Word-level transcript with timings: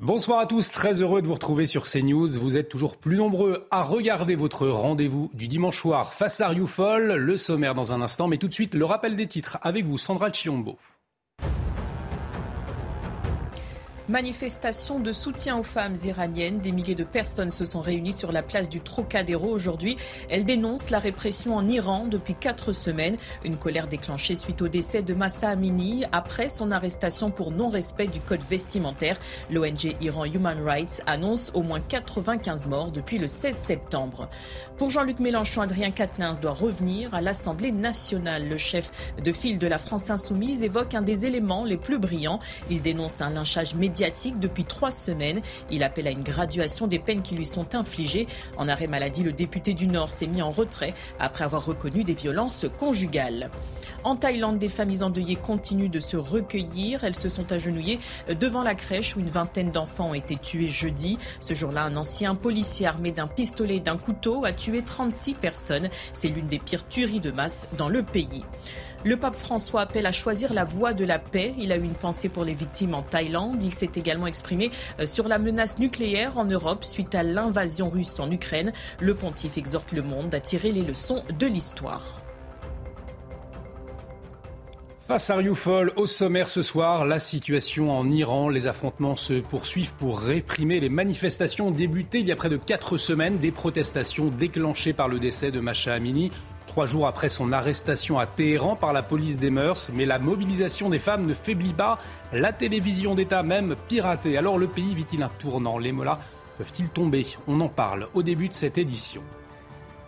Bonsoir 0.00 0.38
à 0.38 0.46
tous, 0.46 0.70
très 0.70 1.02
heureux 1.02 1.22
de 1.22 1.26
vous 1.26 1.34
retrouver 1.34 1.66
sur 1.66 1.84
CNews. 1.84 2.38
Vous 2.38 2.56
êtes 2.56 2.68
toujours 2.68 2.98
plus 2.98 3.16
nombreux 3.16 3.66
à 3.72 3.82
regarder 3.82 4.36
votre 4.36 4.68
rendez-vous 4.68 5.28
du 5.34 5.48
dimanche 5.48 5.76
soir 5.76 6.14
face 6.14 6.40
à 6.40 6.46
Rioufol. 6.46 7.14
Le 7.14 7.36
sommaire 7.36 7.74
dans 7.74 7.92
un 7.92 8.00
instant, 8.00 8.28
mais 8.28 8.36
tout 8.36 8.46
de 8.46 8.54
suite 8.54 8.74
le 8.74 8.84
rappel 8.84 9.16
des 9.16 9.26
titres 9.26 9.58
avec 9.60 9.86
vous, 9.86 9.98
Sandra 9.98 10.32
Chiombo. 10.32 10.78
Manifestation 14.08 15.00
de 15.00 15.12
soutien 15.12 15.58
aux 15.58 15.62
femmes 15.62 15.94
iraniennes. 16.06 16.60
Des 16.60 16.72
milliers 16.72 16.94
de 16.94 17.04
personnes 17.04 17.50
se 17.50 17.66
sont 17.66 17.82
réunies 17.82 18.14
sur 18.14 18.32
la 18.32 18.42
place 18.42 18.70
du 18.70 18.80
Trocadéro 18.80 19.48
aujourd'hui. 19.48 19.98
Elles 20.30 20.46
dénoncent 20.46 20.88
la 20.88 20.98
répression 20.98 21.54
en 21.54 21.68
Iran 21.68 22.06
depuis 22.06 22.34
quatre 22.34 22.72
semaines. 22.72 23.18
Une 23.44 23.58
colère 23.58 23.86
déclenchée 23.86 24.34
suite 24.34 24.62
au 24.62 24.68
décès 24.68 25.02
de 25.02 25.12
Massa 25.12 25.50
Amini 25.50 26.06
après 26.10 26.48
son 26.48 26.70
arrestation 26.70 27.30
pour 27.30 27.50
non-respect 27.50 28.06
du 28.06 28.18
code 28.20 28.40
vestimentaire. 28.48 29.20
L'ONG 29.50 29.94
Iran 30.00 30.24
Human 30.24 30.58
Rights 30.64 31.02
annonce 31.06 31.50
au 31.52 31.60
moins 31.62 31.80
95 31.80 32.64
morts 32.64 32.90
depuis 32.90 33.18
le 33.18 33.28
16 33.28 33.54
septembre. 33.54 34.30
Pour 34.78 34.88
Jean-Luc 34.88 35.20
Mélenchon, 35.20 35.60
Adrien 35.60 35.90
Quatennens 35.90 36.40
doit 36.40 36.54
revenir 36.54 37.12
à 37.12 37.20
l'Assemblée 37.20 37.72
nationale. 37.72 38.48
Le 38.48 38.56
chef 38.56 38.90
de 39.22 39.34
file 39.34 39.58
de 39.58 39.66
la 39.66 39.76
France 39.76 40.08
insoumise 40.08 40.64
évoque 40.64 40.94
un 40.94 41.02
des 41.02 41.26
éléments 41.26 41.64
les 41.64 41.76
plus 41.76 41.98
brillants. 41.98 42.38
Il 42.70 42.80
dénonce 42.80 43.20
un 43.20 43.28
lynchage 43.28 43.74
médiatique 43.74 43.97
depuis 44.40 44.64
trois 44.64 44.92
semaines. 44.92 45.40
Il 45.70 45.82
appelle 45.82 46.06
à 46.06 46.10
une 46.10 46.22
graduation 46.22 46.86
des 46.86 46.98
peines 46.98 47.22
qui 47.22 47.34
lui 47.34 47.44
sont 47.44 47.74
infligées. 47.74 48.28
En 48.56 48.68
arrêt 48.68 48.86
maladie, 48.86 49.22
le 49.22 49.32
député 49.32 49.74
du 49.74 49.88
Nord 49.88 50.10
s'est 50.10 50.26
mis 50.26 50.40
en 50.40 50.50
retrait 50.50 50.94
après 51.18 51.44
avoir 51.44 51.64
reconnu 51.64 52.04
des 52.04 52.14
violences 52.14 52.66
conjugales. 52.78 53.50
En 54.04 54.14
Thaïlande, 54.14 54.58
des 54.58 54.68
familles 54.68 55.02
endeuillées 55.02 55.36
continuent 55.36 55.90
de 55.90 55.98
se 55.98 56.16
recueillir. 56.16 57.02
Elles 57.02 57.16
se 57.16 57.28
sont 57.28 57.50
agenouillées 57.50 57.98
devant 58.38 58.62
la 58.62 58.74
crèche 58.74 59.16
où 59.16 59.20
une 59.20 59.30
vingtaine 59.30 59.72
d'enfants 59.72 60.10
ont 60.10 60.14
été 60.14 60.36
tués 60.36 60.68
jeudi. 60.68 61.18
Ce 61.40 61.54
jour-là, 61.54 61.82
un 61.82 61.96
ancien 61.96 62.36
policier 62.36 62.86
armé 62.86 63.10
d'un 63.10 63.26
pistolet 63.26 63.76
et 63.76 63.80
d'un 63.80 63.96
couteau 63.96 64.44
a 64.44 64.52
tué 64.52 64.82
36 64.82 65.34
personnes. 65.34 65.88
C'est 66.12 66.28
l'une 66.28 66.46
des 66.46 66.60
pires 66.60 66.86
tueries 66.86 67.20
de 67.20 67.32
masse 67.32 67.68
dans 67.76 67.88
le 67.88 68.04
pays. 68.04 68.44
Le 69.04 69.16
pape 69.16 69.36
François 69.36 69.82
appelle 69.82 70.06
à 70.06 70.12
choisir 70.12 70.52
la 70.52 70.64
voie 70.64 70.92
de 70.92 71.04
la 71.04 71.20
paix. 71.20 71.54
Il 71.58 71.70
a 71.70 71.76
eu 71.76 71.84
une 71.84 71.94
pensée 71.94 72.28
pour 72.28 72.44
les 72.44 72.54
victimes 72.54 72.94
en 72.94 73.02
Thaïlande. 73.02 73.62
Il 73.62 73.72
s'est 73.72 73.90
également 73.94 74.26
exprimé 74.26 74.70
euh, 74.98 75.06
sur 75.06 75.28
la 75.28 75.38
menace 75.38 75.78
nucléaire 75.78 76.36
en 76.36 76.44
Europe 76.44 76.84
suite 76.84 77.14
à 77.14 77.22
l'invasion 77.22 77.90
russe 77.90 78.18
en 78.18 78.30
Ukraine. 78.30 78.72
Le 79.00 79.14
pontife 79.14 79.56
exhorte 79.56 79.92
le 79.92 80.02
monde 80.02 80.34
à 80.34 80.40
tirer 80.40 80.72
les 80.72 80.82
leçons 80.82 81.22
de 81.38 81.46
l'histoire. 81.46 82.02
Face 85.08 85.30
à 85.30 85.36
Rioufol, 85.36 85.90
au 85.96 86.04
sommaire 86.04 86.50
ce 86.50 86.62
soir, 86.62 87.06
la 87.06 87.18
situation 87.18 87.90
en 87.96 88.10
Iran. 88.10 88.50
Les 88.50 88.66
affrontements 88.66 89.16
se 89.16 89.40
poursuivent 89.40 89.94
pour 89.94 90.20
réprimer 90.20 90.80
les 90.80 90.90
manifestations 90.90 91.70
débutées 91.70 92.18
il 92.18 92.26
y 92.26 92.32
a 92.32 92.36
près 92.36 92.50
de 92.50 92.58
quatre 92.58 92.98
semaines. 92.98 93.38
Des 93.38 93.50
protestations 93.50 94.26
déclenchées 94.26 94.92
par 94.92 95.08
le 95.08 95.18
décès 95.18 95.50
de 95.50 95.60
Masha 95.60 95.94
Amini 95.94 96.30
trois 96.68 96.86
jours 96.86 97.08
après 97.08 97.28
son 97.28 97.50
arrestation 97.50 98.20
à 98.20 98.26
Téhéran 98.26 98.76
par 98.76 98.92
la 98.92 99.02
police 99.02 99.38
des 99.38 99.50
mœurs. 99.50 99.90
Mais 99.92 100.06
la 100.06 100.20
mobilisation 100.20 100.88
des 100.88 101.00
femmes 101.00 101.26
ne 101.26 101.34
faiblit 101.34 101.72
pas. 101.72 101.98
La 102.32 102.52
télévision 102.52 103.16
d'État 103.16 103.42
même 103.42 103.74
piratée. 103.88 104.38
Alors 104.38 104.58
le 104.58 104.68
pays 104.68 104.94
vit-il 104.94 105.24
un 105.24 105.28
tournant? 105.28 105.78
Les 105.78 105.90
mollahs 105.90 106.20
peuvent-ils 106.56 106.90
tomber? 106.90 107.26
On 107.48 107.60
en 107.60 107.68
parle 107.68 108.08
au 108.14 108.22
début 108.22 108.46
de 108.46 108.52
cette 108.52 108.78
édition. 108.78 109.22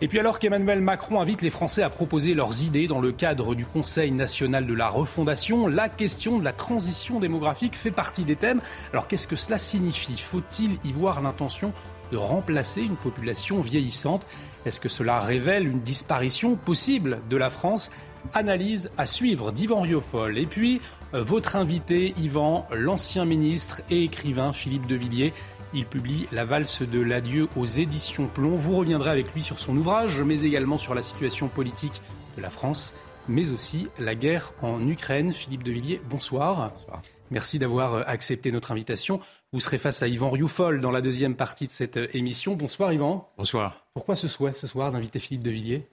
Et 0.03 0.07
puis 0.07 0.17
alors 0.17 0.39
qu'Emmanuel 0.39 0.81
Macron 0.81 1.21
invite 1.21 1.43
les 1.43 1.51
Français 1.51 1.83
à 1.83 1.89
proposer 1.91 2.33
leurs 2.33 2.63
idées 2.63 2.87
dans 2.87 3.01
le 3.01 3.11
cadre 3.11 3.53
du 3.53 3.67
Conseil 3.67 4.11
national 4.11 4.65
de 4.65 4.73
la 4.73 4.89
refondation, 4.89 5.67
la 5.67 5.89
question 5.89 6.39
de 6.39 6.43
la 6.43 6.53
transition 6.53 7.19
démographique 7.19 7.75
fait 7.75 7.91
partie 7.91 8.23
des 8.23 8.35
thèmes. 8.35 8.61
Alors 8.93 9.07
qu'est-ce 9.07 9.27
que 9.27 9.35
cela 9.35 9.59
signifie? 9.59 10.17
Faut-il 10.17 10.79
y 10.83 10.91
voir 10.91 11.21
l'intention 11.21 11.71
de 12.11 12.17
remplacer 12.17 12.81
une 12.81 12.95
population 12.95 13.61
vieillissante? 13.61 14.25
Est-ce 14.65 14.79
que 14.79 14.89
cela 14.89 15.19
révèle 15.19 15.67
une 15.67 15.79
disparition 15.79 16.55
possible 16.55 17.21
de 17.29 17.37
la 17.37 17.49
France? 17.49 17.91
Analyse 18.33 18.91
à 18.97 19.07
suivre 19.07 19.51
d'Yvan 19.51 19.81
Riofol. 19.81 20.37
Et 20.37 20.45
puis, 20.45 20.79
euh, 21.13 21.23
votre 21.23 21.55
invité, 21.55 22.13
Yvan, 22.17 22.67
l'ancien 22.71 23.25
ministre 23.25 23.81
et 23.89 24.03
écrivain 24.03 24.53
Philippe 24.53 24.85
de 24.85 24.95
Villiers. 24.95 25.33
Il 25.73 25.85
publie 25.85 26.27
La 26.31 26.45
valse 26.45 26.81
de 26.81 26.99
l'adieu 26.99 27.47
aux 27.55 27.65
éditions 27.65 28.27
Plomb. 28.27 28.57
Vous 28.57 28.75
reviendrez 28.75 29.09
avec 29.09 29.33
lui 29.33 29.41
sur 29.41 29.59
son 29.59 29.75
ouvrage, 29.77 30.21
mais 30.21 30.41
également 30.41 30.77
sur 30.77 30.93
la 30.93 31.01
situation 31.01 31.47
politique 31.47 32.01
de 32.37 32.41
la 32.41 32.49
France, 32.49 32.93
mais 33.27 33.51
aussi 33.51 33.87
la 33.97 34.13
guerre 34.13 34.53
en 34.61 34.87
Ukraine. 34.87 35.33
Philippe 35.33 35.63
de 35.63 35.71
Villiers, 35.71 36.01
bonsoir. 36.09 36.71
bonsoir. 36.73 37.01
Merci 37.31 37.57
d'avoir 37.57 37.95
euh, 37.95 38.03
accepté 38.05 38.51
notre 38.51 38.71
invitation. 38.71 39.21
Vous 39.53 39.59
serez 39.59 39.79
face 39.79 40.01
à 40.01 40.07
Yvan 40.07 40.29
Rioufol 40.29 40.79
dans 40.79 40.91
la 40.91 41.01
deuxième 41.01 41.35
partie 41.35 41.67
de 41.67 41.71
cette 41.71 41.97
euh, 41.97 42.07
émission. 42.13 42.55
Bonsoir 42.55 42.93
Yvan. 42.93 43.29
Bonsoir. 43.37 43.85
Pourquoi 43.93 44.15
ce 44.15 44.29
souhait 44.29 44.53
ce 44.53 44.65
soir 44.65 44.93
d'inviter 44.93 45.19
Philippe 45.19 45.43
de 45.43 45.51
Villiers? 45.51 45.87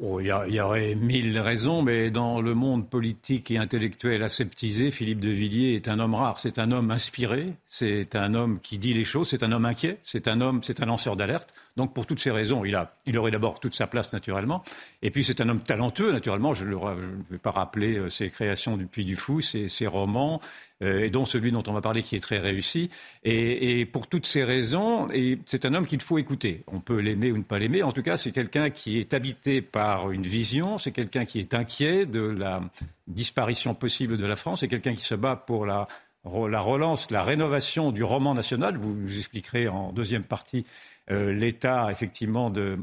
Oh, 0.00 0.20
il 0.20 0.26
y, 0.26 0.60
aurait 0.60 0.94
mille 0.94 1.38
raisons, 1.38 1.80
mais 1.80 2.10
dans 2.10 2.42
le 2.42 2.52
monde 2.52 2.90
politique 2.90 3.50
et 3.50 3.56
intellectuel 3.56 4.22
aseptisé, 4.22 4.90
Philippe 4.90 5.20
de 5.20 5.30
Villiers 5.30 5.76
est 5.76 5.88
un 5.88 5.98
homme 5.98 6.14
rare. 6.14 6.38
C'est 6.38 6.58
un 6.58 6.72
homme 6.72 6.90
inspiré, 6.90 7.54
c'est 7.64 8.16
un 8.16 8.34
homme 8.34 8.60
qui 8.60 8.76
dit 8.76 8.92
les 8.92 9.04
choses, 9.04 9.28
c'est 9.28 9.44
un 9.44 9.52
homme 9.52 9.64
inquiet, 9.64 9.98
c'est 10.02 10.28
un 10.28 10.42
homme, 10.42 10.62
c'est 10.62 10.82
un 10.82 10.86
lanceur 10.86 11.16
d'alerte. 11.16 11.54
Donc 11.76 11.92
pour 11.92 12.06
toutes 12.06 12.20
ces 12.20 12.30
raisons, 12.30 12.64
il, 12.64 12.76
a, 12.76 12.94
il 13.04 13.18
aurait 13.18 13.32
d'abord 13.32 13.58
toute 13.58 13.74
sa 13.74 13.86
place 13.86 14.12
naturellement. 14.12 14.62
Et 15.02 15.10
puis 15.10 15.24
c'est 15.24 15.40
un 15.40 15.48
homme 15.48 15.60
talentueux 15.60 16.12
naturellement. 16.12 16.54
Je 16.54 16.64
ne 16.64 17.22
vais 17.30 17.38
pas 17.38 17.50
rappeler 17.50 17.98
euh, 17.98 18.08
ses 18.08 18.30
créations 18.30 18.76
du 18.76 18.86
Puy 18.86 19.04
du 19.04 19.16
Fou, 19.16 19.40
ses, 19.40 19.86
romans, 19.86 20.40
euh, 20.82 21.04
et 21.04 21.10
dont 21.10 21.24
celui 21.24 21.50
dont 21.50 21.64
on 21.66 21.72
va 21.72 21.80
parler 21.80 22.02
qui 22.02 22.14
est 22.14 22.20
très 22.20 22.38
réussi. 22.38 22.90
Et, 23.24 23.86
pour 23.86 24.06
toutes 24.06 24.26
ces 24.26 24.44
raisons, 24.44 25.08
c'est 25.44 25.64
un 25.64 25.74
homme 25.74 25.86
qu'il 25.86 26.00
faut 26.00 26.18
écouter. 26.18 26.62
On 26.68 26.80
peut 26.80 26.98
l'aimer 26.98 27.32
ou 27.32 27.38
ne 27.38 27.42
pas 27.42 27.58
l'aimer. 27.58 27.82
En 27.82 27.92
tout 27.92 28.02
cas, 28.02 28.16
c'est 28.16 28.32
quelqu'un 28.32 28.70
qui 28.70 28.98
est 28.98 29.12
habité 29.12 29.60
par 29.60 30.12
une 30.12 30.22
vision, 30.22 30.78
c'est 30.78 30.92
quelqu'un 30.92 31.24
qui 31.24 31.40
est 31.40 31.54
inquiet 31.54 32.06
de 32.06 32.22
la 32.22 32.60
disparition 33.08 33.74
possible 33.74 34.16
de 34.16 34.26
la 34.26 34.36
France, 34.36 34.60
c'est 34.60 34.68
quelqu'un 34.68 34.94
qui 34.94 35.04
se 35.04 35.14
bat 35.14 35.36
pour 35.36 35.66
la, 35.66 35.86
relance, 36.24 37.10
la 37.10 37.22
rénovation 37.22 37.90
du 37.90 38.02
roman 38.02 38.34
national. 38.34 38.78
Vous 38.78 38.94
nous 38.94 39.18
expliquerez 39.18 39.68
en 39.68 39.92
deuxième 39.92 40.24
partie 40.24 40.64
l'état 41.08 41.88
effectivement 41.90 42.50
de 42.50 42.78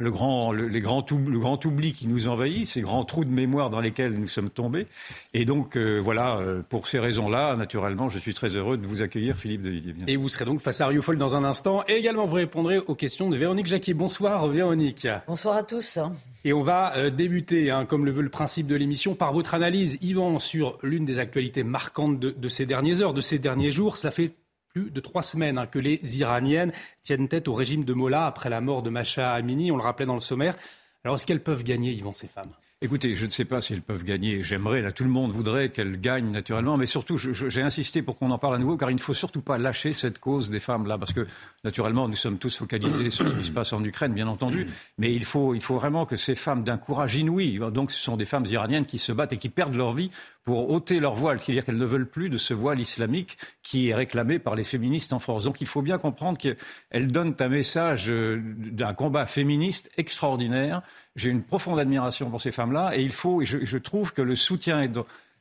le 0.00 0.10
grand, 0.10 0.50
le, 0.52 0.66
les 0.66 0.80
grands 0.80 1.04
le 1.10 1.38
grand 1.38 1.64
oubli 1.64 1.92
qui 1.92 2.08
nous 2.08 2.26
envahit, 2.26 2.66
ces 2.66 2.80
grands 2.80 3.04
trous 3.04 3.24
de 3.24 3.30
mémoire 3.30 3.70
dans 3.70 3.80
lesquels 3.80 4.18
nous 4.18 4.28
sommes 4.28 4.50
tombés. 4.50 4.86
Et 5.34 5.44
donc, 5.44 5.76
euh, 5.76 5.98
voilà, 6.02 6.38
euh, 6.38 6.62
pour 6.68 6.88
ces 6.88 6.98
raisons-là, 6.98 7.54
naturellement, 7.56 8.08
je 8.08 8.18
suis 8.18 8.34
très 8.34 8.56
heureux 8.56 8.76
de 8.76 8.86
vous 8.86 9.02
accueillir, 9.02 9.36
Philippe 9.36 9.62
de 9.62 9.70
Villiers. 9.70 9.94
Et 10.06 10.16
vous 10.16 10.28
serez 10.28 10.46
donc 10.46 10.60
face 10.60 10.80
à 10.80 10.86
Rioufol 10.86 11.18
dans 11.18 11.36
un 11.36 11.44
instant. 11.44 11.84
Et 11.86 11.94
également, 11.94 12.26
vous 12.26 12.36
répondrez 12.36 12.78
aux 12.78 12.94
questions 12.94 13.28
de 13.28 13.36
Véronique 13.36 13.66
Jacquier. 13.66 13.94
Bonsoir, 13.94 14.48
Véronique. 14.48 15.06
Bonsoir 15.26 15.56
à 15.56 15.62
tous. 15.62 15.98
Et 16.44 16.54
on 16.54 16.62
va 16.62 16.96
euh, 16.96 17.10
débuter, 17.10 17.70
hein, 17.70 17.84
comme 17.84 18.06
le 18.06 18.12
veut 18.12 18.22
le 18.22 18.30
principe 18.30 18.66
de 18.66 18.74
l'émission, 18.74 19.14
par 19.14 19.34
votre 19.34 19.54
analyse, 19.54 19.98
Yvan, 20.00 20.38
sur 20.38 20.78
l'une 20.82 21.04
des 21.04 21.18
actualités 21.18 21.64
marquantes 21.64 22.18
de, 22.18 22.30
de 22.30 22.48
ces 22.48 22.64
dernières 22.64 23.02
heures, 23.02 23.12
de 23.12 23.20
ces 23.20 23.38
derniers 23.38 23.70
jours. 23.70 23.98
Ça 23.98 24.10
fait 24.10 24.32
plus 24.72 24.90
de 24.90 25.00
trois 25.00 25.22
semaines 25.22 25.58
hein, 25.58 25.66
que 25.66 25.78
les 25.78 26.00
Iraniennes 26.18 26.72
tiennent 27.02 27.28
tête 27.28 27.48
au 27.48 27.54
régime 27.54 27.84
de 27.84 27.92
Mollah 27.92 28.26
après 28.26 28.50
la 28.50 28.60
mort 28.60 28.82
de 28.82 28.90
Macha 28.90 29.32
Amini. 29.32 29.72
On 29.72 29.76
le 29.76 29.82
rappelait 29.82 30.06
dans 30.06 30.14
le 30.14 30.20
sommaire. 30.20 30.56
Alors, 31.04 31.16
est-ce 31.16 31.26
qu'elles 31.26 31.42
peuvent 31.42 31.64
gagner, 31.64 31.92
Yvan, 31.92 32.12
ces 32.14 32.28
femmes? 32.28 32.52
Écoutez, 32.82 33.14
je 33.14 33.26
ne 33.26 33.30
sais 33.30 33.44
pas 33.44 33.60
si 33.60 33.74
elles 33.74 33.82
peuvent 33.82 34.04
gagner. 34.04 34.42
J'aimerais, 34.42 34.80
là, 34.80 34.90
tout 34.90 35.04
le 35.04 35.10
monde 35.10 35.32
voudrait 35.32 35.68
qu'elles 35.68 36.00
gagnent 36.00 36.30
naturellement, 36.30 36.78
mais 36.78 36.86
surtout, 36.86 37.18
j'ai 37.18 37.60
insisté 37.60 38.00
pour 38.00 38.16
qu'on 38.16 38.30
en 38.30 38.38
parle 38.38 38.54
à 38.54 38.58
nouveau, 38.58 38.78
car 38.78 38.90
il 38.90 38.94
ne 38.94 39.00
faut 39.00 39.12
surtout 39.12 39.42
pas 39.42 39.58
lâcher 39.58 39.92
cette 39.92 40.18
cause 40.18 40.48
des 40.48 40.60
femmes 40.60 40.86
là, 40.86 40.96
parce 40.96 41.12
que 41.12 41.26
naturellement, 41.62 42.08
nous 42.08 42.16
sommes 42.16 42.38
tous 42.38 42.56
focalisés 42.56 43.10
sur 43.10 43.28
ce 43.28 43.34
qui 43.34 43.44
se 43.44 43.50
passe 43.50 43.74
en 43.74 43.84
Ukraine, 43.84 44.14
bien 44.14 44.28
entendu, 44.28 44.66
mais 44.96 45.14
il 45.14 45.26
faut, 45.26 45.54
il 45.54 45.60
faut 45.60 45.74
vraiment 45.74 46.06
que 46.06 46.16
ces 46.16 46.34
femmes 46.34 46.64
d'un 46.64 46.78
courage 46.78 47.16
inouï, 47.16 47.60
donc 47.70 47.92
ce 47.92 48.02
sont 48.02 48.16
des 48.16 48.24
femmes 48.24 48.46
iraniennes 48.46 48.86
qui 48.86 48.96
se 48.96 49.12
battent 49.12 49.34
et 49.34 49.38
qui 49.38 49.50
perdent 49.50 49.74
leur 49.74 49.92
vie 49.92 50.10
pour 50.42 50.70
ôter 50.70 51.00
leur 51.00 51.14
voile, 51.14 51.38
c'est-à-dire 51.38 51.64
qu'elles 51.64 51.76
ne 51.76 51.84
veulent 51.84 52.08
plus 52.08 52.30
de 52.30 52.38
ce 52.38 52.54
voile 52.54 52.80
islamique 52.80 53.36
qui 53.62 53.90
est 53.90 53.94
réclamé 53.94 54.38
par 54.38 54.54
les 54.54 54.64
féministes 54.64 55.12
en 55.12 55.18
force. 55.18 55.44
Donc 55.44 55.60
il 55.60 55.66
faut 55.66 55.82
bien 55.82 55.98
comprendre 55.98 56.38
qu'elles 56.38 57.06
donnent 57.06 57.36
un 57.38 57.48
message 57.48 58.10
euh, 58.10 58.40
d'un 58.42 58.94
combat 58.94 59.26
féministe 59.26 59.90
extraordinaire 59.96 60.82
j'ai 61.16 61.30
une 61.30 61.42
profonde 61.42 61.78
admiration 61.78 62.30
pour 62.30 62.40
ces 62.40 62.52
femmes-là 62.52 62.96
et 62.96 63.02
il 63.02 63.12
faut, 63.12 63.42
et 63.42 63.46
je, 63.46 63.78
trouve 63.78 64.12
que 64.12 64.22
le 64.22 64.36
soutien 64.36 64.90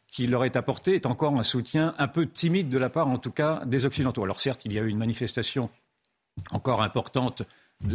qui 0.08 0.28
leur 0.28 0.44
est 0.44 0.56
apporté 0.56 0.96
est 0.96 1.06
encore 1.06 1.36
un 1.38 1.44
soutien 1.44 1.94
un 1.98 2.08
peu 2.08 2.26
timide 2.26 2.70
de 2.70 2.78
la 2.78 2.90
part, 2.90 3.08
en 3.08 3.18
tout 3.18 3.32
cas, 3.32 3.62
des 3.66 3.86
Occidentaux. 3.86 4.24
Alors 4.24 4.40
certes, 4.40 4.66
il 4.66 4.74
y 4.74 4.80
a 4.80 4.82
eu 4.82 4.90
une 4.90 4.98
manifestation 4.98 5.70
encore 6.52 6.82
importante 6.82 7.44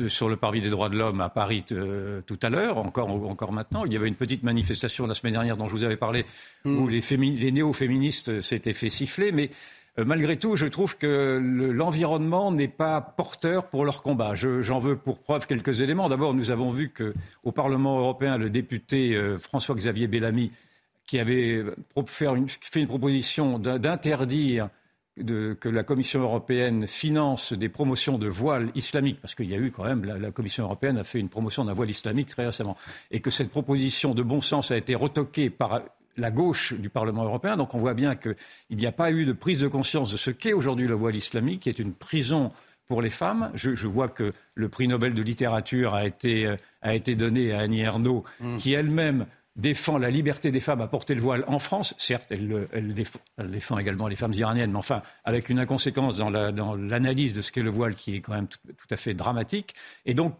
sur 0.08 0.28
le 0.28 0.36
parvis 0.36 0.60
des 0.60 0.70
droits 0.70 0.88
de 0.88 0.96
l'homme 0.96 1.20
à 1.20 1.28
Paris 1.28 1.64
euh, 1.72 2.22
tout 2.22 2.38
à 2.42 2.48
l'heure, 2.48 2.78
encore, 2.78 3.10
encore 3.10 3.52
maintenant. 3.52 3.84
Il 3.84 3.92
y 3.92 3.96
avait 3.96 4.08
une 4.08 4.14
petite 4.14 4.42
manifestation 4.42 5.06
la 5.06 5.14
semaine 5.14 5.34
dernière 5.34 5.56
dont 5.56 5.68
je 5.68 5.72
vous 5.72 5.84
avais 5.84 5.96
parlé, 5.96 6.24
hmm. 6.64 6.78
où 6.78 6.88
les, 6.88 7.00
les 7.00 7.52
néo-féministes 7.52 8.40
s'étaient 8.40 8.72
fait 8.72 8.90
siffler, 8.90 9.30
mais 9.30 9.50
euh, 9.98 10.04
malgré 10.04 10.36
tout, 10.36 10.56
je 10.56 10.66
trouve 10.66 10.96
que 10.96 11.38
l'environnement 11.38 12.50
n'est 12.50 12.68
pas 12.68 13.00
porteur 13.00 13.68
pour 13.68 13.84
leur 13.84 14.02
combat. 14.02 14.34
J'en 14.34 14.78
veux 14.78 14.96
pour 14.96 15.18
preuve 15.18 15.46
quelques 15.46 15.82
éléments. 15.82 16.08
D'abord, 16.08 16.34
nous 16.34 16.50
avons 16.50 16.70
vu 16.70 16.90
qu'au 16.90 17.52
Parlement 17.52 17.98
européen, 17.98 18.38
le 18.38 18.50
député 18.50 19.14
euh, 19.14 19.38
François-Xavier 19.38 20.08
Bellamy, 20.08 20.50
qui 21.06 21.18
avait 21.18 21.62
fait 22.06 22.26
une, 22.80 22.88
proposition 22.88 23.58
d'interdire 23.58 24.70
que 25.16 25.68
la 25.68 25.84
Commission 25.84 26.20
européenne 26.20 26.86
finance 26.86 27.52
des 27.52 27.68
promotions 27.68 28.18
de 28.18 28.26
voile 28.26 28.70
islamique, 28.74 29.20
parce 29.20 29.34
qu'il 29.34 29.48
y 29.48 29.54
a 29.54 29.58
eu 29.58 29.70
quand 29.70 29.84
même, 29.84 30.04
la, 30.04 30.30
Commission 30.32 30.64
européenne 30.64 30.98
a 30.98 31.04
fait 31.04 31.20
une 31.20 31.28
promotion 31.28 31.64
d'un 31.64 31.72
voile 31.72 31.90
islamique 31.90 32.28
très 32.28 32.46
récemment, 32.46 32.76
et 33.10 33.20
que 33.20 33.30
cette 33.30 33.50
proposition 33.50 34.14
de 34.14 34.22
bon 34.22 34.40
sens 34.40 34.70
a 34.70 34.76
été 34.76 34.94
retoquée 34.94 35.50
par 35.50 35.82
la 36.16 36.30
gauche 36.30 36.74
du 36.74 36.90
Parlement 36.90 37.24
européen. 37.24 37.56
Donc 37.56 37.74
on 37.74 37.78
voit 37.78 37.94
bien 37.94 38.16
qu'il 38.16 38.36
n'y 38.72 38.86
a 38.86 38.92
pas 38.92 39.10
eu 39.10 39.24
de 39.24 39.32
prise 39.32 39.60
de 39.60 39.68
conscience 39.68 40.10
de 40.10 40.16
ce 40.16 40.30
qu'est 40.30 40.52
aujourd'hui 40.52 40.86
le 40.86 40.94
voile 40.94 41.16
islamique, 41.16 41.62
qui 41.62 41.68
est 41.68 41.78
une 41.78 41.92
prison 41.92 42.50
pour 42.86 43.00
les 43.00 43.10
femmes. 43.10 43.50
Je, 43.54 43.86
vois 43.86 44.08
que 44.08 44.32
le 44.56 44.68
prix 44.68 44.88
Nobel 44.88 45.14
de 45.14 45.22
littérature 45.22 45.94
a 45.94 46.06
été, 46.06 46.46
euh, 46.46 46.56
a 46.82 46.94
été 46.94 47.14
donné 47.14 47.52
à 47.52 47.60
Annie 47.60 47.80
Ernaux, 47.80 48.24
mm. 48.40 48.56
qui 48.56 48.74
elle-même 48.74 49.26
défend 49.56 49.98
la 49.98 50.10
liberté 50.10 50.50
des 50.50 50.60
femmes 50.60 50.80
à 50.80 50.88
porter 50.88 51.14
le 51.14 51.20
voile 51.20 51.44
en 51.46 51.58
France. 51.58 51.94
Certes, 51.98 52.32
elle, 52.32 52.94
défend, 53.50 53.78
également 53.78 54.08
les 54.08 54.16
femmes 54.16 54.32
iraniennes, 54.32 54.72
mais 54.72 54.78
enfin, 54.78 55.02
avec 55.24 55.48
une 55.48 55.58
inconséquence 55.58 56.16
dans 56.16 56.30
l'analyse 56.74 57.34
de 57.34 57.40
ce 57.40 57.52
qu'est 57.52 57.62
le 57.62 57.70
voile 57.70 57.94
qui 57.94 58.16
est 58.16 58.20
quand 58.20 58.32
même 58.32 58.48
tout, 58.48 58.58
à 58.90 58.96
fait 58.96 59.14
dramatique. 59.14 59.74
Et 60.06 60.14
donc, 60.14 60.34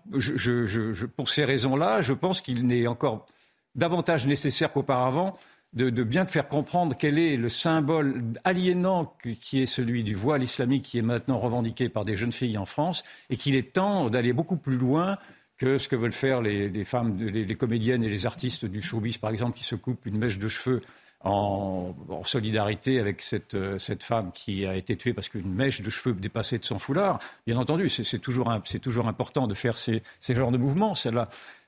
pour 1.17 1.29
ces 1.29 1.45
raisons-là, 1.45 2.03
je 2.03 2.13
pense 2.13 2.41
qu'il 2.41 2.67
n'est 2.67 2.87
encore 2.87 3.27
davantage 3.75 4.27
nécessaire 4.27 4.73
qu'auparavant 4.73 5.37
de, 5.75 6.05
bien 6.05 6.25
faire 6.25 6.47
comprendre 6.47 6.95
quel 6.97 7.19
est 7.19 7.37
le 7.37 7.49
symbole 7.49 8.23
aliénant 8.45 9.13
qui 9.41 9.63
est 9.63 9.67
celui 9.67 10.05
du 10.05 10.15
voile 10.15 10.43
islamique 10.43 10.85
qui 10.85 10.99
est 10.99 11.03
maintenant 11.03 11.39
revendiqué 11.39 11.89
par 11.89 12.05
des 12.05 12.17
jeunes 12.17 12.33
filles 12.33 12.59
en 12.59 12.65
France 12.65 13.03
et 13.29 13.37
qu'il 13.37 13.57
est 13.57 13.73
temps 13.73 14.09
d'aller 14.09 14.33
beaucoup 14.33 14.57
plus 14.57 14.77
loin 14.77 15.19
que 15.57 15.79
ce 15.79 15.89
que 15.89 15.97
veulent 15.97 16.13
faire 16.13 16.41
les, 16.41 16.85
femmes, 16.85 17.19
les, 17.19 17.55
comédiennes 17.55 18.03
et 18.03 18.09
les 18.09 18.27
artistes 18.27 18.65
du 18.65 18.83
showbiz, 18.83 19.19
par 19.19 19.31
exemple, 19.31 19.53
qui 19.53 19.65
se 19.65 19.75
coupent 19.75 20.07
une 20.07 20.19
mèche 20.19 20.39
de 20.39 20.49
cheveux 20.49 20.81
en, 21.21 21.95
solidarité 22.25 22.99
avec 22.99 23.23
cette, 23.23 23.57
cette, 23.79 24.03
femme 24.03 24.31
qui 24.33 24.67
a 24.67 24.77
été 24.77 24.97
tuée 24.97 25.15
parce 25.15 25.29
qu'une 25.29 25.53
mèche 25.53 25.81
de 25.81 25.91
cheveux 25.91 26.15
dépassait 26.15 26.59
de 26.59 26.65
son 26.65 26.79
foulard. 26.79 27.19
Bien 27.47 27.57
entendu, 27.57 27.89
c'est 27.89 28.19
toujours, 28.19 28.53
toujours, 28.83 29.09
important 29.09 29.47
de 29.47 29.55
faire 29.55 29.79
ces, 29.79 30.03
ces 30.21 30.35
genres 30.35 30.51
de 30.51 30.59
mouvements. 30.59 30.95
Cela, 30.95 31.25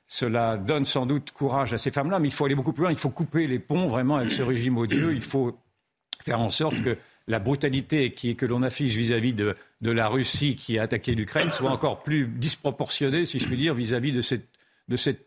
cela 0.08 0.56
donne 0.56 0.84
sans 0.84 1.06
doute 1.06 1.32
courage 1.32 1.72
à 1.72 1.78
ces 1.78 1.90
femmes-là, 1.90 2.18
mais 2.18 2.28
il 2.28 2.34
faut 2.34 2.44
aller 2.44 2.54
beaucoup 2.54 2.72
plus 2.72 2.82
loin. 2.82 2.90
Il 2.90 2.98
faut 2.98 3.10
couper 3.10 3.46
les 3.46 3.58
ponts 3.58 3.88
vraiment 3.88 4.16
avec 4.16 4.30
ce 4.30 4.42
régime 4.42 4.78
odieux. 4.78 5.14
Il 5.14 5.22
faut 5.22 5.58
faire 6.24 6.40
en 6.40 6.50
sorte 6.50 6.80
que 6.82 6.96
la 7.28 7.38
brutalité 7.38 8.10
que 8.10 8.46
l'on 8.46 8.62
affiche 8.62 8.94
vis-à-vis 8.94 9.32
de, 9.32 9.54
la 9.82 10.08
Russie 10.08 10.56
qui 10.56 10.78
a 10.78 10.82
attaqué 10.82 11.14
l'Ukraine 11.14 11.50
soit 11.50 11.70
encore 11.70 12.02
plus 12.02 12.26
disproportionnée, 12.26 13.26
si 13.26 13.38
je 13.38 13.46
puis 13.46 13.56
dire, 13.56 13.74
vis-à-vis 13.74 14.12
de, 14.12 14.20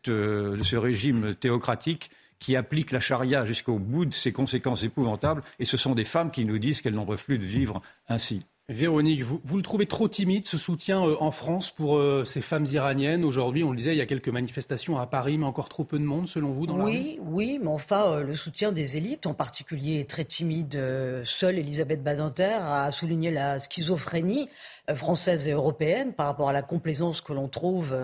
euh, 0.08 0.56
de, 0.58 0.64
ce 0.64 0.76
régime 0.76 1.36
théocratique 1.36 2.10
qui 2.40 2.56
applique 2.56 2.92
la 2.92 3.02
charia 3.02 3.44
jusqu'au 3.46 3.80
bout 3.80 4.06
de 4.06 4.14
ses 4.14 4.32
conséquences 4.32 4.84
épouvantables. 4.84 5.44
Et 5.60 5.66
ce 5.66 5.76
sont 5.76 5.94
des 5.94 6.06
femmes 6.06 6.32
qui 6.32 6.46
nous 6.46 6.58
disent 6.58 6.82
qu'elles 6.82 6.96
n'en 6.96 7.06
plus 7.06 7.38
de 7.38 7.46
vivre 7.46 7.82
ainsi. 8.08 8.46
Véronique, 8.70 9.24
vous, 9.24 9.58
le 9.58 9.64
trouvez 9.64 9.88
trop 9.88 10.08
timide, 10.08 10.46
ce 10.46 10.60
soutien 10.60 11.04
euh, 11.04 11.16
en 11.20 11.32
France 11.32 11.72
pour 11.72 11.98
euh, 11.98 12.24
ces 12.24 12.40
femmes 12.40 12.68
iraniennes 12.72 13.26
Aujourd'hui, 13.26 13.64
on 13.64 13.72
le 13.72 13.78
disait, 13.78 13.96
il 13.96 13.98
y 13.98 14.02
a 14.02 14.06
quelques 14.06 14.30
manifestations 14.30 15.00
à 15.00 15.08
Paris, 15.08 15.40
mais 15.40 15.46
encore 15.46 15.70
trop 15.70 15.84
peu 15.84 15.98
de 15.98 16.04
monde, 16.04 16.28
selon 16.28 16.52
vous, 16.52 16.68
dans 16.68 16.78
la 16.78 16.86
Oui, 16.86 17.20
oui, 17.24 17.60
mais 17.60 17.70
enfin, 17.70 18.12
euh, 18.12 18.24
le 18.24 18.36
soutien 18.36 18.72
des 18.72 18.96
élites, 18.96 19.26
en 19.26 19.34
particulier, 19.34 20.02
est 20.02 20.10
très 20.10 20.24
timide. 20.24 20.80
seule 21.24 21.58
Elisabeth 21.58 22.04
Badinter 22.04 22.60
a 22.62 22.92
souligné 22.92 23.32
la 23.32 23.60
schizophrénie 23.60 24.50
française 24.94 25.48
et 25.48 25.52
européenne 25.52 26.14
par 26.14 26.28
rapport 26.28 26.50
à 26.50 26.54
la 26.54 26.62
complaisance 26.62 27.22
que 27.22 27.34
l'on 27.34 27.48
trouve 27.48 27.96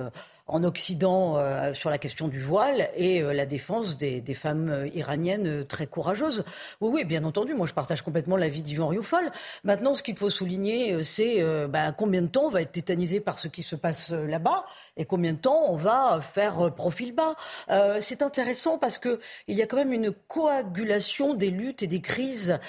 en 0.47 0.63
Occident 0.63 1.38
euh, 1.38 1.74
sur 1.74 1.89
la 1.89 1.97
question 1.97 2.27
du 2.27 2.39
voile 2.39 2.89
et 2.95 3.21
euh, 3.21 3.33
la 3.33 3.45
défense 3.45 3.97
des, 3.97 4.21
des 4.21 4.33
femmes 4.36 4.69
euh, 4.69 4.88
iraniennes 4.89 5.65
très 5.65 5.88
courageuses. 5.88 6.44
Oui, 6.81 6.89
oui, 6.94 7.03
bien 7.03 7.24
entendu. 7.24 7.53
Moi, 7.53 7.68
je 7.68 7.74
partage 7.74 8.01
complètement 8.03 8.38
l'avis 8.38 8.62
d'Yvan 8.62 8.88
Rioufol. 8.88 9.31
Maintenant, 9.63 9.95
ce 9.95 10.03
qu'il 10.03 10.15
faut 10.15 10.30
souligner, 10.30 11.03
c'est 11.03 11.44
bah, 11.68 11.92
combien 11.92 12.21
de 12.21 12.27
temps 12.27 12.45
on 12.45 12.50
va 12.50 12.62
être 12.62 12.71
tétanisé 12.71 13.19
par 13.19 13.39
ce 13.39 13.47
qui 13.47 13.63
se 13.63 13.75
passe 13.75 14.12
là-bas 14.12 14.65
et 14.97 15.06
combien 15.06 15.33
de 15.33 15.38
temps 15.38 15.65
on 15.69 15.75
va 15.75 16.19
faire 16.21 16.74
profil 16.75 17.13
bas. 17.13 17.36
Euh, 17.69 18.00
c'est 18.01 18.21
intéressant 18.21 18.77
parce 18.77 18.97
que 18.97 19.19
il 19.47 19.56
y 19.57 19.62
a 19.62 19.68
quand 19.68 19.77
même 19.77 19.94
une 19.94 20.12
coagulation 20.12 21.33
des 21.33 21.50
luttes 21.50 21.83
et 21.83 21.88
des 21.88 22.01
crises. 22.01 22.59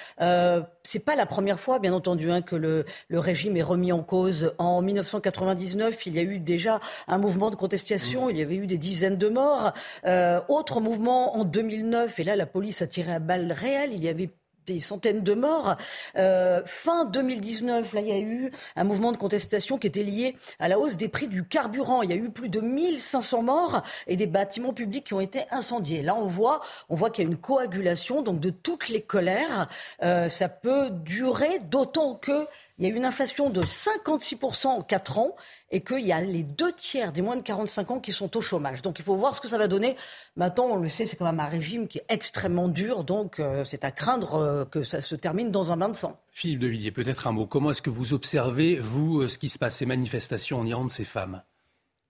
C'est 0.87 1.05
pas 1.05 1.17
la 1.17 1.27
première 1.27 1.59
fois, 1.59 1.81
bien 1.81 1.93
entendu, 1.93 2.31
hein, 2.31 2.43
que 2.43 2.55
le, 2.55 2.85
le, 3.09 3.19
régime 3.19 3.57
est 3.57 3.63
remis 3.63 3.91
en 3.91 4.03
cause. 4.03 4.55
En 4.59 4.83
1999, 4.83 6.07
il 6.07 6.15
y 6.15 6.19
a 6.21 6.23
eu 6.23 6.39
déjà 6.39 6.81
un 7.09 7.19
mouvement 7.19 7.51
de 7.51 7.57
contestation. 7.57 8.31
Il 8.31 8.39
y 8.39 8.43
avait 8.43 8.57
eu 8.57 8.69
des 8.69 8.79
dizaines 8.79 9.17
de 9.17 9.29
morts. 9.29 9.73
Euh, 10.05 10.41
autre 10.49 10.81
mouvement 10.81 11.37
en 11.37 11.45
2009, 11.45 12.21
et 12.21 12.25
là, 12.25 12.37
la 12.37 12.47
police 12.47 12.83
a 12.83 12.87
tiré 12.87 13.13
à 13.13 13.19
balles 13.19 13.51
réelles. 13.51 13.93
Il 13.93 14.03
y 14.03 14.09
avait 14.09 14.31
des 14.67 14.81
centaines 14.81 15.23
de 15.23 15.35
morts. 15.35 15.77
Euh, 16.17 16.63
fin 16.67 17.05
2019, 17.05 17.93
là, 17.93 18.01
il 18.01 18.09
y 18.09 18.13
a 18.13 18.19
eu 18.19 18.51
un 18.75 18.85
mouvement 18.85 19.13
de 19.13 19.17
contestation 19.17 19.79
qui 19.79 19.87
était 19.87 20.03
lié 20.03 20.37
à 20.59 20.69
la 20.69 20.79
hausse 20.79 20.97
des 20.97 21.09
prix 21.09 21.29
du 21.29 21.45
carburant. 21.45 22.03
Il 22.03 22.11
y 22.11 22.13
a 22.13 22.17
eu 22.17 22.31
plus 22.31 22.49
de 22.49 22.61
1500 22.61 23.43
morts 23.43 23.83
et 24.07 24.17
des 24.17 24.27
bâtiments 24.27 24.73
publics 24.73 25.07
qui 25.07 25.15
ont 25.15 25.21
été 25.21 25.45
incendiés. 25.51 26.03
Là, 26.03 26.15
on 26.15 26.27
voit, 26.27 26.61
on 26.89 26.97
voit 26.97 27.11
qu'il 27.11 27.25
y 27.25 27.27
a 27.27 27.31
une 27.31 27.39
coagulation 27.39 28.23
donc 28.23 28.41
de 28.41 28.51
toutes 28.51 28.89
les 28.89 29.01
colères. 29.01 29.69
Euh, 30.03 30.29
ça 30.29 30.49
peut 30.49 30.91
durer, 30.91 31.61
d'autant 31.61 32.15
que 32.15 32.47
il 32.79 32.87
y 32.87 32.91
a 32.91 32.93
eu 32.93 32.97
une 32.97 33.07
inflation 33.07 33.49
de 33.49 33.63
56% 33.63 34.67
en 34.67 34.83
4 34.83 35.19
ans 35.19 35.35
et 35.71 35.81
qu'il 35.81 36.05
y 36.05 36.13
a 36.13 36.21
les 36.21 36.43
deux 36.43 36.73
tiers 36.73 37.11
des 37.11 37.23
moins 37.23 37.37
de 37.37 37.41
45 37.41 37.91
ans 37.91 38.01
qui 38.01 38.13
sont 38.13 38.37
au 38.37 38.43
chômage. 38.43 38.83
Donc 38.83 38.99
il 38.99 39.05
faut 39.05 39.17
voir 39.17 39.35
ce 39.35 39.41
que 39.41 39.49
ça 39.49 39.57
va 39.57 39.67
donner. 39.67 39.97
Maintenant, 40.37 40.67
on 40.67 40.77
le 40.77 40.91
sait, 40.91 41.07
c'est 41.07 41.17
quand 41.17 41.25
même 41.25 41.41
un 41.41 41.47
régime 41.47 41.89
qui 41.89 41.99
est 41.99 42.05
extrêmement 42.11 42.69
dur, 42.69 43.05
donc 43.05 43.41
euh, 43.41 43.65
c'est 43.65 43.85
à 43.85 43.91
craindre 43.91 44.35
euh, 44.35 44.65
que 44.67 44.83
ça 44.83 45.01
se 45.01 45.15
termine 45.15 45.51
dans 45.51 45.73
un 45.73 45.79
bain 45.79 45.89
de 45.89 45.97
sang. 45.97 46.21
Philippe 46.31 46.59
de 46.61 46.67
Villiers, 46.67 46.91
peut-être 46.91 47.27
un 47.27 47.33
mot. 47.33 47.47
Comment 47.47 47.71
est-ce 47.71 47.83
que 47.83 47.91
vous 47.91 48.13
observez, 48.13 48.79
vous, 48.79 49.23
euh, 49.23 49.29
ce 49.29 49.39
qui 49.39 49.49
se 49.49 49.59
passe, 49.59 49.77
ces 49.77 49.87
manifestations 49.87 50.61
en 50.61 50.67
Iran 50.67 50.85
de 50.85 50.91
ces 50.91 51.05
femmes? 51.05 51.43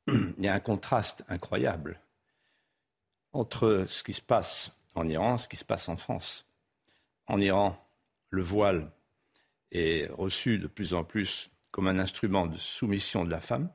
Il 0.08 0.44
y 0.44 0.48
a 0.48 0.54
un 0.54 0.60
contraste 0.60 1.24
incroyable 1.28 2.00
entre 3.32 3.84
ce 3.86 4.02
qui 4.02 4.14
se 4.14 4.22
passe 4.22 4.72
en 4.96 5.08
Iran 5.08 5.36
et 5.36 5.38
ce 5.38 5.48
qui 5.48 5.56
se 5.56 5.64
passe 5.64 5.88
en 5.88 5.96
France. 5.96 6.46
En 7.28 7.38
Iran, 7.38 7.76
le 8.30 8.42
voile 8.42 8.90
est 9.72 10.10
reçu 10.12 10.58
de 10.58 10.66
plus 10.66 10.94
en 10.94 11.04
plus 11.04 11.50
comme 11.70 11.88
un 11.88 11.98
instrument 11.98 12.46
de 12.46 12.56
soumission 12.56 13.24
de 13.24 13.30
la 13.30 13.40
femme, 13.40 13.68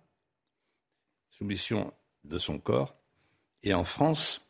soumission 1.29 1.93
de 2.23 2.37
son 2.37 2.57
corps. 2.57 2.95
Et 3.63 3.73
en 3.73 3.83
France, 3.83 4.47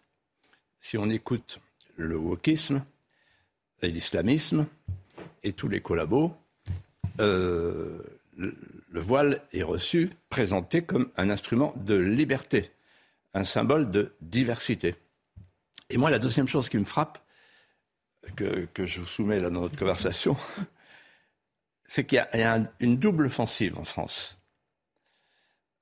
si 0.80 0.98
on 0.98 1.10
écoute 1.10 1.60
le 1.98 2.16
wokisme 2.16 2.84
et 3.82 3.90
l'islamisme 3.90 4.68
et 5.44 5.54
tous 5.54 5.68
les 5.68 5.82
collabos, 5.82 6.34
euh, 7.20 8.00
le, 8.38 8.56
voile 9.02 9.42
est 9.52 9.64
reçu, 9.64 10.10
présenté 10.30 10.84
comme 10.84 11.10
un 11.18 11.30
instrument 11.30 11.74
de 11.78 11.96
liberté, 11.96 12.72
un 13.34 13.44
symbole 13.44 13.90
de 13.90 14.14
diversité. 14.22 14.96
Et 15.90 15.98
moi, 15.98 16.10
la 16.10 16.20
deuxième 16.20 16.48
chose 16.48 16.70
qui 16.70 16.78
me 16.78 16.86
frappe, 16.86 17.20
que, 18.36 18.66
que 18.74 18.86
je 18.86 19.00
vous 19.00 19.08
soumets 19.08 19.40
là 19.40 19.50
dans 19.50 19.62
notre 19.62 19.78
conversation, 19.78 20.38
c'est 21.92 22.06
qu'il 22.06 22.26
y 22.34 22.42
a 22.42 22.64
une 22.80 22.96
double 22.96 23.26
offensive 23.26 23.78
en 23.78 23.84
France. 23.84 24.40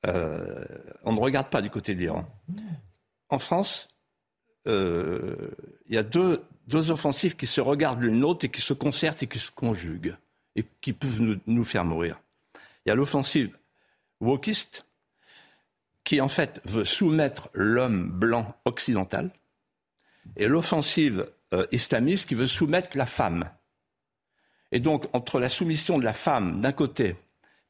Euh, 0.07 0.65
on 1.03 1.13
ne 1.13 1.19
regarde 1.19 1.51
pas 1.51 1.61
du 1.61 1.69
côté 1.69 1.93
de 1.93 1.99
l'Iran. 1.99 2.25
En 3.29 3.37
France, 3.37 3.89
euh, 4.67 5.51
il 5.85 5.93
y 5.93 5.99
a 5.99 6.03
deux, 6.03 6.41
offensives 6.73 7.35
qui 7.35 7.45
se 7.45 7.61
regardent 7.61 8.01
l'une 8.01 8.19
l'autre 8.21 8.43
et 8.43 8.49
qui 8.49 8.59
se 8.59 8.73
concertent 8.73 9.21
et 9.21 9.27
qui 9.27 9.37
se 9.37 9.51
conjuguent 9.51 10.17
et 10.55 10.65
qui 10.81 10.93
peuvent 10.93 11.39
nous, 11.45 11.63
faire 11.63 11.85
mourir. 11.85 12.19
Il 12.55 12.89
y 12.89 12.91
a 12.91 12.95
l'offensive 12.95 13.55
wokiste 14.19 14.87
qui 16.03 16.21
en 16.21 16.27
fait 16.27 16.59
veut 16.65 16.85
soumettre 16.85 17.51
l'homme 17.53 18.09
blanc 18.09 18.55
occidental 18.65 19.29
et 20.37 20.47
l'offensive 20.47 21.31
euh, 21.53 21.67
islamiste 21.71 22.27
qui 22.27 22.33
veut 22.33 22.47
soumettre 22.47 22.97
la 22.97 23.05
femme. 23.05 23.47
Et 24.71 24.79
donc, 24.79 25.05
entre 25.13 25.39
la 25.39 25.49
soumission 25.49 25.97
de 25.97 26.03
la 26.03 26.13
femme, 26.13 26.61
d'un 26.61 26.71
côté, 26.71 27.15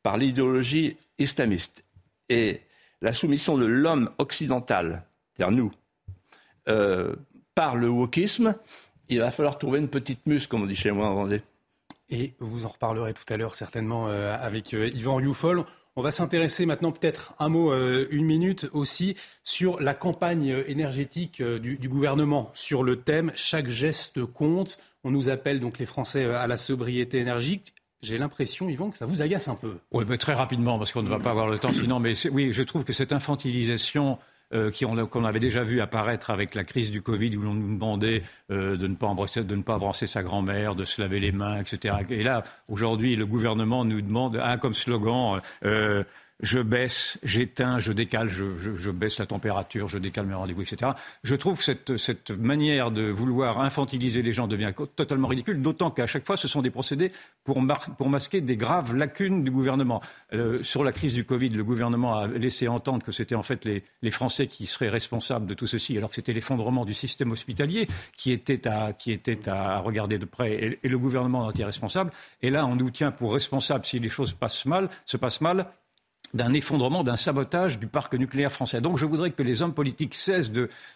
par 0.04 0.18
l'idéologie 0.18 0.98
islamiste, 1.18 1.84
et 2.30 2.62
la 3.02 3.14
soumission 3.14 3.58
de 3.58 3.66
l'homme 3.66 4.10
occidental, 4.18 5.04
c'est-à-dire 5.34 5.56
nous, 5.56 5.72
euh, 6.68 7.16
par 7.56 7.76
le 7.76 7.90
wokisme, 7.90 8.56
il 9.08 9.20
va 9.20 9.32
falloir 9.32 9.58
trouver 9.58 9.80
une 9.80 9.88
petite 9.88 10.26
muse, 10.28 10.48
comme 10.48 10.64
on 10.64 10.66
dit 10.66 10.76
chez 10.76 10.92
moi 10.92 11.08
en 11.08 11.16
Vendée. 11.16 11.42
Et 12.10 12.34
vous 12.40 12.66
en 12.66 12.70
reparlerez 12.70 13.14
tout 13.14 13.32
à 13.32 13.38
l'heure 13.38 13.56
certainement 13.56 14.08
euh, 14.08 14.36
avec 14.40 14.74
euh, 14.74 14.90
Yvan 14.94 15.16
Rioufol. 15.16 15.64
On 16.00 16.02
va 16.02 16.12
s'intéresser 16.12 16.66
maintenant 16.66 16.94
peut-être 16.94 17.34
un 17.40 17.50
mot, 17.50 17.74
une 17.74 18.26
minute 18.26 18.70
aussi, 18.72 19.18
sur 19.44 19.82
la 19.82 19.94
campagne 19.94 20.64
énergétique 20.66 21.44
du, 21.44 21.76
du, 21.76 21.90
gouvernement, 21.90 22.52
sur 22.54 22.84
le 22.84 23.02
thème 23.02 23.34
Chaque 23.36 23.68
geste 23.68 24.24
compte. 24.24 24.80
On 25.04 25.12
nous 25.12 25.28
appelle 25.28 25.60
donc 25.60 25.78
les 25.78 25.86
Français 25.86 26.24
euh, 26.24 26.40
à 26.40 26.48
la 26.48 26.56
sobriété 26.56 27.18
énergique. 27.18 27.74
J'ai 28.02 28.18
l'impression, 28.18 28.70
Yvan, 28.70 28.92
que 28.92 28.98
ça 28.98 29.08
vous 29.08 29.22
agace 29.22 29.50
un 29.50 29.56
peu. 29.56 29.76
Oui, 29.92 30.06
mais 30.08 30.18
très 30.18 30.34
rapidement, 30.34 30.78
parce 30.78 30.94
qu'on 30.94 31.04
ne 31.04 31.10
va 31.10 31.20
pas 31.20 31.32
avoir 31.32 31.50
le 31.50 31.58
temps 31.58 31.74
sinon. 31.74 32.00
Mais 32.00 32.14
oui, 32.32 32.54
je 32.54 32.64
trouve 32.64 32.86
que 32.86 32.94
cette 32.94 33.12
infantilisation 33.12 34.20
euh, 34.54 34.72
qu'on 34.72 35.26
avait 35.26 35.40
déjà 35.40 35.64
vu 35.64 35.82
apparaître 35.82 36.32
avec 36.32 36.56
la 36.56 36.64
crise 36.64 36.92
du 36.92 37.02
Covid 37.02 37.36
où 37.38 37.42
l'on 37.42 37.54
nous 37.54 37.74
demandait 37.76 38.24
euh, 38.52 38.78
de 38.78 38.88
ne 38.88 38.96
pas 38.96 39.08
embrasser, 39.08 39.44
de 39.44 39.56
ne 39.56 39.62
pas 39.62 39.76
embrasser 39.76 40.08
sa 40.08 40.24
grand-mère, 40.24 40.76
de 40.76 40.86
se 40.86 41.02
laver 41.02 41.20
les 41.20 41.32
mains, 41.32 41.60
etc. 41.60 41.96
Et 42.10 42.24
là, 42.24 42.44
aujourd'hui, 42.68 43.16
le 43.16 43.26
gouvernement 43.26 43.86
nous 43.86 44.02
demande 44.02 44.38
un 44.38 44.58
comme 44.58 44.74
slogan 44.74 45.42
je 46.42 46.60
baisse, 46.60 47.18
j'éteins, 47.24 47.80
je 47.80 47.92
décale, 47.92 48.30
je, 48.30 48.92
baisse 48.92 49.20
la 49.20 49.26
température, 49.26 49.88
je 49.88 49.98
décale 49.98 50.26
mes 50.26 50.34
rendez-vous, 50.34 50.62
etc. 50.62 50.92
Je 51.24 51.36
trouve 51.36 51.62
cette, 51.62 51.98
cette 51.98 52.32
manière 52.32 52.92
de 52.92 53.04
vouloir 53.04 53.60
infantiliser 53.60 54.22
les 54.22 54.32
gens 54.32 54.48
devient 54.48 54.72
totalement 54.96 55.28
ridicule, 55.28 55.62
d'autant 55.62 55.92
qu'à 55.92 56.08
chaque 56.08 56.26
fois, 56.26 56.38
ce 56.38 56.48
sont 56.48 56.62
des 56.62 56.70
procédés 56.70 57.12
pour, 57.44 57.62
pour 57.98 58.10
masquer 58.10 58.42
des 58.42 58.56
graves 58.56 58.96
lacunes 58.96 59.44
du 59.44 59.52
gouvernement. 59.52 60.02
Euh, 60.34 60.64
sur 60.64 60.84
la 60.84 60.92
crise 60.92 61.14
du 61.14 61.26
Covid, 61.26 61.50
le 61.50 61.64
gouvernement 61.64 62.18
a 62.18 62.28
laissé 62.28 62.68
entendre 62.68 63.04
que 63.04 63.12
c'était 63.12 63.36
en 63.36 63.44
fait 63.44 63.66
les, 63.66 63.84
les, 64.02 64.12
Français 64.12 64.48
qui 64.48 64.66
seraient 64.66 64.90
responsables 64.90 65.46
de 65.46 65.54
tout 65.54 65.68
ceci, 65.68 65.98
alors 65.98 66.10
que 66.10 66.16
c'était 66.16 66.32
l'effondrement 66.32 66.86
du 66.86 66.94
système 66.94 67.32
hospitalier 67.32 67.88
qui 68.18 68.32
était 68.32 68.68
à, 68.68 68.94
qui 68.94 69.12
était 69.12 69.50
à 69.50 69.80
regarder 69.80 70.18
de 70.18 70.26
près, 70.26 70.54
et, 70.54 70.80
et 70.84 70.90
le 70.90 70.98
gouvernement 70.98 71.40
en 71.40 71.52
était 71.52 71.66
responsable. 71.66 72.12
Et 72.42 72.50
là, 72.50 72.66
on 72.66 72.76
nous 72.76 72.92
tient 72.92 73.12
pour 73.12 73.34
responsables 73.34 73.86
si 73.86 74.00
les 74.00 74.10
choses 74.10 74.34
passent 74.34 74.66
mal, 74.66 74.90
se 75.06 75.18
passent 75.18 75.42
mal 75.42 75.68
d'un 76.34 76.54
effondrement, 76.54 77.04
d'un 77.04 77.16
sabotage 77.16 77.80
du 77.80 77.88
parc 77.88 78.14
nucléaire 78.14 78.52
français. 78.52 78.82
Donc 78.82 78.98
je 78.98 79.06
voudrais 79.06 79.32
que 79.32 79.44
les 79.44 79.62
hommes 79.62 79.74
politiques 79.74 80.16
cessent 80.16 80.52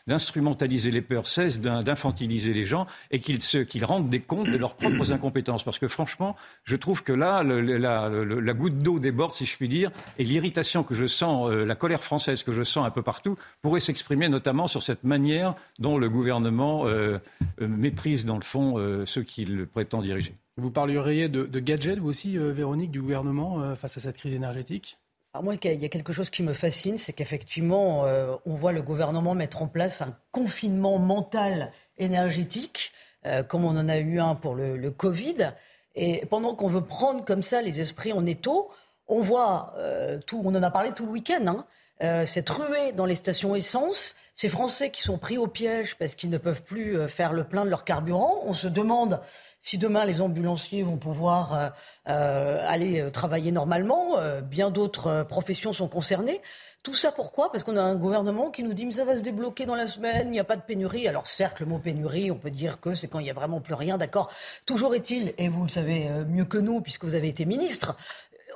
d'instrumentaliser 0.07 0.91
les 0.91 1.01
peurs, 1.01 1.27
cessent 1.27 1.59
d'infantiliser 1.59 2.53
les 2.53 2.65
gens 2.65 2.87
et 3.11 3.19
qu'ils 3.19 3.85
rendent 3.85 4.09
des 4.09 4.19
comptes 4.19 4.49
de 4.49 4.57
leurs 4.57 4.75
propres 4.75 5.11
incompétences. 5.11 5.63
Parce 5.63 5.79
que 5.79 5.87
franchement, 5.87 6.35
je 6.63 6.75
trouve 6.75 7.03
que 7.03 7.13
là, 7.13 7.43
la, 7.43 8.53
goutte 8.53 8.79
d'eau 8.79 8.99
déborde, 8.99 9.31
si 9.31 9.45
je 9.45 9.57
puis 9.57 9.67
dire, 9.67 9.91
et 10.17 10.23
l'irritation 10.23 10.83
que 10.83 10.93
je 10.95 11.07
sens, 11.07 11.49
euh, 11.49 11.65
la 11.65 11.75
colère 11.75 12.03
française 12.03 12.43
que 12.43 12.53
je 12.53 12.63
sens 12.63 12.85
un 12.85 12.91
peu 12.91 13.01
partout, 13.01 13.37
pourrait 13.61 13.79
s'exprimer 13.79 14.29
notamment 14.29 14.67
sur 14.67 14.83
cette 14.83 15.03
manière 15.03 15.55
dont 15.79 15.97
le 15.97 16.09
gouvernement 16.09 16.85
euh, 16.85 17.17
euh, 17.61 17.67
méprise, 17.67 18.25
dans 18.25 18.37
le 18.37 18.43
fond, 18.43 18.75
ceux 19.05 19.23
qu'il 19.23 19.65
prétend 19.67 20.01
diriger. 20.01 20.35
Vous 20.57 20.71
parleriez 20.71 21.29
de, 21.29 21.45
de 21.45 21.59
gadgets, 21.59 21.99
vous 21.99 22.09
aussi, 22.09 22.37
Véronique, 22.37 22.91
du 22.91 23.01
gouvernement 23.01 23.75
face 23.75 23.97
à 23.97 24.01
cette 24.01 24.17
crise 24.17 24.33
énergétique? 24.33 24.97
Alors 25.33 25.43
moi, 25.43 25.55
il 25.63 25.81
y 25.81 25.85
a 25.85 25.89
quelque 25.89 26.13
chose 26.13 26.29
qui 26.29 26.43
me 26.43 26.53
fascine, 26.53 26.99
c'est 26.99 27.11
qu'effectivement, 27.11 28.05
euh, 28.05 28.35
on 28.45 28.53
voit 28.53 28.71
le 28.71 28.83
gouvernement 28.83 29.33
mettre 29.33 29.63
en 29.63 29.67
place 29.67 30.03
un 30.03 30.15
confinement 30.31 30.99
mental 30.99 31.71
énergétique, 31.97 32.91
euh, 33.25 33.41
comme 33.41 33.65
on 33.65 33.75
en 33.75 33.89
a 33.89 33.97
eu 33.97 34.19
un 34.19 34.35
pour 34.35 34.53
le, 34.53 34.91
Covid. 34.91 35.53
Et 35.95 36.23
pendant 36.27 36.53
qu'on 36.53 36.67
veut 36.67 36.85
prendre 36.85 37.25
comme 37.25 37.41
ça 37.41 37.63
les 37.63 37.81
esprits 37.81 38.13
en 38.13 38.27
étau, 38.27 38.69
on 39.07 39.21
voit 39.21 39.73
euh, 39.77 40.19
tout, 40.19 40.39
on 40.45 40.53
en 40.53 40.61
a 40.61 40.69
parlé 40.69 40.91
tout 40.91 41.07
le 41.07 41.11
week-end, 41.11 41.65
hein, 41.99 42.25
cette 42.27 42.49
ruée 42.51 42.91
dans 42.91 43.07
les 43.07 43.15
stations 43.15 43.55
essence, 43.55 44.15
ces 44.35 44.49
Français 44.49 44.89
qui 44.89 45.01
sont 45.01 45.17
pris 45.17 45.37
au 45.37 45.47
piège 45.47 45.95
parce 45.97 46.15
qu'ils 46.15 46.29
ne 46.29 46.37
peuvent 46.37 46.63
plus 46.63 47.07
faire 47.09 47.33
le 47.33 47.43
plein 47.43 47.65
de 47.65 47.69
leur 47.69 47.83
carburant. 47.83 48.39
On 48.43 48.53
se 48.53 48.67
demande 48.67 49.21
si 49.63 49.77
demain 49.77 50.05
les 50.05 50.21
ambulanciers 50.21 50.83
vont 50.83 50.97
pouvoir 50.97 51.53
euh, 51.53 51.69
euh, 52.09 52.65
aller 52.67 53.01
euh, 53.01 53.09
travailler 53.09 53.51
normalement, 53.51 54.17
bien 54.43 54.69
d'autres 54.69 55.23
professions 55.23 55.73
sont 55.73 55.87
concernées. 55.87 56.41
Tout 56.83 56.93
ça 56.93 57.13
pourquoi? 57.13 57.49
Parce 57.49 57.63
qu'on 57.63 57.77
a 57.77 57.81
un 57.81 57.95
gouvernement 57.95 58.51
qui 58.51 58.61
nous 58.61 58.73
dit 58.73 58.85
mais 58.85 58.91
ça 58.91 59.05
va 59.05 59.17
se 59.17 59.23
débloquer 59.23 59.65
dans 59.65 59.75
la 59.75 59.87
semaine, 59.87 60.27
il 60.27 60.31
n'y 60.31 60.39
a 60.39 60.43
pas 60.43 60.57
de 60.57 60.61
pénurie. 60.61 61.07
Alors 61.07 61.27
certes, 61.27 61.61
le 61.61 61.65
mot 61.65 61.79
pénurie, 61.79 62.29
on 62.29 62.35
peut 62.35 62.51
dire 62.51 62.81
que 62.81 62.93
c'est 62.93 63.07
quand 63.07 63.19
il 63.19 63.23
n'y 63.23 63.31
a 63.31 63.33
vraiment 63.33 63.61
plus 63.61 63.73
rien, 63.73 63.97
d'accord. 63.97 64.29
Toujours 64.65 64.93
est-il, 64.93 65.33
et 65.37 65.47
vous 65.47 65.63
le 65.63 65.69
savez 65.69 66.09
mieux 66.27 66.45
que 66.45 66.57
nous 66.57 66.81
puisque 66.81 67.05
vous 67.05 67.15
avez 67.15 67.29
été 67.29 67.45
ministre, 67.45 67.95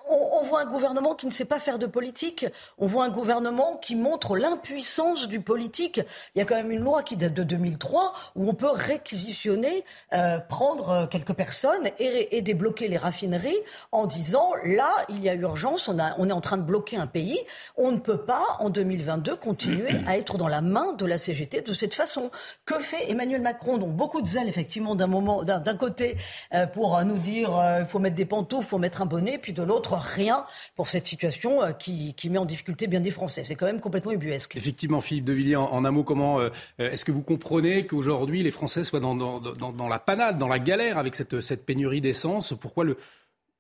on, 0.10 0.44
voit 0.44 0.62
un 0.62 0.66
gouvernement 0.66 1.16
qui 1.16 1.26
ne 1.26 1.32
sait 1.32 1.46
pas 1.46 1.60
faire 1.60 1.80
de 1.80 1.86
politique. 1.86 2.46
On 2.78 2.88
voit 2.88 3.06
un 3.06 3.10
gouvernement 3.10 3.78
qui 3.78 3.96
montre 3.96 4.38
l'impuissance 4.38 5.28
du 5.28 5.42
politique. 5.42 6.02
Il 6.36 6.40
y 6.40 6.42
a 6.42 6.46
quand 6.46 6.56
même 6.56 6.72
une 6.72 6.84
loi 6.84 7.04
qui 7.04 7.18
date 7.18 7.34
de 7.34 7.44
2003 7.44 8.14
où 8.36 8.50
on 8.50 8.54
peut 8.54 8.72
réquisitionner, 8.72 9.84
euh, 10.14 10.40
prendre 10.40 10.90
euh, 10.90 11.08
quelques 11.08 11.34
personnes 11.34 11.90
et, 12.00 12.42
débloquer 12.42 12.88
les 12.88 12.98
raffineries 12.98 13.58
en 13.92 14.06
disant 14.06 14.52
là, 14.64 14.90
il 15.10 15.22
y 15.22 15.30
a 15.30 15.34
urgence, 15.34 15.90
on, 15.90 16.30
est 16.30 16.32
en 16.32 16.42
train 16.42 16.58
de 16.58 16.64
bloquer 16.64 16.98
un 16.98 17.08
pays. 17.08 17.40
On 17.76 17.92
ne 17.92 17.98
peut 17.98 18.22
pas, 18.22 18.44
en 18.60 18.70
2022, 18.70 19.36
continuer 19.36 19.90
à 20.06 20.18
être 20.18 20.38
dans 20.38 20.48
la 20.48 20.62
main 20.62 20.94
de 20.94 21.06
la 21.06 21.18
CGT 21.18 21.62
de 21.62 21.74
cette 21.74 21.94
façon. 21.94 22.32
Que 22.66 22.80
fait 22.80 23.10
Emmanuel 23.10 23.42
Macron? 23.42 23.78
Donc 23.78 23.92
beaucoup 23.92 24.22
de 24.22 24.28
zèle, 24.28 24.48
effectivement, 24.48 24.96
d'un 24.96 25.78
côté, 25.78 26.16
euh, 26.54 26.68
pour 26.68 27.04
nous 27.04 27.18
dire 27.18 27.50
il 27.80 27.86
faut 27.86 28.00
mettre 28.00 28.16
des 28.16 28.26
pantoufles, 28.26 28.66
il 28.66 28.70
faut 28.70 28.78
mettre 28.78 29.02
un 29.02 29.06
bonnet, 29.06 29.38
puis 29.38 29.54
de 29.54 29.64
l'autre, 29.64 29.97
rien 29.98 30.46
pour 30.76 30.90
cette 30.90 31.08
situation 31.08 31.64
euh, 31.64 31.72
qui, 31.72 32.14
met 32.30 32.38
en 32.38 32.46
difficulté 32.46 32.88
bien 32.88 33.00
des 33.00 33.12
Français. 33.12 33.44
C'est 33.44 33.56
quand 33.56 33.66
même 33.66 33.80
complètement 33.80 34.12
ubuesque. 34.12 34.56
Effectivement, 34.56 35.02
Philippe 35.02 35.26
de 35.26 35.34
Villiers, 35.34 35.56
en, 35.56 35.86
un 35.86 35.92
mot, 35.92 36.04
comment 36.04 36.40
euh, 36.40 36.50
est-ce 36.78 37.06
que 37.06 37.12
vous 37.12 37.22
comprenez 37.22 37.86
qu'aujourd'hui 37.86 38.44
les 38.44 38.52
Français 38.52 38.84
soient 38.84 39.00
dans, 39.00 39.90
la 39.90 40.00
panade, 40.00 40.38
dans 40.38 40.48
la 40.48 40.60
galère 40.60 40.98
avec 40.98 41.16
cette, 41.16 41.66
pénurie 41.66 42.02
d'essence? 42.02 42.54
Pourquoi 42.60 42.84
le 42.84 42.98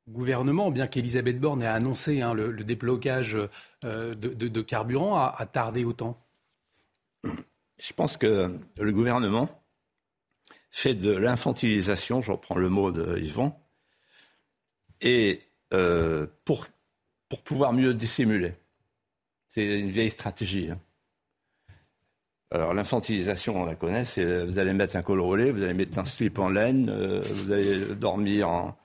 gouvernement, 0.09 0.71
bien 0.71 0.87
qu'Elisabeth 0.87 1.39
Borne 1.39 1.61
ait 1.61 1.67
annoncé 1.67 2.21
hein, 2.21 2.33
le, 2.33 2.51
déblocage 2.63 3.37
euh, 3.85 4.13
de, 4.13 4.61
carburant, 4.61 5.17
a, 5.17 5.35
a 5.37 5.45
tardé 5.45 5.85
autant? 5.85 6.17
Je 7.23 7.93
pense 7.93 8.17
que 8.17 8.51
le 8.79 8.91
gouvernement 8.91 9.49
fait 10.71 10.93
de 10.93 11.11
l'infantilisation, 11.11 12.21
je 12.21 12.31
reprends 12.31 12.55
le 12.55 12.69
mot 12.69 12.91
de 12.91 13.17
Yvon, 13.19 13.53
et 15.01 15.39
euh, 15.73 16.27
pour, 16.45 16.67
pouvoir 17.43 17.73
mieux 17.73 17.93
dissimuler. 17.93 18.53
C'est 19.49 19.79
une 19.79 19.91
vieille 19.91 20.09
stratégie. 20.09 20.69
Hein. 20.71 20.79
Alors 22.51 22.73
l'infantilisation, 22.73 23.61
on 23.61 23.65
la 23.65 23.75
connaît, 23.75 24.05
c'est 24.05 24.45
vous 24.45 24.59
allez 24.59 24.73
mettre 24.73 24.95
un 24.95 25.01
col 25.01 25.19
roulé, 25.19 25.51
vous 25.51 25.61
allez 25.63 25.73
mettre 25.73 25.99
un 25.99 26.05
slip 26.05 26.39
en 26.39 26.49
laine, 26.49 26.89
euh, 26.89 27.21
vous 27.21 27.51
allez 27.51 27.79
dormir 27.95 28.47
en, 28.47 28.77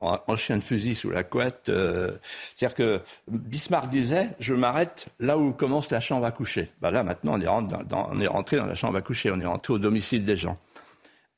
en, 0.00 0.36
chien 0.36 0.56
de 0.56 0.62
fusil 0.62 0.96
sous 0.96 1.10
la 1.10 1.22
couette. 1.22 1.68
Euh. 1.68 2.10
C'est-à-dire 2.54 2.74
que 2.74 3.00
Bismarck 3.28 3.88
disait, 3.88 4.30
je 4.40 4.54
m'arrête 4.54 5.06
là 5.20 5.38
où 5.38 5.52
commence 5.52 5.90
la 5.90 6.00
chambre 6.00 6.26
à 6.26 6.32
coucher. 6.32 6.68
Bah 6.80 6.90
là 6.90 7.04
maintenant, 7.04 7.38
on 7.38 7.40
est, 7.40 7.46
rentré 7.46 7.84
dans, 7.84 8.08
on 8.10 8.20
est 8.20 8.26
rentré 8.26 8.56
dans 8.56 8.66
la 8.66 8.74
chambre 8.74 8.96
à 8.98 9.02
coucher, 9.02 9.30
on 9.30 9.40
est 9.40 9.46
rentré 9.46 9.72
au 9.72 9.78
domicile 9.78 10.24
des 10.24 10.36
gens. 10.36 10.58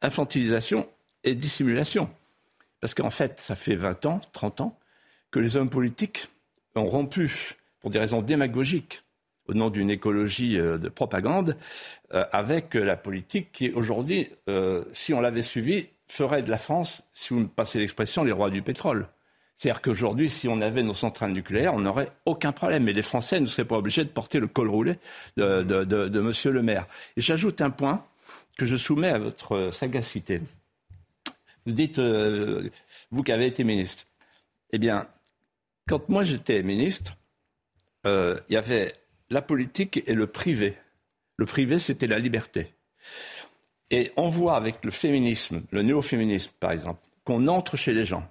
Infantilisation 0.00 0.88
et 1.24 1.34
dissimulation. 1.34 2.08
Parce 2.80 2.94
qu'en 2.94 3.10
fait, 3.10 3.38
ça 3.38 3.56
fait 3.56 3.74
20 3.74 4.06
ans, 4.06 4.20
30 4.32 4.62
ans 4.62 4.78
que 5.36 5.40
les 5.42 5.58
hommes 5.58 5.68
politiques 5.68 6.28
ont 6.76 6.86
rompu, 6.86 7.56
pour 7.80 7.90
des 7.90 7.98
raisons 7.98 8.22
démagogiques, 8.22 9.02
au 9.48 9.52
nom 9.52 9.68
d'une 9.68 9.90
écologie 9.90 10.58
euh, 10.58 10.78
de 10.78 10.88
propagande, 10.88 11.58
euh, 12.14 12.24
avec 12.32 12.72
la 12.72 12.96
politique 12.96 13.52
qui, 13.52 13.70
aujourd'hui, 13.72 14.30
euh, 14.48 14.82
si 14.94 15.12
on 15.12 15.20
l'avait 15.20 15.42
suivi, 15.42 15.88
ferait 16.08 16.42
de 16.42 16.48
la 16.48 16.56
France, 16.56 17.02
si 17.12 17.34
vous 17.34 17.40
me 17.40 17.48
passez 17.48 17.78
l'expression, 17.78 18.24
les 18.24 18.32
rois 18.32 18.48
du 18.48 18.62
pétrole. 18.62 19.08
C'est-à-dire 19.58 19.82
qu'aujourd'hui, 19.82 20.30
si 20.30 20.48
on 20.48 20.62
avait 20.62 20.82
nos 20.82 20.94
centrales 20.94 21.32
nucléaires, 21.32 21.74
on 21.74 21.80
n'aurait 21.80 22.12
aucun 22.24 22.52
problème. 22.52 22.88
Et 22.88 22.94
les 22.94 23.02
Français 23.02 23.38
ne 23.38 23.44
seraient 23.44 23.66
pas 23.66 23.76
obligés 23.76 24.04
de 24.04 24.08
porter 24.08 24.40
le 24.40 24.46
col 24.46 24.70
roulé 24.70 24.94
de, 25.36 25.62
de, 25.62 25.84
de 25.84 26.18
M. 26.18 26.32
le 26.54 26.62
maire. 26.62 26.86
Et 27.18 27.20
j'ajoute 27.20 27.60
un 27.60 27.68
point 27.68 28.06
que 28.56 28.64
je 28.64 28.76
soumets 28.76 29.10
à 29.10 29.18
votre 29.18 29.70
sagacité. 29.70 30.40
Vous 31.66 31.72
dites, 31.72 31.98
vous 31.98 33.22
qui 33.22 33.32
avez 33.32 33.46
été 33.46 33.64
ministre, 33.64 34.04
eh 34.72 34.78
bien, 34.78 35.06
quand 35.88 36.08
moi 36.08 36.22
j'étais 36.22 36.62
ministre, 36.62 37.16
euh, 38.06 38.36
il 38.48 38.54
y 38.54 38.56
avait 38.56 38.92
la 39.30 39.42
politique 39.42 40.02
et 40.06 40.14
le 40.14 40.26
privé. 40.26 40.76
Le 41.36 41.46
privé, 41.46 41.78
c'était 41.78 42.06
la 42.06 42.18
liberté. 42.18 42.74
Et 43.90 44.12
on 44.16 44.28
voit 44.28 44.56
avec 44.56 44.84
le 44.84 44.90
féminisme, 44.90 45.62
le 45.70 45.82
néo-féminisme 45.82 46.52
par 46.58 46.72
exemple, 46.72 47.00
qu'on 47.24 47.46
entre 47.48 47.76
chez 47.76 47.92
les 47.92 48.04
gens, 48.04 48.28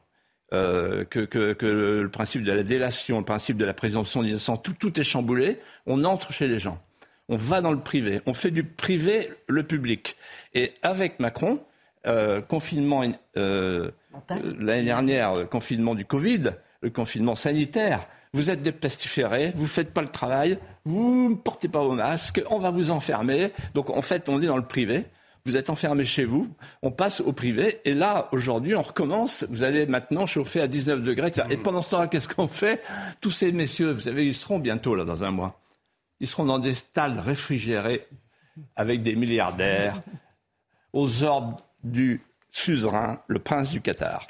euh, 0.54 1.06
que, 1.06 1.28
le 1.62 2.10
principe 2.10 2.44
de 2.44 2.52
la 2.52 2.64
délation, 2.64 3.20
le 3.20 3.26
principe 3.26 3.58
de 3.58 3.66
la 3.66 3.74
présomption 3.74 4.22
d'innocence, 4.22 4.62
tout, 4.62 4.74
tout 4.74 5.00
est 5.00 5.04
chamboulé, 5.04 5.60
on 5.86 6.04
entre 6.04 6.34
chez 6.34 6.48
les 6.48 6.60
gens. 6.60 6.82
On 7.30 7.38
va 7.38 7.62
dans 7.62 7.72
le 7.72 7.80
privé, 7.80 8.22
on 8.26 8.34
fait 8.34 8.52
du 8.52 8.64
privé 8.64 9.32
le 9.48 9.64
public. 9.64 10.18
Et 10.54 10.72
avec 10.84 11.20
Macron, 11.20 11.64
euh, 12.06 12.42
confinement 12.42 13.02
l'année 13.34 14.84
dernière, 14.84 15.50
confinement 15.50 15.96
du 15.96 16.06
Covid, 16.06 16.52
le 16.86 16.92
confinement 16.92 17.36
sanitaire. 17.36 18.08
Vous 18.34 18.52
êtes 18.52 18.62
dépestiféré, 18.62 19.52
vous 19.56 19.64
ne 19.64 19.68
faites 19.68 19.92
pas 19.92 20.02
le 20.02 20.08
travail, 20.08 20.60
vous 20.86 21.30
ne 21.32 21.36
portez 21.36 21.68
pas 21.68 21.82
vos 21.82 21.94
masques, 21.94 22.42
on 22.50 22.60
va 22.60 22.70
vous 22.70 22.92
enfermer. 22.92 23.52
Donc 23.74 23.90
en 23.90 24.02
fait, 24.02 24.30
on 24.30 24.42
est 24.42 24.46
dans 24.46 24.56
le 24.56 24.66
privé. 24.66 25.06
Vous 25.46 25.58
êtes 25.58 25.70
enfermé 25.70 26.06
chez 26.06 26.26
vous, 26.26 26.48
on 26.82 26.92
passe 26.92 27.22
au 27.22 27.32
privé, 27.32 27.80
et 27.86 27.94
là, 27.94 28.30
aujourd'hui, 28.32 28.76
on 28.76 28.82
recommence. 28.82 29.46
Vous 29.52 29.62
allez 29.62 29.86
maintenant 29.86 30.26
chauffer 30.26 30.60
à 30.60 30.68
19 30.68 31.04
degrés. 31.04 31.32
Et 31.52 31.58
pendant 31.58 31.84
ce 31.84 31.92
temps-là, 31.92 32.08
qu'est-ce 32.08 32.28
qu'on 32.28 32.48
fait? 32.48 32.82
Tous 33.22 33.30
ces 33.30 33.52
messieurs, 33.52 33.92
vous 33.92 34.00
savez, 34.02 34.28
ils 34.28 34.34
seront 34.34 34.58
bientôt, 34.58 34.96
là, 34.96 35.06
dans 35.06 35.24
un 35.24 35.30
mois. 35.30 35.62
Ils 36.20 36.28
seront 36.28 36.46
dans 36.46 36.58
des 36.58 36.74
stalles 36.74 37.20
réfrigérées 37.20 38.08
avec 38.76 39.04
des 39.04 39.16
milliardaires, 39.16 40.00
aux 40.94 41.22
ordres 41.22 41.58
du 41.84 42.24
suzerain, 42.50 43.22
le 43.28 43.38
prince 43.38 43.70
du 43.70 43.82
Qatar. 43.82 44.26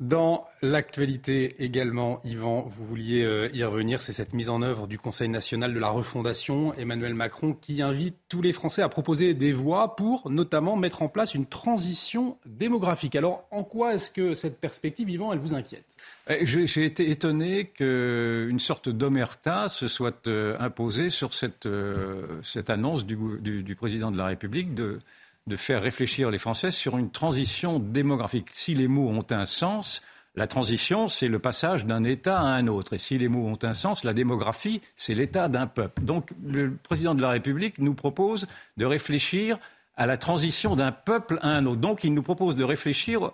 Dans 0.00 0.46
l'actualité 0.62 1.62
également, 1.62 2.22
Yvan, 2.24 2.62
vous 2.62 2.86
vouliez 2.86 3.22
euh, 3.22 3.50
y 3.52 3.62
revenir, 3.64 4.00
c'est 4.00 4.14
cette 4.14 4.32
mise 4.32 4.48
en 4.48 4.62
œuvre 4.62 4.86
du 4.86 4.98
Conseil 4.98 5.28
national 5.28 5.74
de 5.74 5.78
la 5.78 5.90
refondation, 5.90 6.72
Emmanuel 6.72 7.12
Macron, 7.12 7.52
qui 7.52 7.82
invite 7.82 8.16
tous 8.30 8.40
les 8.40 8.52
Français 8.52 8.80
à 8.80 8.88
proposer 8.88 9.34
des 9.34 9.52
voies 9.52 9.96
pour 9.96 10.30
notamment 10.30 10.76
mettre 10.76 11.02
en 11.02 11.08
place 11.08 11.34
une 11.34 11.44
transition 11.44 12.38
démographique. 12.46 13.14
Alors, 13.14 13.46
en 13.50 13.62
quoi 13.62 13.94
est-ce 13.94 14.10
que 14.10 14.32
cette 14.32 14.58
perspective, 14.58 15.10
Yvan, 15.10 15.34
elle 15.34 15.38
vous 15.38 15.52
inquiète? 15.52 15.84
Eh, 16.30 16.46
J'ai 16.46 16.86
été 16.86 17.10
étonné 17.10 17.66
qu'une 17.66 18.58
sorte 18.58 18.88
d'omerta 18.88 19.68
se 19.68 19.86
soit 19.86 20.26
euh, 20.28 20.56
imposée 20.60 21.10
sur 21.10 21.34
cette, 21.34 21.66
euh, 21.66 22.40
annonce 22.68 23.04
du, 23.04 23.18
du, 23.40 23.62
du 23.62 23.76
président 23.76 24.10
de 24.10 24.16
la 24.16 24.24
République 24.24 24.74
de 24.74 24.98
de 25.46 25.56
faire 25.56 25.82
réfléchir 25.82 26.30
les 26.30 26.38
Français 26.38 26.70
sur 26.70 26.98
une 26.98 27.10
transition 27.10 27.78
démographique. 27.78 28.48
Si 28.52 28.74
les 28.74 28.88
mots 28.88 29.08
ont 29.08 29.26
un 29.30 29.44
sens, 29.44 30.02
la 30.36 30.46
transition, 30.46 31.08
c'est 31.08 31.28
le 31.28 31.40
passage 31.40 31.86
d'un 31.86 32.04
État 32.04 32.38
à 32.38 32.44
un 32.44 32.68
autre. 32.68 32.92
Et 32.92 32.98
si 32.98 33.18
les 33.18 33.28
mots 33.28 33.46
ont 33.46 33.58
un 33.62 33.74
sens, 33.74 34.04
la 34.04 34.12
démographie, 34.12 34.80
c'est 34.94 35.14
l'état 35.14 35.48
d'un 35.48 35.66
peuple. 35.66 36.02
Donc 36.02 36.30
le 36.44 36.76
président 36.76 37.14
de 37.14 37.22
la 37.22 37.30
République 37.30 37.78
nous 37.78 37.94
propose 37.94 38.46
de 38.76 38.84
réfléchir 38.84 39.58
à 39.96 40.06
la 40.06 40.16
transition 40.16 40.76
d'un 40.76 40.92
peuple 40.92 41.38
à 41.42 41.48
un 41.48 41.66
autre. 41.66 41.80
Donc 41.80 42.04
il 42.04 42.14
nous 42.14 42.22
propose 42.22 42.54
de 42.54 42.62
réfléchir, 42.62 43.32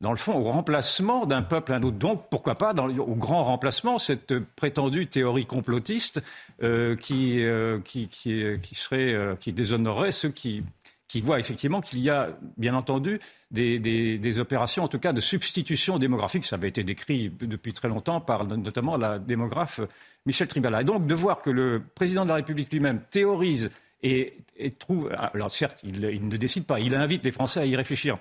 dans 0.00 0.10
le 0.10 0.16
fond, 0.16 0.34
au 0.34 0.44
remplacement 0.44 1.26
d'un 1.26 1.42
peuple 1.42 1.74
à 1.74 1.76
un 1.76 1.82
autre. 1.82 1.98
Donc 1.98 2.30
pourquoi 2.30 2.54
pas 2.54 2.72
au 2.72 3.14
grand 3.14 3.42
remplacement, 3.42 3.98
cette 3.98 4.38
prétendue 4.38 5.06
théorie 5.06 5.44
complotiste 5.46 6.22
euh, 6.62 6.96
qui, 6.96 7.44
euh, 7.44 7.78
qui, 7.84 8.08
qui, 8.08 8.74
serait, 8.74 9.12
euh, 9.12 9.36
qui 9.36 9.52
déshonorerait 9.52 10.12
ceux 10.12 10.30
qui 10.30 10.64
qui 11.08 11.22
voit 11.22 11.40
effectivement 11.40 11.80
qu'il 11.80 11.98
y 12.00 12.10
a, 12.10 12.38
bien 12.58 12.74
entendu, 12.74 13.18
des, 13.50 14.38
opérations, 14.38 14.84
en 14.84 14.88
tout 14.88 14.98
cas, 14.98 15.12
de 15.12 15.20
substitution 15.20 15.98
démographique. 15.98 16.44
Ça 16.44 16.56
avait 16.56 16.68
été 16.68 16.84
décrit 16.84 17.30
depuis 17.40 17.72
très 17.72 17.88
longtemps 17.88 18.20
par 18.20 18.44
notamment 18.44 18.96
la 18.96 19.18
démographe 19.18 19.80
Michel 20.26 20.46
Tribala. 20.48 20.82
Et 20.82 20.84
donc, 20.84 21.06
de 21.06 21.14
voir 21.14 21.40
que 21.40 21.50
le 21.50 21.82
président 21.94 22.24
de 22.24 22.28
la 22.28 22.36
République 22.36 22.70
lui-même 22.70 23.00
théorise 23.10 23.70
et, 24.02 24.34
trouve. 24.78 25.10
Alors, 25.12 25.50
certes, 25.50 25.80
il, 25.82 26.04
il 26.04 26.28
ne 26.28 26.36
décide 26.36 26.66
pas, 26.66 26.78
il 26.78 26.94
invite 26.94 27.24
les 27.24 27.32
Français 27.32 27.60
à 27.60 27.64
y 27.64 27.74
réfléchir 27.74 28.18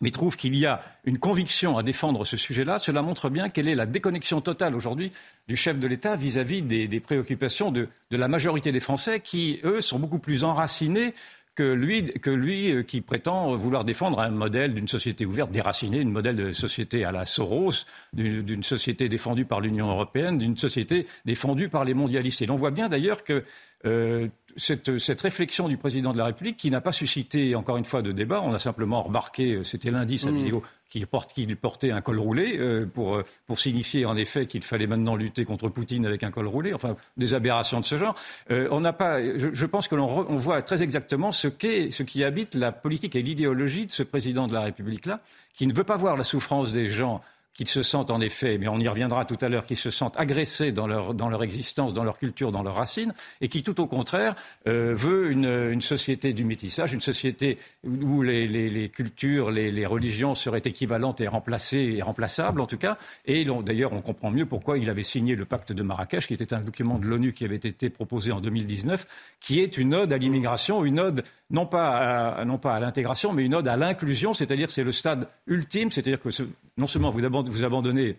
mais 0.00 0.10
trouve 0.10 0.36
qu'il 0.36 0.54
y 0.54 0.66
a 0.66 0.82
une 1.04 1.18
conviction 1.18 1.76
à 1.76 1.82
défendre 1.82 2.24
ce 2.24 2.36
sujet-là, 2.36 2.78
cela 2.78 3.02
montre 3.02 3.30
bien 3.30 3.48
quelle 3.48 3.68
est 3.68 3.74
la 3.74 3.86
déconnexion 3.86 4.40
totale 4.40 4.74
aujourd'hui 4.74 5.12
du 5.48 5.56
chef 5.56 5.78
de 5.78 5.86
l'État 5.86 6.16
vis-à-vis 6.16 6.62
des, 6.62 6.86
des, 6.86 7.00
préoccupations 7.00 7.70
de, 7.70 7.88
de, 8.10 8.16
la 8.16 8.28
majorité 8.28 8.72
des 8.72 8.80
Français 8.80 9.20
qui, 9.20 9.60
eux, 9.64 9.80
sont 9.80 9.98
beaucoup 9.98 10.18
plus 10.18 10.44
enracinés 10.44 11.14
que 11.58 11.64
lui, 11.64 12.04
que 12.04 12.30
lui 12.30 12.70
euh, 12.70 12.84
qui 12.84 13.00
prétend 13.00 13.56
vouloir 13.56 13.82
défendre 13.82 14.20
un 14.20 14.30
modèle 14.30 14.74
d'une 14.74 14.86
société 14.86 15.26
ouverte, 15.26 15.50
déracinée, 15.50 16.02
un 16.02 16.04
modèle 16.04 16.36
de 16.36 16.52
société 16.52 17.04
à 17.04 17.10
la 17.10 17.24
Soros, 17.24 17.84
d'une 18.12 18.62
société 18.62 19.08
défendue 19.08 19.44
par 19.44 19.60
l'Union 19.60 19.90
européenne, 19.90 20.38
d'une 20.38 20.56
société 20.56 21.08
défendue 21.24 21.68
par 21.68 21.82
les 21.82 21.94
mondialistes. 21.94 22.42
Et 22.42 22.46
l'on 22.46 22.54
voit 22.54 22.70
bien 22.70 22.88
d'ailleurs 22.88 23.24
que 23.24 23.42
euh, 23.86 24.28
cette, 24.56 24.98
cette, 24.98 25.20
réflexion 25.20 25.66
du 25.66 25.76
président 25.76 26.12
de 26.12 26.18
la 26.18 26.26
République, 26.26 26.56
qui 26.56 26.70
n'a 26.70 26.80
pas 26.80 26.92
suscité 26.92 27.56
encore 27.56 27.76
une 27.76 27.84
fois 27.84 28.02
de 28.02 28.12
débat, 28.12 28.40
on 28.44 28.54
a 28.54 28.60
simplement 28.60 29.02
remarqué, 29.02 29.54
euh, 29.54 29.64
c'était 29.64 29.90
lundi 29.90 30.16
sa 30.16 30.30
mmh. 30.30 30.36
vidéo, 30.36 30.62
qu'il 30.88 31.06
porte, 31.06 31.34
portait 31.60 31.90
un 31.90 32.00
col 32.00 32.18
roulé 32.18 32.56
euh, 32.58 32.86
pour, 32.86 33.16
euh, 33.16 33.24
pour 33.46 33.58
signifier 33.58 34.06
en 34.06 34.16
effet 34.16 34.46
qu'il 34.46 34.62
fallait 34.62 34.86
maintenant 34.86 35.16
lutter 35.16 35.44
contre 35.44 35.68
Poutine 35.68 36.06
avec 36.06 36.22
un 36.22 36.30
col 36.30 36.46
roulé, 36.46 36.72
enfin 36.72 36.96
des 37.16 37.34
aberrations 37.34 37.80
de 37.80 37.84
ce 37.84 37.98
genre. 37.98 38.14
Euh, 38.50 38.68
on 38.70 38.80
n'a 38.80 38.92
pas, 38.92 39.22
je, 39.22 39.48
je, 39.52 39.66
pense 39.66 39.88
que 39.88 39.94
l'on 39.94 40.08
on 40.28 40.36
voit 40.36 40.62
très 40.62 40.82
exactement 40.82 41.32
ce, 41.32 41.48
qu'est, 41.48 41.90
ce 41.90 42.02
qui 42.02 42.24
habite 42.24 42.54
la 42.54 42.72
politique 42.72 43.16
et 43.16 43.22
l'idéologie 43.22 43.86
de 43.86 43.92
ce 43.92 44.02
président 44.02 44.46
de 44.46 44.54
la 44.54 44.62
République-là, 44.62 45.20
qui 45.52 45.66
ne 45.66 45.74
veut 45.74 45.84
pas 45.84 45.96
voir 45.96 46.16
la 46.16 46.22
souffrance 46.22 46.72
des 46.72 46.88
gens 46.88 47.20
qu'ils 47.58 47.66
se 47.66 47.82
sentent 47.82 48.12
en 48.12 48.20
effet, 48.20 48.56
mais 48.56 48.68
on 48.68 48.78
y 48.78 48.86
reviendra 48.86 49.24
tout 49.24 49.36
à 49.40 49.48
l'heure, 49.48 49.66
qu'ils 49.66 49.76
se 49.76 49.90
sentent 49.90 50.16
agressés 50.16 50.70
dans 50.70 50.86
leur, 50.86 51.12
dans 51.12 51.28
leur 51.28 51.42
existence, 51.42 51.92
dans 51.92 52.04
leur 52.04 52.16
culture, 52.16 52.52
dans 52.52 52.62
leurs 52.62 52.76
racines, 52.76 53.12
et 53.40 53.48
qui 53.48 53.64
tout 53.64 53.80
au 53.80 53.88
contraire 53.88 54.36
euh, 54.68 54.94
veut 54.94 55.32
une, 55.32 55.72
une, 55.72 55.80
société 55.80 56.32
du 56.34 56.44
métissage, 56.44 56.92
une 56.92 57.00
société 57.00 57.58
où 57.82 58.22
les, 58.22 58.46
les, 58.46 58.70
les 58.70 58.88
cultures, 58.90 59.50
les, 59.50 59.72
les, 59.72 59.86
religions 59.86 60.36
seraient 60.36 60.62
équivalentes 60.66 61.20
et 61.20 61.26
remplacées, 61.26 61.96
et 61.98 62.00
remplaçables 62.00 62.60
en 62.60 62.66
tout 62.66 62.78
cas. 62.78 62.96
Et 63.26 63.44
d'ailleurs, 63.64 63.92
on 63.92 64.02
comprend 64.02 64.30
mieux 64.30 64.46
pourquoi 64.46 64.78
il 64.78 64.88
avait 64.88 65.02
signé 65.02 65.34
le 65.34 65.44
pacte 65.44 65.72
de 65.72 65.82
Marrakech, 65.82 66.28
qui 66.28 66.34
était 66.34 66.54
un 66.54 66.60
document 66.60 67.00
de 67.00 67.06
l'ONU 67.06 67.32
qui 67.32 67.44
avait 67.44 67.56
été 67.56 67.90
proposé 67.90 68.30
en 68.30 68.40
2019, 68.40 69.04
qui 69.40 69.58
est 69.58 69.78
une 69.78 69.96
ode 69.96 70.12
à 70.12 70.18
l'immigration, 70.18 70.84
une 70.84 71.00
ode 71.00 71.24
non 71.50 71.66
pas 71.66 72.36
à, 72.36 72.44
non 72.44 72.58
pas 72.58 72.74
à 72.74 72.80
l'intégration, 72.80 73.32
mais 73.32 73.44
une 73.44 73.54
ode 73.54 73.68
à 73.68 73.76
l'inclusion, 73.76 74.34
c'est-à-dire 74.34 74.70
c'est 74.70 74.84
le 74.84 74.92
stade 74.92 75.28
ultime, 75.46 75.90
c'est-à-dire 75.90 76.20
que 76.20 76.28
non 76.76 76.86
seulement 76.86 77.10
vous 77.10 77.64
abandonnez 77.64 78.18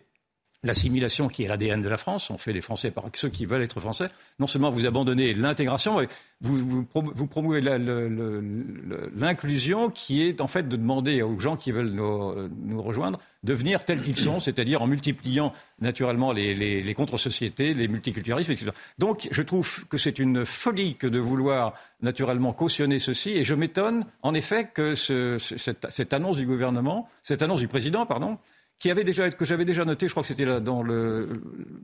l'assimilation 0.63 1.29
qui 1.29 1.43
est 1.43 1.47
l'ADN 1.47 1.81
de 1.81 1.87
la 1.87 1.97
France, 1.97 2.29
on 2.29 2.37
fait 2.37 2.51
les 2.51 2.59
Français 2.61 2.91
par 2.91 3.05
ceux 3.13 3.29
qui 3.29 3.45
veulent 3.45 3.61
être 3.61 3.79
Français, 3.79 4.09
non 4.39 4.47
seulement 4.47 4.71
vous 4.71 4.85
abandonnez 4.85 5.33
l'intégration, 5.33 6.05
vous, 6.41 6.85
vous, 6.93 7.27
promouvez 7.27 7.61
l'inclusion 9.15 9.89
qui 9.89 10.21
est 10.21 10.41
en 10.41 10.47
fait 10.47 10.67
de 10.67 10.75
demander 10.75 11.21
aux 11.21 11.39
gens 11.39 11.55
qui 11.55 11.71
veulent 11.71 11.91
nous, 11.91 12.81
rejoindre 12.81 13.19
de 13.43 13.53
venir 13.53 13.85
tels 13.85 14.01
qu'ils 14.01 14.17
sont, 14.17 14.41
c'est-à-dire 14.41 14.81
en 14.81 14.87
multipliant 14.87 15.53
naturellement 15.79 16.33
les, 16.33 16.93
contre-sociétés, 16.93 17.73
les 17.73 17.87
multiculturalismes, 17.87 18.51
etc. 18.51 18.71
Donc 18.97 19.29
je 19.31 19.41
trouve 19.41 19.85
que 19.87 19.97
c'est 19.97 20.19
une 20.19 20.45
folie 20.45 20.95
que 20.95 21.07
de 21.07 21.19
vouloir 21.19 21.73
naturellement 22.01 22.51
cautionner 22.51 22.99
ceci, 22.99 23.31
et 23.31 23.45
je 23.45 23.55
m'étonne 23.55 24.05
en 24.23 24.33
effet 24.33 24.69
que 24.73 24.95
ce, 24.95 25.37
cette, 25.37 25.87
cette 25.89 26.13
annonce 26.13 26.35
du 26.35 26.45
gouvernement, 26.45 27.07
cette 27.23 27.41
annonce 27.41 27.61
du 27.61 27.69
président, 27.69 28.05
pardon, 28.05 28.37
qui 28.79 28.89
avait 28.89 29.03
déjà, 29.03 29.29
que 29.29 29.43
j'avais 29.43 29.65
déjà 29.65 29.83
noté, 29.83 30.07
je 30.07 30.13
crois 30.13 30.23
que 30.23 30.27
c'était 30.27 30.61
dans 30.61 30.81
le, 30.81 31.29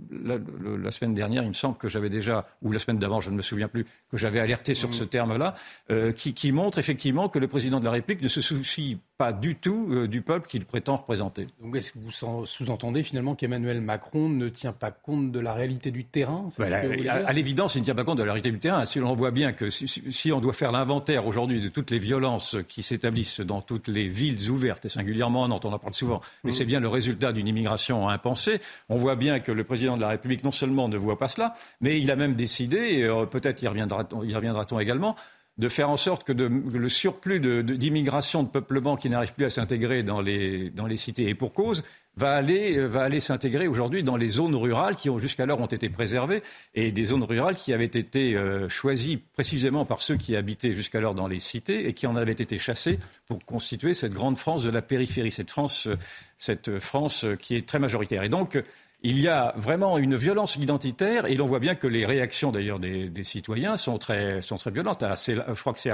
la, 0.10 0.38
la, 0.78 0.92
semaine 0.92 1.14
dernière, 1.14 1.44
il 1.44 1.50
me 1.50 1.54
semble 1.54 1.78
que 1.78 1.90
j'avais 1.90 2.10
déjà, 2.10 2.48
ou 2.62 2.72
la 2.72 2.80
semaine 2.80 2.98
d'avant, 2.98 3.20
je 3.20 3.30
ne 3.30 3.36
me 3.36 3.42
souviens 3.42 3.68
plus, 3.68 3.86
que 4.10 4.18
j'avais 4.18 4.40
alerté 4.40 4.74
sur 4.74 4.94
ce 4.94 5.04
terme-là, 5.04 5.56
euh, 5.92 6.14
qui, 6.14 6.34
qui, 6.34 6.54
montre 6.54 6.80
effectivement 6.80 7.28
que 7.28 7.38
le 7.38 7.50
président 7.50 7.82
de 7.82 7.86
la 7.86 7.92
République 7.92 8.24
ne 8.24 8.30
se 8.30 8.40
soucie 8.40 8.98
pas 9.18 9.32
du 9.32 9.56
tout 9.56 9.88
euh, 9.92 10.08
du 10.08 10.22
peuple 10.22 10.48
qu'il 10.48 10.66
prétend 10.66 10.96
représenter. 10.96 11.48
Donc 11.62 11.76
est-ce 11.76 11.92
que 11.92 12.00
vous 12.00 12.46
sous-entendez 12.46 13.02
finalement 13.02 13.36
qu'Emmanuel 13.36 13.80
Macron 13.80 14.28
ne 14.28 14.50
tient 14.50 14.74
pas 14.74 14.92
compte 14.92 15.32
de 15.32 15.40
la 15.40 15.54
réalité 15.54 15.92
du 15.92 16.06
terrain 16.06 16.50
À, 16.60 17.32
l'évidence, 17.34 17.76
il 17.76 17.80
ne 17.80 17.86
tient 17.86 17.96
pas 17.96 18.04
compte 18.04 18.18
de 18.18 18.24
la 18.24 18.34
réalité 18.34 18.52
du 18.52 18.60
terrain. 18.60 18.84
Si 18.86 19.00
l'on 19.00 19.16
voit 19.16 19.32
bien 19.32 19.54
que 19.54 19.70
si, 19.70 19.88
si 19.88 20.32
on 20.32 20.42
doit 20.42 20.54
faire 20.54 20.72
l'inventaire 20.72 21.26
aujourd'hui 21.28 21.62
de 21.62 21.70
toutes 21.70 21.92
les 21.92 22.00
violences 22.00 22.58
qui 22.68 22.84
s'établissent 22.84 23.40
dans 23.40 23.62
toutes 23.62 23.88
les 23.88 24.10
villes 24.10 24.50
ouvertes, 24.50 24.86
et 24.86 24.90
singulièrement 24.90 25.48
Nantes, 25.48 25.66
on 25.66 25.74
en 25.74 25.80
parle 25.80 25.94
souvent, 25.94 26.22
mais 26.44 26.50
mmh. 26.50 26.54
c'est 26.54 26.66
bien 26.66 26.80
le 26.80 26.90
résultat 26.90 27.32
d'une 27.32 27.48
immigration 27.48 28.10
impensée, 28.10 28.60
on 28.90 28.98
voit 28.98 29.16
bien 29.16 29.40
que 29.40 29.52
le 29.52 29.64
président 29.64 29.96
de 29.96 30.02
la 30.02 30.10
République 30.10 30.44
non 30.44 30.52
seulement 30.52 30.90
ne 30.90 30.98
voit 30.98 31.18
pas 31.18 31.28
cela, 31.28 31.56
mais 31.80 32.00
il 32.00 32.12
a 32.12 32.16
même 32.16 32.36
décidé, 32.36 32.78
et 32.78 33.04
euh, 33.06 33.26
peut-être 33.26 33.62
y 33.64 33.68
reviendra-t-on 33.68 34.20
reviendra 34.20 34.66
également, 34.82 35.16
de 35.58 35.68
faire 35.70 35.90
en 35.90 35.98
sorte 35.98 36.24
que, 36.26 36.34
le 36.34 36.90
surplus 36.90 37.40
d'immigration, 37.40 38.44
de, 38.44 38.50
peuplement 38.50 38.98
qui 38.98 39.10
n'arrive 39.10 39.34
plus 39.34 39.46
à 39.46 39.50
s'intégrer 39.50 40.04
dans 40.04 40.22
les, 40.22 40.70
dans 40.70 40.86
les 40.86 40.98
cités 40.98 41.30
et 41.30 41.36
pour 41.36 41.54
cause, 41.54 41.82
va 42.18 42.34
aller, 42.34 42.78
euh, 42.78 42.88
va 42.88 43.04
aller 43.04 43.20
s'intégrer 43.20 43.68
aujourd'hui 43.68 44.04
dans 44.04 44.18
les 44.18 44.30
zones 44.30 44.56
rurales 44.56 44.96
qui 44.96 45.10
jusqu'alors 45.18 45.60
ont 45.60 45.66
été 45.66 45.90
préservées 45.90 46.42
et 46.74 46.92
des 46.92 47.04
zones 47.04 47.24
rurales 47.24 47.56
qui 47.56 47.74
avaient 47.74 47.86
été 47.86 48.36
euh, 48.36 48.70
choisies 48.70 49.18
précisément 49.18 49.86
par 49.86 50.02
ceux 50.02 50.16
qui 50.16 50.36
habitaient 50.36 50.74
jusqu'alors 50.74 51.16
dans 51.16 51.28
les 51.28 51.40
cités 51.40 51.88
et 51.88 51.94
qui 51.94 52.08
en 52.08 52.16
avaient 52.16 52.32
été 52.32 52.58
chassés 52.58 53.00
pour 53.28 53.44
constituer 53.46 53.94
cette 53.94 54.14
grande 54.14 54.38
France 54.38 54.64
de 54.64 54.72
la 54.72 54.82
périphérie, 54.82 55.32
cette 55.32 55.52
France, 55.52 55.88
euh, 55.88 55.98
cette 56.38 56.80
France 56.80 57.26
qui 57.40 57.56
est 57.56 57.68
très 57.68 57.80
majoritaire. 57.80 58.24
Et 58.24 58.30
donc, 58.30 58.62
il 59.06 59.20
y 59.20 59.28
a 59.28 59.54
vraiment 59.56 60.00
une 60.00 60.16
violence 60.16 60.56
identitaire 60.56 61.28
et 61.28 61.36
l'on 61.36 61.46
voit 61.46 61.60
bien 61.60 61.76
que 61.76 61.86
les 61.86 62.08
réactions 62.08 62.52
d'ailleurs 62.52 62.80
des, 62.80 63.24
citoyens 63.24 63.78
sont 63.78 64.00
très, 64.00 64.40
violentes. 64.74 65.04
Ah, 65.04 65.14
je 65.16 65.60
crois 65.60 65.74
que 65.74 65.80
c'est 65.80 65.92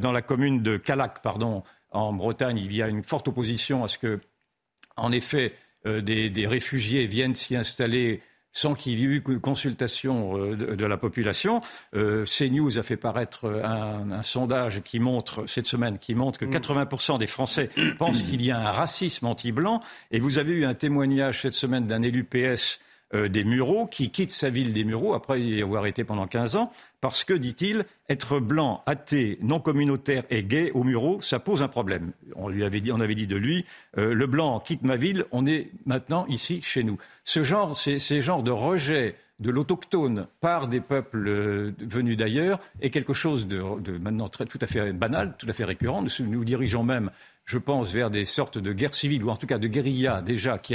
dans 0.00 0.10
la 0.10 0.22
commune 0.22 0.60
de 0.60 0.76
Calac, 0.76 1.22
pardon, 1.22 1.62
en 1.92 2.12
Bretagne, 2.12 2.58
il 2.58 2.74
y 2.74 2.82
a 2.82 2.88
une 2.88 3.04
forte 3.04 3.28
opposition 3.28 3.84
à 3.84 3.88
ce 3.88 3.98
que, 3.98 4.20
en 4.96 5.12
effet, 5.12 5.54
euh, 5.86 6.00
des, 6.00 6.46
réfugiés 6.48 7.06
viennent 7.06 7.36
s'y 7.36 7.54
installer 7.54 8.20
sans 8.56 8.72
qu'il 8.72 8.98
y 8.98 9.02
ait 9.02 9.06
eu 9.06 9.22
consultation 9.38 10.38
euh, 10.38 10.56
de, 10.56 10.86
la 10.86 10.96
population. 10.96 11.60
Euh, 11.94 12.24
CNews 12.24 12.78
a 12.78 12.82
fait 12.82 12.96
paraître 12.96 13.44
un, 13.62 14.22
sondage 14.22 14.80
qui 14.80 14.98
montre, 14.98 15.44
cette 15.46 15.66
semaine, 15.66 15.98
qui 15.98 16.14
montre 16.14 16.38
que 16.38 16.46
80% 16.46 17.16
mm. 17.16 17.18
des 17.18 17.26
Français 17.26 17.68
pensent 17.98 18.22
qu'il 18.22 18.42
y 18.42 18.50
a 18.50 18.58
un 18.58 18.70
racisme 18.70 19.26
anti-blanc. 19.26 19.82
Et 20.10 20.20
vous 20.20 20.38
avez 20.38 20.54
eu 20.54 20.64
un 20.64 20.72
témoignage 20.72 21.42
cette 21.42 21.52
semaine 21.52 21.86
d'un 21.86 22.00
élu 22.00 22.24
PS 22.24 22.80
euh, 23.14 23.28
des 23.28 23.44
Mureaux, 23.44 23.86
qui 23.86 24.10
quitte 24.10 24.30
sa 24.30 24.48
ville 24.48 24.72
des 24.72 24.84
Mureaux 24.84 25.12
après 25.12 25.40
y 25.40 25.62
avoir 25.62 25.84
été 25.84 26.02
pendant 26.02 26.26
15 26.26 26.56
ans, 26.56 26.72
parce 27.00 27.24
que, 27.24 27.34
dit-il, 27.34 27.84
être 28.08 28.40
blanc, 28.40 28.82
athée, 28.86 29.38
non 29.42 29.60
communautaire 29.60 30.24
et 30.30 30.42
gay 30.42 30.70
aux 30.72 30.84
Mureaux, 30.84 31.20
ça 31.20 31.38
pose 31.38 31.62
un 31.62 31.68
problème. 31.68 32.12
On 32.34 32.48
lui 32.48 32.64
avait 32.64 32.80
dit, 32.80 32.92
on 32.92 33.00
avait 33.00 33.14
dit 33.14 33.26
de 33.26 33.36
lui, 33.36 33.64
euh, 33.98 34.14
le 34.14 34.26
blanc 34.26 34.60
quitte 34.60 34.82
ma 34.82 34.96
ville, 34.96 35.24
on 35.30 35.46
est 35.46 35.70
maintenant 35.84 36.26
ici 36.26 36.62
chez 36.62 36.84
nous. 36.84 36.98
Ce 37.24 37.44
genre, 37.44 37.76
ces, 37.76 37.98
genres 38.20 38.42
de 38.42 38.50
rejet 38.50 39.16
de 39.38 39.50
l'autochtone 39.50 40.26
par 40.40 40.68
des 40.68 40.80
peuples 40.80 41.28
euh, 41.28 41.72
venus 41.80 42.16
d'ailleurs 42.16 42.58
est 42.80 42.88
quelque 42.88 43.12
chose 43.12 43.46
de, 43.46 43.60
maintenant 43.98 44.28
tout 44.28 44.58
à 44.60 44.66
fait 44.66 44.92
banal, 44.94 45.34
tout 45.38 45.46
à 45.48 45.52
fait 45.52 45.64
récurrent. 45.64 46.02
Nous 46.02 46.26
nous 46.26 46.44
dirigeons 46.44 46.82
même, 46.82 47.10
je 47.44 47.58
pense, 47.58 47.92
vers 47.92 48.10
des 48.10 48.24
sortes 48.24 48.56
de 48.56 48.72
guerres 48.72 48.94
civiles, 48.94 49.22
ou 49.22 49.28
en 49.28 49.36
tout 49.36 49.46
cas 49.46 49.58
de 49.58 49.68
guérillas 49.68 50.22
déjà, 50.22 50.56
qui, 50.56 50.74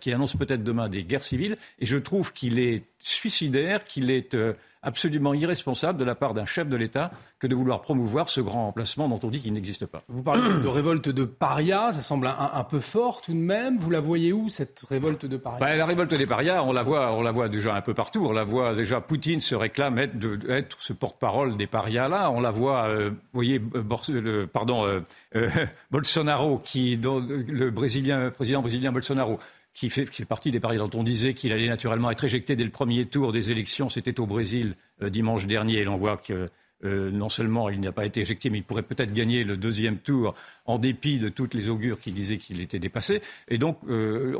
qui 0.00 0.12
annoncent 0.12 0.38
peut-être 0.38 0.64
demain 0.64 0.88
des 0.88 1.04
guerres 1.04 1.24
civiles. 1.24 1.58
Et 1.78 1.84
je 1.84 1.98
trouve 1.98 2.32
qu'il 2.32 2.58
est 2.58 2.84
suicidaire, 2.98 3.84
qu'il 3.84 4.10
est 4.10 4.34
euh, 4.34 4.54
absolument 4.82 5.34
irresponsable 5.34 5.98
de 5.98 6.04
la 6.04 6.14
part 6.14 6.34
d'un 6.34 6.44
chef 6.44 6.68
de 6.68 6.76
l'État 6.76 7.10
que 7.38 7.46
de 7.46 7.54
vouloir 7.54 7.80
promouvoir 7.80 8.28
ce 8.28 8.40
grand 8.40 8.68
emplacement 8.68 9.08
dont 9.08 9.20
on 9.22 9.30
dit 9.30 9.40
qu'il 9.40 9.52
n'existe 9.52 9.86
pas. 9.86 10.02
Vous 10.08 10.22
parlez 10.22 10.40
de 10.62 10.68
révolte 10.68 11.08
de 11.08 11.24
parias, 11.24 11.92
ça 11.92 12.02
semble 12.02 12.26
un, 12.26 12.64
peu 12.64 12.80
fort 12.80 13.20
tout 13.20 13.32
de 13.32 13.38
même. 13.38 13.78
Vous 13.78 13.90
la 13.90 14.00
voyez 14.00 14.32
où 14.32 14.48
cette 14.48 14.84
révolte 14.88 15.26
de 15.26 15.36
parias 15.36 15.60
ben, 15.60 15.76
La 15.76 15.86
révolte 15.86 16.14
des 16.14 16.26
parias, 16.26 16.62
on 16.62 16.72
la 16.72 16.82
voit, 16.82 17.12
on 17.12 17.22
la 17.22 17.32
voit 17.32 17.48
déjà 17.48 17.74
un 17.74 17.80
peu 17.80 17.94
partout. 17.94 18.26
On 18.26 18.32
la 18.32 18.44
voit 18.44 18.74
déjà. 18.74 19.00
Poutine 19.00 19.40
se 19.40 19.54
réclame 19.54 19.98
être, 19.98 20.18
de, 20.18 20.38
être 20.50 20.76
ce 20.80 20.92
porte-parole 20.92 21.56
des 21.56 21.66
parias 21.66 22.08
là. 22.08 22.30
On 22.30 22.40
la 22.40 22.50
voit, 22.50 22.88
euh, 22.88 23.10
vous 23.10 23.16
voyez, 23.32 23.60
euh, 23.74 24.46
pardon, 24.46 24.86
euh, 24.86 25.00
Bolsonaro 25.90 26.58
qui, 26.58 26.96
le 26.96 27.70
brésilien, 27.70 28.30
président 28.30 28.62
brésilien 28.62 28.92
Bolsonaro 28.92 29.38
qui 29.78 29.90
fait, 29.90 30.24
partie 30.24 30.50
des 30.50 30.58
paris 30.58 30.78
dont 30.78 30.90
on 30.94 31.04
disait 31.04 31.34
qu'il 31.34 31.52
allait 31.52 31.68
naturellement 31.68 32.10
être 32.10 32.24
éjecté 32.24 32.56
dès 32.56 32.64
le 32.64 32.70
premier 32.70 33.06
tour 33.06 33.32
des 33.32 33.52
élections. 33.52 33.88
C'était 33.88 34.18
au 34.18 34.26
Brésil 34.26 34.74
euh, 35.02 35.08
dimanche 35.08 35.46
dernier. 35.46 35.78
Et 35.78 35.84
l'on 35.84 35.96
voit 35.96 36.16
que 36.16 36.50
euh, 36.84 37.10
non 37.12 37.28
seulement 37.28 37.68
il 37.70 37.78
n'a 37.78 37.92
pas 37.92 38.04
été 38.04 38.20
éjecté, 38.20 38.50
mais 38.50 38.58
il 38.58 38.64
pourrait 38.64 38.82
peut-être 38.82 39.12
gagner 39.12 39.44
le 39.44 39.56
deuxième 39.56 39.98
tour 39.98 40.34
en 40.68 40.78
dépit 40.78 41.18
de 41.18 41.30
toutes 41.30 41.54
les 41.54 41.68
augures 41.68 41.98
qui 41.98 42.12
disaient 42.12 42.36
qu'il 42.36 42.60
était 42.60 42.78
dépassé. 42.78 43.22
Et 43.48 43.56
donc, 43.56 43.78
euh, 43.88 44.36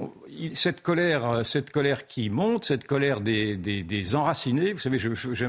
cette, 0.52 0.82
colère, 0.82 1.44
cette 1.44 1.70
colère 1.70 2.06
qui 2.06 2.28
monte, 2.28 2.66
cette 2.66 2.86
colère 2.86 3.22
des, 3.22 3.56
des, 3.56 4.14
enracinés, 4.14 4.74
vous 4.74 4.78
savez, 4.78 4.98
je, 4.98 5.14
je, 5.14 5.46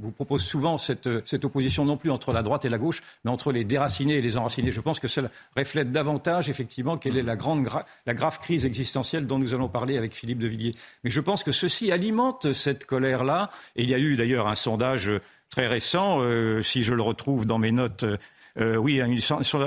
vous 0.00 0.10
propose 0.10 0.42
souvent 0.42 0.78
cette, 0.78 1.08
cette, 1.26 1.44
opposition 1.44 1.84
non 1.84 1.96
plus 1.96 2.10
entre 2.10 2.32
la 2.32 2.42
droite 2.42 2.64
et 2.64 2.68
la 2.68 2.78
gauche, 2.78 3.02
mais 3.24 3.30
entre 3.30 3.52
les 3.52 3.62
déracinés 3.62 4.16
et 4.16 4.20
les 4.20 4.36
enracinés. 4.36 4.72
Je 4.72 4.80
pense 4.80 4.98
que 4.98 5.08
cela 5.08 5.30
reflète 5.56 5.92
davantage, 5.92 6.50
effectivement, 6.50 6.98
quelle 6.98 7.16
est 7.16 7.22
la, 7.22 7.36
grande, 7.36 7.68
la 8.06 8.14
grave 8.14 8.40
crise 8.40 8.64
existentielle 8.64 9.28
dont 9.28 9.38
nous 9.38 9.54
allons 9.54 9.68
parler 9.68 9.96
avec 9.96 10.12
Philippe 10.12 10.40
de 10.40 10.48
Villiers. 10.48 10.74
Mais 11.04 11.10
je 11.10 11.20
pense 11.20 11.44
que 11.44 11.52
ceci 11.52 11.92
alimente 11.92 12.52
cette 12.52 12.84
colère-là. 12.84 13.50
Et 13.76 13.84
il 13.84 13.90
y 13.90 13.94
a 13.94 13.98
eu 13.98 14.16
d'ailleurs 14.16 14.48
un 14.48 14.56
sondage 14.56 15.12
très 15.50 15.68
récent, 15.68 16.20
euh, 16.20 16.62
si 16.62 16.82
je 16.82 16.94
le 16.94 17.02
retrouve 17.02 17.46
dans 17.46 17.58
mes 17.58 17.72
notes 17.72 18.04
euh, 18.58 18.76
oui, 18.76 19.00
une, 19.00 19.18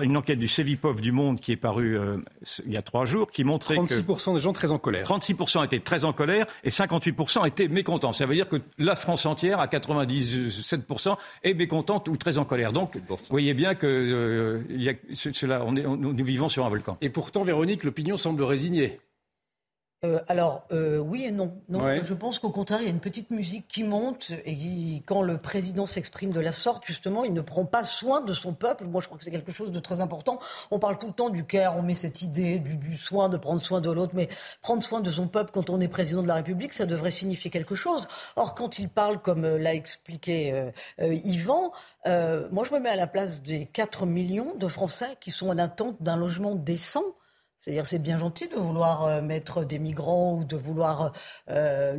une, 0.03 0.17
enquête 0.17 0.39
du 0.39 0.47
Cevipov 0.47 1.01
du 1.01 1.11
Monde 1.11 1.39
qui 1.39 1.51
est 1.51 1.57
parue 1.57 1.97
euh, 1.97 2.17
il 2.65 2.73
y 2.73 2.77
a 2.77 2.81
trois 2.81 3.05
jours, 3.05 3.31
qui 3.31 3.43
montrait 3.43 3.75
36% 3.75 4.25
que 4.25 4.35
des 4.35 4.39
gens 4.39 4.53
très 4.53 4.71
en 4.71 4.79
colère. 4.79 5.05
36% 5.05 5.65
étaient 5.65 5.79
très 5.79 6.05
en 6.05 6.13
colère 6.13 6.45
et 6.63 6.69
58% 6.69 7.47
étaient 7.47 7.67
mécontents. 7.67 8.13
Ça 8.13 8.25
veut 8.25 8.35
dire 8.35 8.47
que 8.47 8.57
la 8.77 8.95
France 8.95 9.25
entière, 9.25 9.59
à 9.59 9.67
97%, 9.67 11.15
est 11.43 11.53
mécontente 11.53 12.07
ou 12.07 12.17
très 12.17 12.37
en 12.37 12.45
colère. 12.45 12.73
Donc, 12.73 12.97
vous 13.07 13.17
voyez 13.29 13.53
bien 13.53 13.75
que 13.75 13.87
euh, 13.87 14.61
y 14.69 14.89
a, 14.89 14.93
cela, 15.13 15.63
on 15.65 15.75
est, 15.75 15.83
nous 15.83 16.25
vivons 16.25 16.49
sur 16.49 16.65
un 16.65 16.69
volcan. 16.69 16.97
Et 17.01 17.09
pourtant, 17.09 17.43
Véronique, 17.43 17.83
l'opinion 17.83 18.17
semble 18.17 18.43
résignée. 18.43 18.99
Euh, 20.05 20.19
alors, 20.27 20.65
euh, 20.71 20.97
oui 20.97 21.25
et 21.25 21.31
non. 21.31 21.53
non 21.69 21.81
Je 22.01 22.13
pense 22.13 22.37
qu'au 22.37 22.49
contraire, 22.49 22.79
il 22.81 22.85
y 22.85 22.87
a 22.87 22.91
une 22.91 22.99
petite 22.99 23.31
musique 23.31 23.67
qui 23.67 23.83
monte 23.83 24.31
et 24.45 25.01
quand 25.05 25.21
le 25.21 25.37
président 25.37 25.85
s'exprime 25.85 26.31
de 26.31 26.41
la 26.41 26.51
sorte, 26.51 26.85
justement, 26.85 27.23
il 27.23 27.33
ne 27.33 27.41
prend 27.41 27.65
pas 27.65 27.83
soin 27.83 28.21
de 28.21 28.33
son 28.33 28.53
peuple. 28.53 28.85
Moi, 28.85 29.01
je 29.01 29.07
crois 29.07 29.17
que 29.17 29.23
c'est 29.23 29.31
quelque 29.31 29.53
chose 29.53 29.71
de 29.71 29.79
très 29.79 30.01
important. 30.01 30.39
On 30.71 30.79
parle 30.79 30.97
tout 30.97 31.07
le 31.07 31.13
temps 31.13 31.29
du 31.29 31.45
care, 31.45 31.77
on 31.77 31.81
met 31.81 31.95
cette 31.95 32.21
idée 32.21 32.59
du, 32.59 32.97
soin, 32.97 33.29
de 33.29 33.37
prendre 33.37 33.61
soin 33.61 33.79
de 33.79 33.89
l'autre, 33.89 34.13
mais 34.13 34.27
prendre 34.61 34.83
soin 34.83 34.99
de 34.99 35.09
son 35.09 35.27
peuple 35.27 35.51
quand 35.53 35.69
on 35.69 35.79
est 35.79 35.87
président 35.87 36.21
de 36.21 36.27
la 36.27 36.35
République, 36.35 36.73
ça 36.73 36.85
devrait 36.85 37.11
signifier 37.11 37.49
quelque 37.49 37.75
chose. 37.75 38.07
Or, 38.35 38.55
quand 38.55 38.79
il 38.79 38.89
parle, 38.89 39.21
comme 39.21 39.45
euh, 39.45 39.57
l'a 39.57 39.73
expliqué 39.73 40.33
Yvan, 40.99 41.71
moi, 42.05 42.63
je 42.65 42.73
me 42.73 42.79
mets 42.79 42.89
à 42.89 42.95
la 42.95 43.07
place 43.07 43.41
des 43.41 43.65
4 43.67 44.05
millions 44.05 44.55
de 44.55 44.67
Français 44.67 45.17
qui 45.21 45.31
sont 45.31 45.47
en 45.49 45.57
attente 45.57 46.01
d'un 46.01 46.17
logement 46.17 46.55
décent. 46.55 47.03
C'est-à-dire, 47.63 47.87
c'est 47.87 47.99
bien 47.99 48.17
gentil 48.17 48.49
de 48.49 48.57
vouloir 48.57 49.05
euh, 49.05 49.21
mettre 49.21 49.63
des 49.63 49.79
migrants 49.79 50.33
ou 50.33 50.43
de 50.43 50.57
vouloir, 50.57 51.13
euh, 51.49 51.97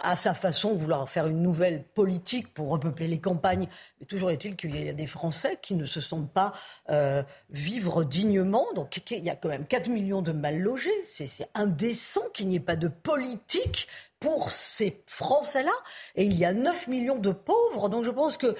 à 0.00 0.16
sa 0.16 0.34
façon, 0.34 0.74
vouloir 0.74 1.08
faire 1.08 1.28
une 1.28 1.42
nouvelle 1.42 1.84
politique 1.84 2.52
pour 2.52 2.70
repeupler 2.70 3.06
les 3.06 3.20
campagnes. 3.20 3.68
Mais 4.00 4.06
toujours 4.06 4.32
est-il 4.32 4.56
qu'il 4.56 4.74
y 4.74 4.88
a 4.88 4.92
des 4.92 5.06
Français 5.06 5.60
qui 5.62 5.76
ne 5.76 5.86
se 5.86 6.00
sentent 6.00 6.32
pas 6.32 6.50
euh, 6.88 7.22
vivre 7.50 8.02
dignement. 8.02 8.66
Donc, 8.74 9.00
il 9.12 9.24
y 9.24 9.30
a 9.30 9.36
quand 9.36 9.48
même 9.48 9.64
4 9.64 9.88
millions 9.88 10.22
de 10.22 10.32
mal 10.32 10.58
logés. 10.58 10.90
C'est 11.04 11.48
indécent 11.54 12.22
qu'il 12.34 12.48
n'y 12.48 12.56
ait 12.56 12.60
pas 12.60 12.74
de 12.74 12.88
politique 12.88 13.86
pour 14.20 14.50
ces 14.50 15.02
Français-là. 15.06 15.72
Et 16.14 16.24
il 16.24 16.36
y 16.36 16.44
a 16.44 16.52
9 16.52 16.88
millions 16.88 17.18
de 17.18 17.32
pauvres. 17.32 17.88
Donc 17.88 18.04
je 18.04 18.10
pense 18.10 18.36
que 18.36 18.54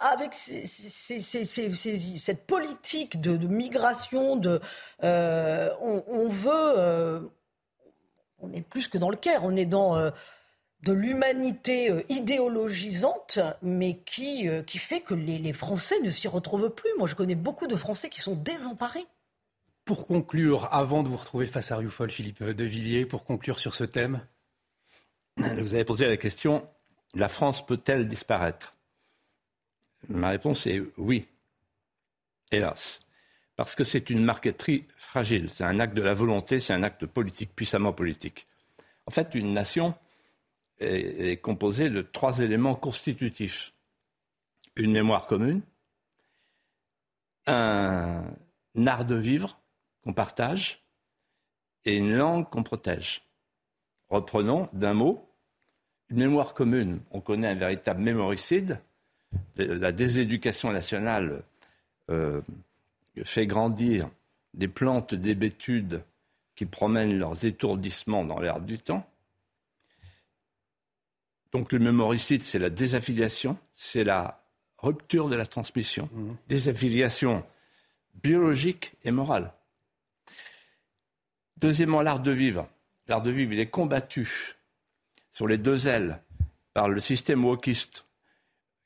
avec 0.00 0.34
cette 0.34 2.46
politique 2.46 3.20
de, 3.20 3.46
migration, 3.46 4.36
de, 4.36 4.60
euh, 5.04 5.70
on, 5.80 6.28
veut... 6.28 6.74
Euh, 6.76 7.20
on 8.40 8.52
est 8.52 8.60
plus 8.60 8.88
que 8.88 8.98
dans 8.98 9.10
le 9.10 9.16
Caire, 9.16 9.44
on 9.44 9.56
est 9.56 9.66
dans... 9.66 9.96
Euh, 9.96 10.10
de 10.82 10.92
l'humanité 10.92 11.90
idéologisante, 12.10 13.40
mais 13.60 13.98
qui, 14.04 14.46
qui 14.66 14.78
fait 14.78 15.00
que 15.00 15.14
les, 15.14 15.52
Français 15.52 15.96
ne 16.04 16.10
s'y 16.10 16.28
retrouvent 16.28 16.70
plus. 16.70 16.90
Moi, 16.96 17.08
je 17.08 17.16
connais 17.16 17.34
beaucoup 17.34 17.66
de 17.66 17.74
Français 17.74 18.08
qui 18.08 18.20
sont 18.20 18.36
désemparés. 18.36 19.04
Pour 19.84 20.06
conclure, 20.06 20.68
avant 20.70 21.02
de 21.02 21.08
vous 21.08 21.16
retrouver 21.16 21.46
face 21.46 21.72
à 21.72 21.78
Rioufol, 21.78 22.10
Philippe 22.10 22.44
de 22.44 22.64
Villiers, 22.64 23.04
pour 23.04 23.24
conclure 23.24 23.58
sur 23.58 23.74
ce 23.74 23.82
thème 23.82 24.20
vous 25.36 25.74
avez 25.74 25.84
posé 25.84 26.06
la 26.06 26.16
question, 26.16 26.68
la 27.14 27.28
France 27.28 27.64
peut-elle 27.64 28.08
disparaître? 28.08 28.74
Ma 30.08 30.30
réponse 30.30 30.66
est 30.66 30.82
oui, 30.96 31.26
hélas. 32.52 33.00
Parce 33.56 33.74
que 33.74 33.84
c'est 33.84 34.10
une 34.10 34.22
marqueterie 34.22 34.86
fragile, 34.98 35.48
c'est 35.50 35.64
un 35.64 35.78
acte 35.78 35.94
de 35.94 36.02
la 36.02 36.14
volonté, 36.14 36.60
c'est 36.60 36.74
un 36.74 36.82
acte 36.82 37.06
politique, 37.06 37.54
puissamment 37.56 37.92
politique. 37.92 38.46
En 39.06 39.10
fait, 39.10 39.34
une 39.34 39.52
nation 39.52 39.94
est, 40.78 41.40
composée 41.40 41.88
de 41.88 42.02
trois 42.02 42.40
éléments 42.40 42.74
constitutifs. 42.74 43.72
Une 44.76 44.92
mémoire 44.92 45.26
commune, 45.26 45.62
un 47.46 48.26
art 48.86 49.06
de 49.06 49.14
vivre 49.14 49.58
qu'on 50.02 50.12
partage 50.12 50.84
et 51.86 51.96
une 51.96 52.14
langue 52.14 52.50
qu'on 52.50 52.62
protège. 52.62 53.22
Reprenons 54.10 54.68
d'un 54.74 54.92
mot, 54.92 55.25
une 56.10 56.18
mémoire 56.18 56.54
commune. 56.54 57.00
On 57.10 57.20
connaît 57.20 57.48
un 57.48 57.54
véritable 57.54 58.02
mémoricide. 58.02 58.80
La 59.56 59.92
déséducation 59.92 60.72
nationale 60.72 61.42
euh, 62.10 62.40
fait 63.24 63.46
grandir 63.46 64.08
des 64.54 64.68
plantes 64.68 65.14
d'hébétude 65.14 66.02
qui 66.54 66.64
promènent 66.64 67.18
leurs 67.18 67.44
étourdissements 67.44 68.24
dans 68.24 68.40
l'air 68.40 68.60
du 68.60 68.78
temps. 68.78 69.06
Donc 71.52 71.72
le 71.72 71.78
mémoricide, 71.78 72.42
c'est 72.42 72.58
la 72.58 72.70
désaffiliation, 72.70 73.58
c'est 73.74 74.04
la 74.04 74.42
rupture 74.78 75.28
de 75.28 75.36
la 75.36 75.46
transmission, 75.46 76.08
mmh. 76.12 76.30
désaffiliation 76.48 77.44
biologique 78.22 78.94
et 79.04 79.10
morale. 79.10 79.52
Deuxièmement, 81.58 82.02
l'art 82.02 82.20
de 82.20 82.30
vivre. 82.30 82.68
L'art 83.08 83.22
de 83.22 83.30
vivre, 83.30 83.52
il 83.52 83.60
est 83.60 83.70
combattu 83.70 84.55
sur 85.36 85.46
les 85.46 85.58
deux 85.58 85.86
ailes 85.86 86.22
par 86.72 86.88
le 86.88 86.98
système 86.98 87.44
wokiste 87.44 88.06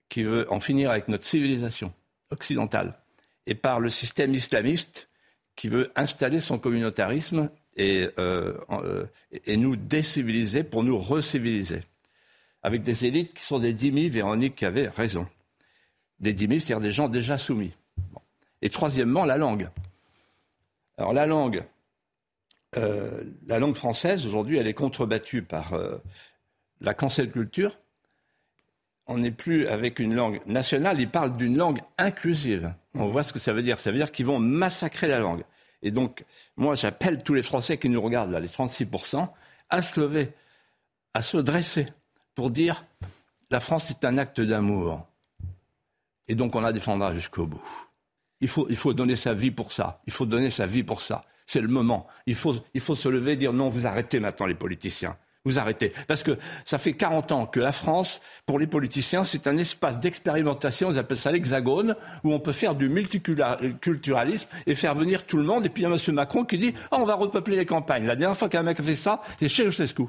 qui 0.09 0.25
veut 0.25 0.53
en 0.53 0.59
finir 0.59 0.91
avec 0.91 1.07
notre 1.07 1.23
civilisation 1.23 1.95
occidentale 2.31 2.99
et 3.47 3.55
par 3.55 3.79
le 3.79 3.89
système 3.89 4.35
islamiste 4.35 5.09
qui 5.55 5.69
veut 5.69 5.93
installer 5.95 6.41
son 6.41 6.59
communautarisme 6.59 7.51
et, 7.77 8.09
euh, 8.19 8.59
euh, 8.71 9.07
nous 9.47 9.77
déciviliser 9.77 10.65
pour 10.65 10.83
nous 10.83 10.99
reciviliser. 10.99 11.85
Avec 12.65 12.83
des 12.83 13.05
élites 13.05 13.33
qui 13.33 13.45
sont 13.45 13.61
des 13.61 13.73
dhimmis, 13.73 14.09
Véronique 14.09 14.65
avait 14.65 14.89
raison. 14.89 15.29
Des 16.19 16.33
dhimmis, 16.33 16.59
c'est-à-dire 16.59 16.81
des 16.81 16.91
gens 16.91 17.09
déjà 17.09 17.39
soumis. 17.39 17.75
Et 18.61 18.71
troisièmement, 18.71 19.25
la 19.25 19.37
langue. 19.37 19.69
Alors 20.99 21.13
la 21.13 21.27
langue, 21.27 21.63
euh, 22.77 23.23
la 23.47 23.61
langue 23.61 23.77
française, 23.77 24.27
aujourd'hui, 24.27 24.57
elle 24.57 24.67
est 24.67 24.75
contrebattue 24.75 25.43
par 25.43 25.75
la 26.81 26.95
cancel 26.95 27.31
culture, 27.31 27.79
on 29.07 29.19
n'est 29.19 29.33
plus 29.33 29.67
avec 29.67 29.99
une 29.99 30.15
langue 30.15 30.41
nationale, 30.47 31.01
ils 31.01 31.11
parlent 31.11 31.37
d'une 31.37 31.59
langue 31.59 31.81
inclusive. 31.99 32.73
On 32.95 33.09
voit 33.09 33.23
ce 33.23 33.33
que 33.33 33.39
ça 33.39 33.53
veut 33.53 33.63
dire. 33.63 33.79
Ça 33.79 33.91
veut 33.91 33.97
dire 33.97 34.13
qu'ils 34.13 34.27
vont 34.27 34.39
massacrer 34.39 35.09
la 35.09 35.19
langue. 35.19 35.43
Et 35.83 35.91
donc, 35.91 36.25
moi, 36.57 36.75
j'appelle 36.75 37.23
tous 37.23 37.35
les 37.35 37.43
Français 37.43 37.79
qui 37.79 37.89
nous 37.89 38.01
regardent, 38.01 38.31
là, 38.31 38.41
les 38.41 38.49
36%, 38.49 39.29
à 39.69 39.83
se 39.83 40.01
lever, 40.01 40.33
à 41.15 41.23
se 41.23 41.39
dresser 41.39 41.87
pour 42.35 42.51
dire 42.51 42.85
la 43.51 43.61
France 43.61 43.91
est 43.91 44.05
un 44.05 44.19
acte 44.19 44.41
d'amour. 44.41 45.07
Et 46.29 46.35
donc, 46.35 46.55
on 46.55 46.61
la 46.61 46.73
défendra 46.73 47.13
jusqu'au 47.13 47.47
bout. 47.47 47.65
Il 48.41 48.49
faut, 48.49 48.67
il 48.71 48.77
faut 48.77 48.95
donner 48.95 49.17
sa 49.17 49.35
vie 49.35 49.51
pour 49.51 49.73
ça. 49.73 50.01
Il 50.07 50.13
faut 50.13 50.27
donner 50.27 50.51
sa 50.51 50.67
vie 50.67 50.85
pour 50.85 51.01
ça. 51.01 51.25
C'est 51.47 51.61
le 51.61 51.69
moment. 51.69 52.07
Il 52.27 52.37
faut, 52.37 52.55
il 52.75 52.81
faut 52.81 52.95
se 52.95 53.09
lever 53.09 53.33
et 53.33 53.37
dire 53.37 53.53
non, 53.53 53.71
vous 53.71 53.87
arrêtez 53.87 54.21
maintenant 54.21 54.47
les 54.47 54.55
politiciens. 54.55 55.17
Vous 55.45 55.59
arrêtez. 55.59 55.93
Parce 56.07 56.23
que 56.23 56.37
ça 56.65 56.79
fait 56.79 56.93
40 56.93 57.33
ans 57.33 57.47
que 57.47 57.61
la 57.61 57.73
France, 57.73 58.21
pour 58.47 58.59
les 58.59 58.67
politiciens, 58.67 59.25
c'est 59.25 59.47
un 59.47 59.57
espace 59.57 59.99
d'expérimentation, 59.99 60.91
ils 60.91 60.99
appellent 60.99 61.17
ça 61.17 61.33
l'hexagone, 61.33 61.97
où 62.25 62.33
on 62.33 62.41
peut 62.41 62.53
faire 62.53 62.75
du 62.75 62.89
multiculturalisme 62.89 64.49
et 64.67 64.75
faire 64.75 64.95
venir 64.95 65.25
tout 65.25 65.37
le 65.37 65.45
monde. 65.45 65.67
Et 65.67 65.69
puis 65.69 65.83
il 65.83 65.89
y 65.89 65.93
a 65.93 65.95
M. 65.95 66.15
Macron 66.15 66.45
qui 66.45 66.59
dit 66.59 66.75
oh, 66.93 66.97
on 66.99 67.05
va 67.05 67.15
repeupler 67.15 67.57
les 67.57 67.67
campagnes. 67.67 68.05
La 68.07 68.17
dernière 68.17 68.37
fois 68.37 68.49
qu'un 68.49 68.63
mec 68.63 68.81
a 68.81 68.83
fait 68.83 68.97
ça, 68.97 69.21
c'est 69.39 69.49
chez 69.49 69.65
Ceausescu. 69.65 70.05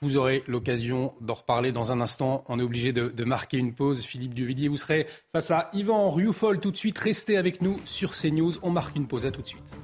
Vous 0.00 0.16
aurez 0.16 0.44
l'occasion 0.46 1.12
d'en 1.20 1.34
reparler 1.34 1.72
dans 1.72 1.90
un 1.90 2.00
instant. 2.00 2.44
On 2.48 2.60
est 2.60 2.62
obligé 2.62 2.92
de, 2.92 3.24
marquer 3.24 3.58
une 3.58 3.74
pause. 3.74 4.04
Philippe 4.04 4.32
Duvillier, 4.32 4.68
vous 4.68 4.76
serez 4.76 5.08
face 5.32 5.50
à 5.50 5.70
Yvan 5.72 6.10
Rioufol 6.10 6.60
tout 6.60 6.70
de 6.70 6.76
suite. 6.76 6.98
Restez 6.98 7.36
avec 7.36 7.62
nous 7.62 7.76
sur 7.84 8.12
CNews. 8.12 8.52
On 8.62 8.70
marque 8.70 8.94
une 8.94 9.08
pause. 9.08 9.26
À 9.26 9.32
tout 9.32 9.42
de 9.42 9.48
suite. 9.48 9.74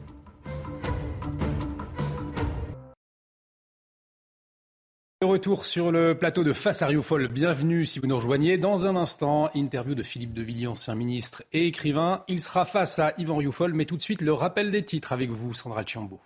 Retour 5.24 5.64
sur 5.64 5.90
le 5.90 6.16
plateau 6.16 6.44
de 6.44 6.52
Face 6.52 6.82
à 6.82 6.86
Rioufol. 6.86 7.28
Bienvenue 7.28 7.86
si 7.86 7.98
vous 7.98 8.06
nous 8.06 8.16
rejoignez. 8.16 8.58
Dans 8.58 8.86
un 8.86 8.94
instant, 8.94 9.50
interview 9.54 9.94
de 9.94 10.02
Philippe 10.02 10.34
de 10.34 10.42
Villiers, 10.42 10.66
ancien 10.66 10.94
ministre 10.94 11.42
et 11.52 11.66
écrivain. 11.66 12.24
Il 12.28 12.40
sera 12.40 12.64
face 12.64 12.98
à 12.98 13.14
Yvan 13.18 13.36
Rioufol, 13.36 13.72
mais 13.72 13.86
tout 13.86 13.96
de 13.96 14.02
suite 14.02 14.20
le 14.20 14.32
rappel 14.32 14.70
des 14.70 14.82
titres 14.82 15.12
avec 15.12 15.30
vous, 15.30 15.54
Sandra 15.54 15.84
Chiambo. 15.84 16.20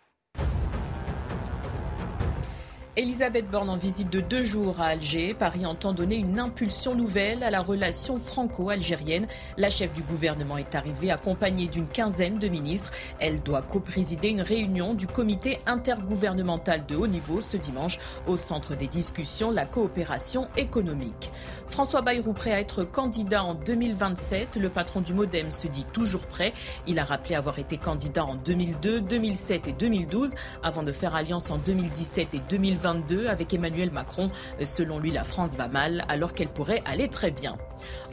Elisabeth 2.98 3.48
Borne 3.48 3.70
en 3.70 3.76
visite 3.76 4.10
de 4.10 4.18
deux 4.18 4.42
jours 4.42 4.80
à 4.80 4.86
Alger. 4.86 5.32
Paris 5.32 5.64
entend 5.64 5.92
donner 5.92 6.16
une 6.16 6.40
impulsion 6.40 6.96
nouvelle 6.96 7.44
à 7.44 7.50
la 7.52 7.62
relation 7.62 8.18
franco-algérienne. 8.18 9.28
La 9.56 9.70
chef 9.70 9.92
du 9.92 10.02
gouvernement 10.02 10.58
est 10.58 10.74
arrivée 10.74 11.12
accompagnée 11.12 11.68
d'une 11.68 11.86
quinzaine 11.86 12.40
de 12.40 12.48
ministres. 12.48 12.90
Elle 13.20 13.40
doit 13.40 13.62
co-présider 13.62 14.30
une 14.30 14.40
réunion 14.40 14.94
du 14.94 15.06
comité 15.06 15.60
intergouvernemental 15.66 16.86
de 16.86 16.96
haut 16.96 17.06
niveau 17.06 17.40
ce 17.40 17.56
dimanche 17.56 18.00
au 18.26 18.36
centre 18.36 18.74
des 18.74 18.88
discussions 18.88 19.52
la 19.52 19.64
coopération 19.64 20.48
économique. 20.56 21.30
François 21.68 22.02
Bayrou 22.02 22.32
prêt 22.32 22.52
à 22.52 22.60
être 22.60 22.84
candidat 22.84 23.44
en 23.44 23.54
2027. 23.54 24.56
Le 24.56 24.68
patron 24.68 25.00
du 25.00 25.12
Modem 25.12 25.50
se 25.50 25.68
dit 25.68 25.84
toujours 25.92 26.26
prêt. 26.26 26.52
Il 26.86 26.98
a 26.98 27.04
rappelé 27.04 27.34
avoir 27.34 27.58
été 27.58 27.76
candidat 27.76 28.24
en 28.24 28.34
2002, 28.34 29.00
2007 29.00 29.68
et 29.68 29.72
2012 29.72 30.34
avant 30.62 30.82
de 30.82 30.92
faire 30.92 31.14
alliance 31.14 31.50
en 31.50 31.58
2017 31.58 32.34
et 32.34 32.40
2020 32.48 32.98
avec 33.28 33.52
Emmanuel 33.54 33.90
Macron. 33.90 34.30
Selon 34.64 34.98
lui, 34.98 35.10
la 35.10 35.24
France 35.24 35.56
va 35.56 35.68
mal 35.68 36.04
alors 36.08 36.34
qu'elle 36.34 36.48
pourrait 36.48 36.82
aller 36.86 37.08
très 37.08 37.30
bien. 37.30 37.56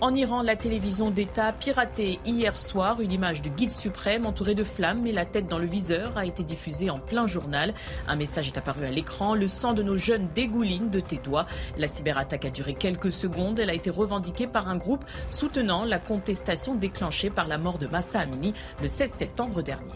En 0.02 0.14
Iran, 0.14 0.42
la 0.44 0.56
télévision 0.56 1.10
d'État 1.10 1.52
piratée 1.52 2.20
hier 2.26 2.58
soir 2.58 3.02
une 3.02 3.12
image 3.12 3.42
du 3.42 3.50
guide 3.50 3.72
suprême 3.72 4.26
entouré 4.26 4.54
de 4.54 4.64
flammes 4.64 5.08
et 5.08 5.12
la 5.12 5.26
tête 5.26 5.48
dans 5.48 5.58
le 5.58 5.66
viseur 5.66 6.18
a 6.18 6.26
été 6.26 6.44
diffusée 6.44 6.90
en 6.90 7.00
plein 7.00 7.28
journal. 7.28 7.74
Un 8.08 8.16
message 8.16 8.48
est 8.48 8.58
apparu 8.58 8.86
à 8.86 8.92
l'écran. 8.92 9.34
Le 9.34 9.48
sang 9.48 9.74
de 9.74 9.82
nos 9.82 9.98
jeunes 9.98 10.28
dégouline 10.36 10.90
de 10.90 11.00
tes 11.00 11.18
doigts. 11.18 11.46
La 11.78 11.88
cyberattaque 11.88 12.46
a 12.46 12.50
duré 12.50 12.74
quelques 12.74 13.12
secondes. 13.12 13.45
Elle 13.58 13.70
a 13.70 13.74
été 13.74 13.90
revendiquée 13.90 14.48
par 14.48 14.68
un 14.68 14.76
groupe 14.76 15.06
soutenant 15.30 15.86
la 15.86 16.00
contestation 16.00 16.76
déclenchée 16.76 17.30
par 17.30 17.48
la 17.48 17.58
mort 17.58 17.78
de 17.78 17.88
Massa 17.88 18.20
Amini 18.20 18.54
le 18.82 18.88
16 18.88 19.12
septembre 19.12 19.62
dernier. 19.62 19.92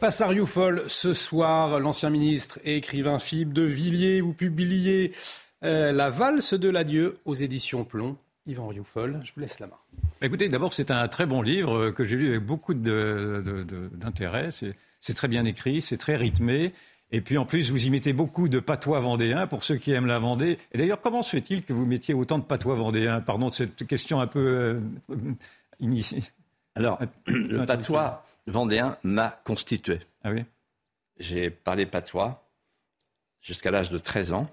Face 0.00 0.20
à 0.20 0.26
Rioufol, 0.26 0.82
ce 0.88 1.14
soir, 1.14 1.78
l'ancien 1.78 2.10
ministre 2.10 2.58
et 2.64 2.76
écrivain 2.76 3.18
Philippe 3.18 3.52
de 3.52 3.62
Villiers, 3.62 4.20
vous 4.20 4.34
publiez 4.34 5.12
euh, 5.62 5.92
La 5.92 6.10
valse 6.10 6.54
de 6.54 6.68
l'adieu 6.68 7.18
aux 7.24 7.34
éditions 7.34 7.84
Plomb. 7.84 8.16
Yvan 8.46 8.68
Rioufol, 8.68 9.20
je 9.24 9.32
vous 9.34 9.40
laisse 9.40 9.60
la 9.60 9.68
main. 9.68 9.78
Écoutez, 10.20 10.48
d'abord, 10.48 10.74
c'est 10.74 10.90
un 10.90 11.08
très 11.08 11.26
bon 11.26 11.40
livre 11.40 11.90
que 11.90 12.04
j'ai 12.04 12.16
lu 12.16 12.28
avec 12.30 12.44
beaucoup 12.44 12.74
d'intérêt. 12.74 14.50
C'est 14.50 15.14
très 15.14 15.28
bien 15.28 15.44
écrit, 15.44 15.80
c'est 15.80 15.96
très 15.96 16.16
rythmé. 16.16 16.74
Et 17.10 17.20
puis 17.20 17.38
en 17.38 17.44
plus, 17.44 17.70
vous 17.70 17.86
y 17.86 17.90
mettez 17.90 18.12
beaucoup 18.12 18.48
de 18.48 18.58
patois 18.58 19.00
vendéens 19.00 19.46
pour 19.46 19.62
ceux 19.62 19.76
qui 19.76 19.92
aiment 19.92 20.06
la 20.06 20.18
Vendée. 20.18 20.58
Et 20.72 20.78
d'ailleurs, 20.78 21.00
comment 21.00 21.22
se 21.22 21.30
fait-il 21.30 21.62
que 21.64 21.72
vous 21.72 21.86
mettiez 21.86 22.14
autant 22.14 22.38
de 22.38 22.44
patois 22.44 22.74
vendéens? 22.74 23.20
Pardon 23.20 23.48
de 23.48 23.52
cette 23.52 23.86
question 23.86 24.20
un 24.20 24.26
peu 24.26 24.80
euh, 25.10 25.14
initiée. 25.80 26.22
Alors, 26.74 27.00
le 27.26 27.64
patois, 27.66 28.24
vendéen 28.46 28.96
m'a 29.02 29.40
constitué. 29.44 30.00
Ah 30.22 30.30
oui? 30.32 30.44
J'ai 31.18 31.50
parlé 31.50 31.86
patois 31.86 32.44
jusqu'à 33.40 33.70
l'âge 33.70 33.90
de 33.90 33.98
13 33.98 34.32
ans. 34.32 34.50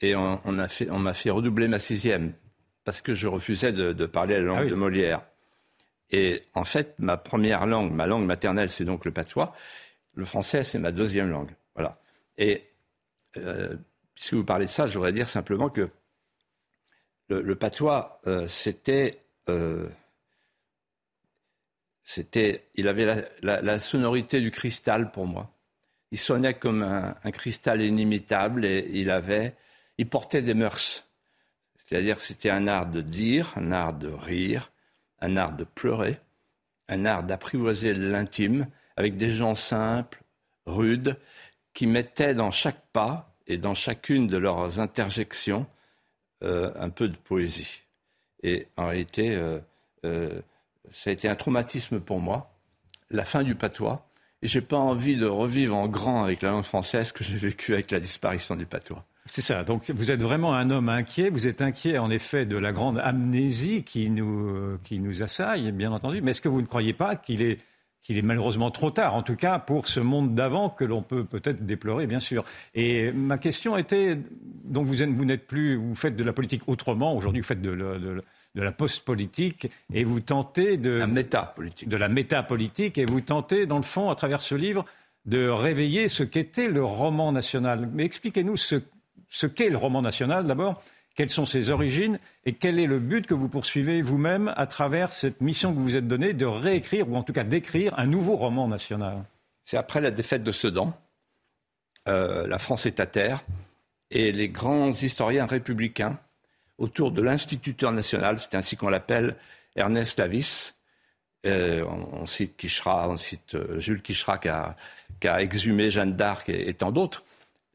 Et 0.00 0.14
on, 0.16 0.38
m'a 0.52 0.68
fait, 1.14 1.30
redoubler 1.30 1.68
ma 1.68 1.78
sixième 1.78 2.32
parce 2.84 3.00
que 3.00 3.14
je 3.14 3.26
refusais 3.26 3.72
de, 3.72 4.06
parler 4.06 4.34
la 4.34 4.42
langue 4.42 4.66
ah 4.66 4.70
de 4.70 4.74
Molière. 4.74 5.22
Et 6.10 6.36
en 6.52 6.64
fait, 6.64 6.94
ma 6.98 7.16
première 7.16 7.66
langue, 7.66 7.92
ma 7.92 8.06
langue 8.06 8.26
maternelle, 8.26 8.68
c'est 8.68 8.84
donc 8.84 9.04
le 9.04 9.10
patois. 9.10 9.54
Le 10.14 10.24
français, 10.24 10.62
c'est 10.62 10.78
ma 10.78 10.92
deuxième 10.92 11.30
langue. 11.30 11.54
Voilà. 11.74 12.00
Et 12.38 12.64
euh, 13.36 13.76
puisque 14.14 14.34
vous 14.34 14.44
parlez 14.44 14.66
de 14.66 14.70
ça, 14.70 14.86
je 14.86 14.94
voudrais 14.94 15.12
dire 15.12 15.28
simplement 15.28 15.68
que 15.68 15.88
le, 17.28 17.56
patois, 17.56 18.20
euh, 18.26 18.46
c'était 18.46 19.24
euh, 19.48 19.88
c'était, 22.04 22.68
il 22.74 22.86
avait 22.86 23.28
la, 23.42 23.78
sonorité 23.78 24.40
du 24.40 24.50
cristal 24.50 25.10
pour 25.10 25.26
moi. 25.26 25.50
Il 26.12 26.18
sonnait 26.18 26.54
comme 26.54 26.82
un, 26.82 27.30
cristal 27.32 27.80
inimitable 27.80 28.64
et 28.66 28.90
il 28.92 29.10
avait, 29.10 29.54
il 29.96 30.08
portait 30.08 30.42
des 30.42 30.54
mœurs. 30.54 31.08
C'est-à-dire, 31.76 32.20
c'était 32.20 32.50
un 32.50 32.68
art 32.68 32.86
de 32.86 33.00
dire, 33.00 33.54
un 33.56 33.72
art 33.72 33.94
de 33.94 34.08
rire, 34.08 34.70
un 35.20 35.36
art 35.36 35.56
de 35.56 35.64
pleurer, 35.64 36.18
un 36.88 37.06
art 37.06 37.24
d'apprivoiser 37.24 37.94
l'intime 37.94 38.68
avec 38.96 39.16
des 39.16 39.30
gens 39.30 39.54
simples, 39.54 40.22
rudes, 40.66 41.18
qui 41.72 41.86
mettaient 41.86 42.34
dans 42.34 42.50
chaque 42.50 42.80
pas 42.92 43.34
et 43.46 43.58
dans 43.58 43.74
chacune 43.74 44.26
de 44.26 44.36
leurs 44.36 44.80
interjections 44.80 45.66
euh, 46.42 46.72
un 46.76 46.90
peu 46.90 47.08
de 47.08 47.16
poésie. 47.16 47.82
Et 48.42 48.68
en 48.76 48.88
réalité, 48.88 49.34
euh, 49.34 49.58
euh, 50.04 50.40
ça 50.90 51.10
a 51.10 51.12
été 51.12 51.28
un 51.28 51.34
traumatisme 51.34 52.00
pour 52.00 52.20
moi, 52.20 52.52
la 53.10 53.24
fin 53.24 53.42
du 53.42 53.54
patois. 53.54 54.06
Et 54.42 54.46
j'ai 54.46 54.60
pas 54.60 54.76
envie 54.76 55.16
de 55.16 55.26
revivre 55.26 55.74
en 55.74 55.88
grand 55.88 56.24
avec 56.24 56.42
la 56.42 56.50
langue 56.50 56.64
française 56.64 57.12
que 57.12 57.24
j'ai 57.24 57.36
vécu 57.36 57.72
avec 57.72 57.90
la 57.90 58.00
disparition 58.00 58.56
du 58.56 58.66
patois. 58.66 59.04
C'est 59.26 59.40
ça. 59.40 59.64
Donc 59.64 59.90
vous 59.90 60.10
êtes 60.10 60.20
vraiment 60.20 60.54
un 60.54 60.68
homme 60.70 60.90
inquiet. 60.90 61.30
Vous 61.30 61.46
êtes 61.46 61.62
inquiet 61.62 61.96
en 61.96 62.10
effet 62.10 62.44
de 62.44 62.58
la 62.58 62.72
grande 62.72 62.98
amnésie 62.98 63.82
qui 63.84 64.10
nous, 64.10 64.78
qui 64.84 64.98
nous 64.98 65.22
assaille, 65.22 65.72
bien 65.72 65.92
entendu. 65.92 66.20
Mais 66.20 66.32
est-ce 66.32 66.42
que 66.42 66.50
vous 66.50 66.60
ne 66.60 66.66
croyez 66.66 66.92
pas 66.92 67.16
qu'il 67.16 67.40
est, 67.40 67.58
qu'il 68.04 68.18
est 68.18 68.22
malheureusement 68.22 68.70
trop 68.70 68.90
tard, 68.90 69.14
en 69.14 69.22
tout 69.22 69.34
cas 69.34 69.58
pour 69.58 69.88
ce 69.88 69.98
monde 69.98 70.34
d'avant 70.34 70.68
que 70.68 70.84
l'on 70.84 71.02
peut 71.02 71.24
peut-être 71.24 71.64
déplorer, 71.64 72.06
bien 72.06 72.20
sûr. 72.20 72.44
Et 72.74 73.10
ma 73.10 73.38
question 73.38 73.76
était, 73.76 74.18
donc 74.64 74.86
vous, 74.86 74.94
vous 74.94 75.24
n'êtes 75.24 75.46
plus, 75.46 75.76
vous 75.76 75.94
faites 75.94 76.14
de 76.14 76.22
la 76.22 76.34
politique 76.34 76.62
autrement. 76.68 77.16
Aujourd'hui, 77.16 77.40
vous 77.40 77.46
faites 77.46 77.62
de, 77.62 77.74
de, 77.74 78.22
de 78.54 78.62
la 78.62 78.72
post-politique 78.72 79.70
et 79.92 80.04
vous 80.04 80.20
tentez 80.20 80.76
de... 80.76 80.90
La 80.90 81.06
méta-politique. 81.06 81.88
De 81.88 81.96
la 81.96 82.10
méta-politique 82.10 82.98
et 82.98 83.06
vous 83.06 83.22
tentez, 83.22 83.64
dans 83.64 83.78
le 83.78 83.82
fond, 83.82 84.10
à 84.10 84.14
travers 84.14 84.42
ce 84.42 84.54
livre, 84.54 84.84
de 85.24 85.48
réveiller 85.48 86.08
ce 86.08 86.24
qu'était 86.24 86.68
le 86.68 86.84
roman 86.84 87.32
national. 87.32 87.88
Mais 87.94 88.04
expliquez-nous 88.04 88.58
ce, 88.58 88.76
ce 89.30 89.46
qu'est 89.46 89.70
le 89.70 89.78
roman 89.78 90.02
national 90.02 90.46
d'abord, 90.46 90.82
quelles 91.14 91.30
sont 91.30 91.46
ses 91.46 91.70
origines 91.70 92.18
et 92.44 92.52
quel 92.52 92.78
est 92.78 92.86
le 92.86 92.98
but 92.98 93.26
que 93.26 93.34
vous 93.34 93.48
poursuivez 93.48 94.02
vous-même 94.02 94.52
à 94.56 94.66
travers 94.66 95.12
cette 95.12 95.40
mission 95.40 95.72
que 95.72 95.78
vous 95.78 95.84
vous 95.84 95.96
êtes 95.96 96.08
donnée 96.08 96.32
de 96.32 96.46
réécrire 96.46 97.08
ou 97.08 97.16
en 97.16 97.22
tout 97.22 97.32
cas 97.32 97.44
d'écrire 97.44 97.98
un 97.98 98.06
nouveau 98.06 98.36
roman 98.36 98.68
national? 98.68 99.24
C'est 99.62 99.76
après 99.76 100.00
la 100.00 100.10
défaite 100.10 100.42
de 100.42 100.50
Sedan, 100.50 100.92
euh, 102.08 102.46
la 102.46 102.58
France 102.58 102.86
est 102.86 103.00
à 103.00 103.06
terre 103.06 103.44
et 104.10 104.32
les 104.32 104.48
grands 104.48 104.90
historiens 104.90 105.46
républicains 105.46 106.18
autour 106.78 107.12
de 107.12 107.22
l'instituteur 107.22 107.92
national, 107.92 108.38
c'est 108.38 108.54
ainsi 108.54 108.76
qu'on 108.76 108.88
l'appelle, 108.88 109.36
Ernest 109.76 110.18
Lavis. 110.18 110.74
Euh, 111.46 111.84
on, 111.84 112.26
cite 112.26 112.56
Quichera, 112.56 113.08
on 113.08 113.18
cite 113.18 113.54
euh, 113.54 113.78
Jules 113.78 114.00
Quichera 114.00 114.38
qui 114.38 114.48
a, 114.48 114.76
exhumé 115.42 115.90
Jeanne 115.90 116.16
d'Arc 116.16 116.48
et, 116.48 116.72
tant 116.74 116.90
d'autres. 116.90 117.22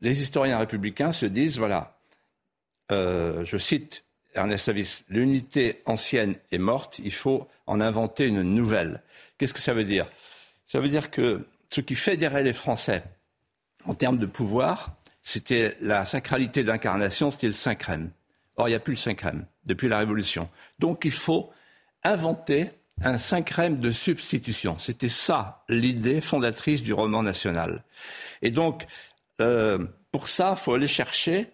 Les 0.02 0.22
historiens 0.22 0.58
républicains 0.58 1.12
se 1.12 1.26
disent, 1.26 1.58
voilà, 1.58 1.99
euh, 2.92 3.44
je 3.46 3.58
cite 3.58 4.04
Ernest 4.36 4.68
Lavis, 4.68 5.04
l'unité 5.10 5.82
ancienne 5.86 6.36
est 6.52 6.60
morte, 6.60 7.00
il 7.04 7.14
faut 7.14 7.48
en 7.68 7.82
inventer 7.82 8.28
une 8.28 8.44
nouvelle. 8.44 9.02
Qu'est-ce 9.38 9.54
que 9.54 9.60
ça 9.60 9.74
veut 9.74 9.84
dire? 9.84 10.08
Ça 10.66 10.80
veut 10.80 10.90
dire 10.90 11.12
que 11.12 11.46
ce 11.70 11.82
qui 11.82 11.96
fédérait 11.96 12.44
les 12.44 12.54
Français 12.54 13.04
en 13.86 13.94
termes 13.94 14.18
de 14.18 14.26
pouvoir, 14.26 14.96
c'était 15.24 15.76
la 15.82 16.06
sacralité 16.06 16.64
d'incarnation, 16.64 17.32
c'était 17.32 17.48
le 17.48 17.54
Saint-Crème. 17.54 18.12
Or, 18.56 18.68
il 18.68 18.72
n'y 18.72 18.76
a 18.76 18.80
plus 18.80 18.94
le 18.94 18.98
5 18.98 19.24
depuis 19.66 19.88
la 19.88 20.00
Révolution. 20.00 20.50
Donc, 20.80 21.06
il 21.06 21.12
faut 21.12 21.52
inventer 22.04 22.72
un 23.02 23.18
5 23.18 23.80
de 23.80 23.92
substitution. 23.92 24.78
C'était 24.78 25.10
ça 25.10 25.64
l'idée 25.70 26.22
fondatrice 26.22 26.84
du 26.84 26.94
roman 26.94 27.24
national. 27.24 27.84
Et 28.42 28.52
donc, 28.52 28.86
euh, 29.40 29.86
pour 30.12 30.28
ça, 30.28 30.56
il 30.58 30.62
faut 30.62 30.74
aller 30.74 30.88
chercher, 30.88 31.48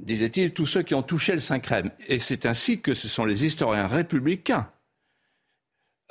disait-il, 0.00 0.52
tous 0.52 0.66
ceux 0.66 0.82
qui 0.82 0.94
ont 0.94 1.02
touché 1.02 1.32
le 1.32 1.38
5 1.38 1.70
Et 2.06 2.18
c'est 2.18 2.46
ainsi 2.46 2.80
que 2.80 2.94
ce 2.94 3.08
sont 3.08 3.24
les 3.24 3.44
historiens 3.44 3.86
républicains, 3.86 4.70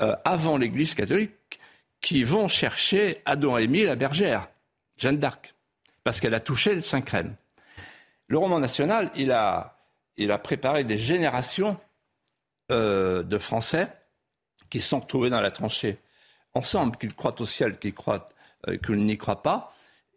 euh, 0.02 0.16
avant 0.26 0.58
l'Église 0.58 0.96
catholique, 0.96 1.60
qui 2.02 2.24
vont 2.24 2.48
chercher 2.48 3.22
Adam 3.26 3.58
Émile 3.58 3.86
la 3.86 3.96
bergère. 3.96 4.50
Jeanne 4.98 5.18
d'Arc, 5.18 5.54
parce 6.04 6.20
qu'elle 6.20 6.34
a 6.34 6.40
touché 6.40 6.74
le 6.76 6.82
Saint-Crème. 6.82 7.36
Le 8.28 8.38
roman 8.38 8.60
national, 8.60 9.12
il 9.16 9.32
a, 9.32 9.78
il 10.18 10.32
a 10.32 10.38
préparé 10.38 10.84
des 10.84 10.98
générations 10.98 11.80
euh, 12.72 13.24
de 13.24 13.38
Français 13.38 13.88
qui 14.70 14.82
se 14.82 14.90
sont 14.90 15.00
retrouvés 15.00 15.30
dans 15.30 15.40
la 15.40 15.52
tranchée 15.52 16.00
ensemble, 16.54 16.98
qu'ils 16.98 17.14
croient 17.14 17.40
au 17.40 17.46
ciel, 17.46 17.78
qu'ils 17.78 17.94
croient, 17.94 18.28
euh, 18.68 18.78
qu'ils 18.78 19.06
n'y 19.06 19.18
croient 19.18 19.44
pas. 19.44 19.74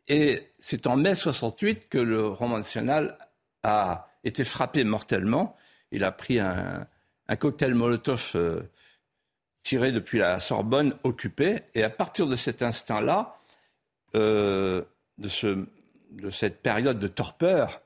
Et 0.09 0.51
c'est 0.59 0.87
en 0.87 0.97
mai 0.97 1.15
68 1.15 1.89
que 1.89 1.99
le 1.99 2.27
roman 2.27 2.57
national 2.59 3.17
a 3.63 4.09
été 4.25 4.45
frappé 4.45 4.85
mortellement. 4.85 5.57
Il 5.93 6.05
a 6.05 6.13
pris 6.13 6.39
un, 6.39 6.87
cocktail 7.39 7.75
Molotov 7.75 8.33
euh, 8.35 8.63
tiré 9.63 9.93
depuis 9.93 10.19
la 10.19 10.41
Sorbonne 10.41 10.95
occupée. 11.05 11.63
Et 11.75 11.83
à 11.83 11.91
partir 11.91 12.27
de 12.27 12.37
cet 12.37 12.63
instant-là, 12.63 13.37
de, 14.15 14.85
ce, 15.29 15.65
de 16.11 16.31
cette 16.31 16.63
période 16.63 16.99
de 16.99 17.07
torpeur, 17.07 17.81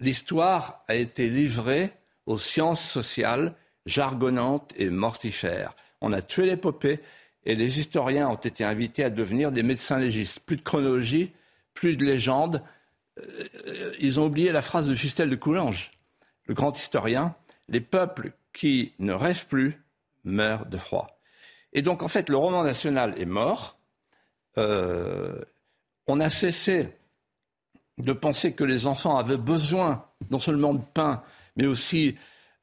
l'histoire 0.00 0.84
a 0.88 0.94
été 0.94 1.28
livrée 1.28 1.92
aux 2.26 2.38
sciences 2.38 2.82
sociales 2.82 3.54
jargonnantes 3.86 4.72
et 4.76 4.90
mortifères. 4.90 5.74
On 6.00 6.12
a 6.12 6.22
tué 6.22 6.46
l'épopée 6.46 7.00
et 7.44 7.54
les 7.54 7.80
historiens 7.80 8.28
ont 8.28 8.36
été 8.36 8.64
invités 8.64 9.04
à 9.04 9.10
devenir 9.10 9.52
des 9.52 9.62
médecins 9.62 9.98
légistes. 9.98 10.40
Plus 10.40 10.56
de 10.56 10.62
chronologie, 10.62 11.32
plus 11.74 11.96
de 11.96 12.04
légende. 12.04 12.62
Euh, 13.18 13.92
ils 13.98 14.20
ont 14.20 14.26
oublié 14.26 14.52
la 14.52 14.62
phrase 14.62 14.88
de 14.88 14.94
Justel 14.94 15.30
de 15.30 15.36
Coulanges, 15.36 15.90
le 16.46 16.54
grand 16.54 16.76
historien. 16.76 17.34
Les 17.68 17.80
peuples 17.80 18.32
qui 18.52 18.92
ne 18.98 19.12
rêvent 19.12 19.46
plus 19.46 19.82
meurent 20.24 20.66
de 20.66 20.76
froid. 20.76 21.18
Et 21.72 21.82
donc, 21.82 22.02
en 22.02 22.08
fait, 22.08 22.28
le 22.28 22.36
roman 22.36 22.64
national 22.64 23.14
est 23.18 23.26
mort. 23.26 23.78
Euh, 24.58 25.40
on 26.06 26.20
a 26.20 26.28
cessé 26.28 26.88
de 27.98 28.12
penser 28.12 28.52
que 28.52 28.64
les 28.64 28.86
enfants 28.86 29.16
avaient 29.16 29.36
besoin 29.36 30.04
non 30.30 30.38
seulement 30.38 30.74
de 30.74 30.82
pain, 30.94 31.22
mais 31.56 31.66
aussi 31.66 32.16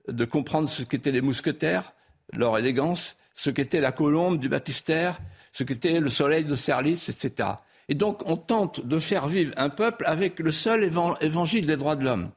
de 0.07 0.25
comprendre 0.25 0.69
ce 0.69 0.83
qu'étaient 0.83 1.12
les 1.12 1.21
mousquetaires, 1.21 1.93
leur 2.33 2.57
élégance, 2.57 3.15
ce 3.33 3.49
qu'était 3.49 3.79
la 3.79 3.91
colombe 3.91 4.39
du 4.39 4.49
baptistère, 4.49 5.19
ce 5.51 5.63
qu'était 5.63 5.99
le 5.99 6.09
soleil 6.09 6.43
de 6.43 6.55
Serlis, 6.55 7.05
etc. 7.09 7.49
Et 7.89 7.95
donc 7.95 8.21
on 8.25 8.38
tente 8.38 8.86
de 8.86 8.99
faire 8.99 9.28
vivre 9.28 9.54
un 9.58 9.69
peuple 9.69 10.06
avec 10.08 10.39
le 10.39 10.52
seul 10.52 10.89
évangile 11.21 11.67
des 11.67 11.75
droits 11.75 11.95
de 11.95 12.06
l'homme, 12.06 12.32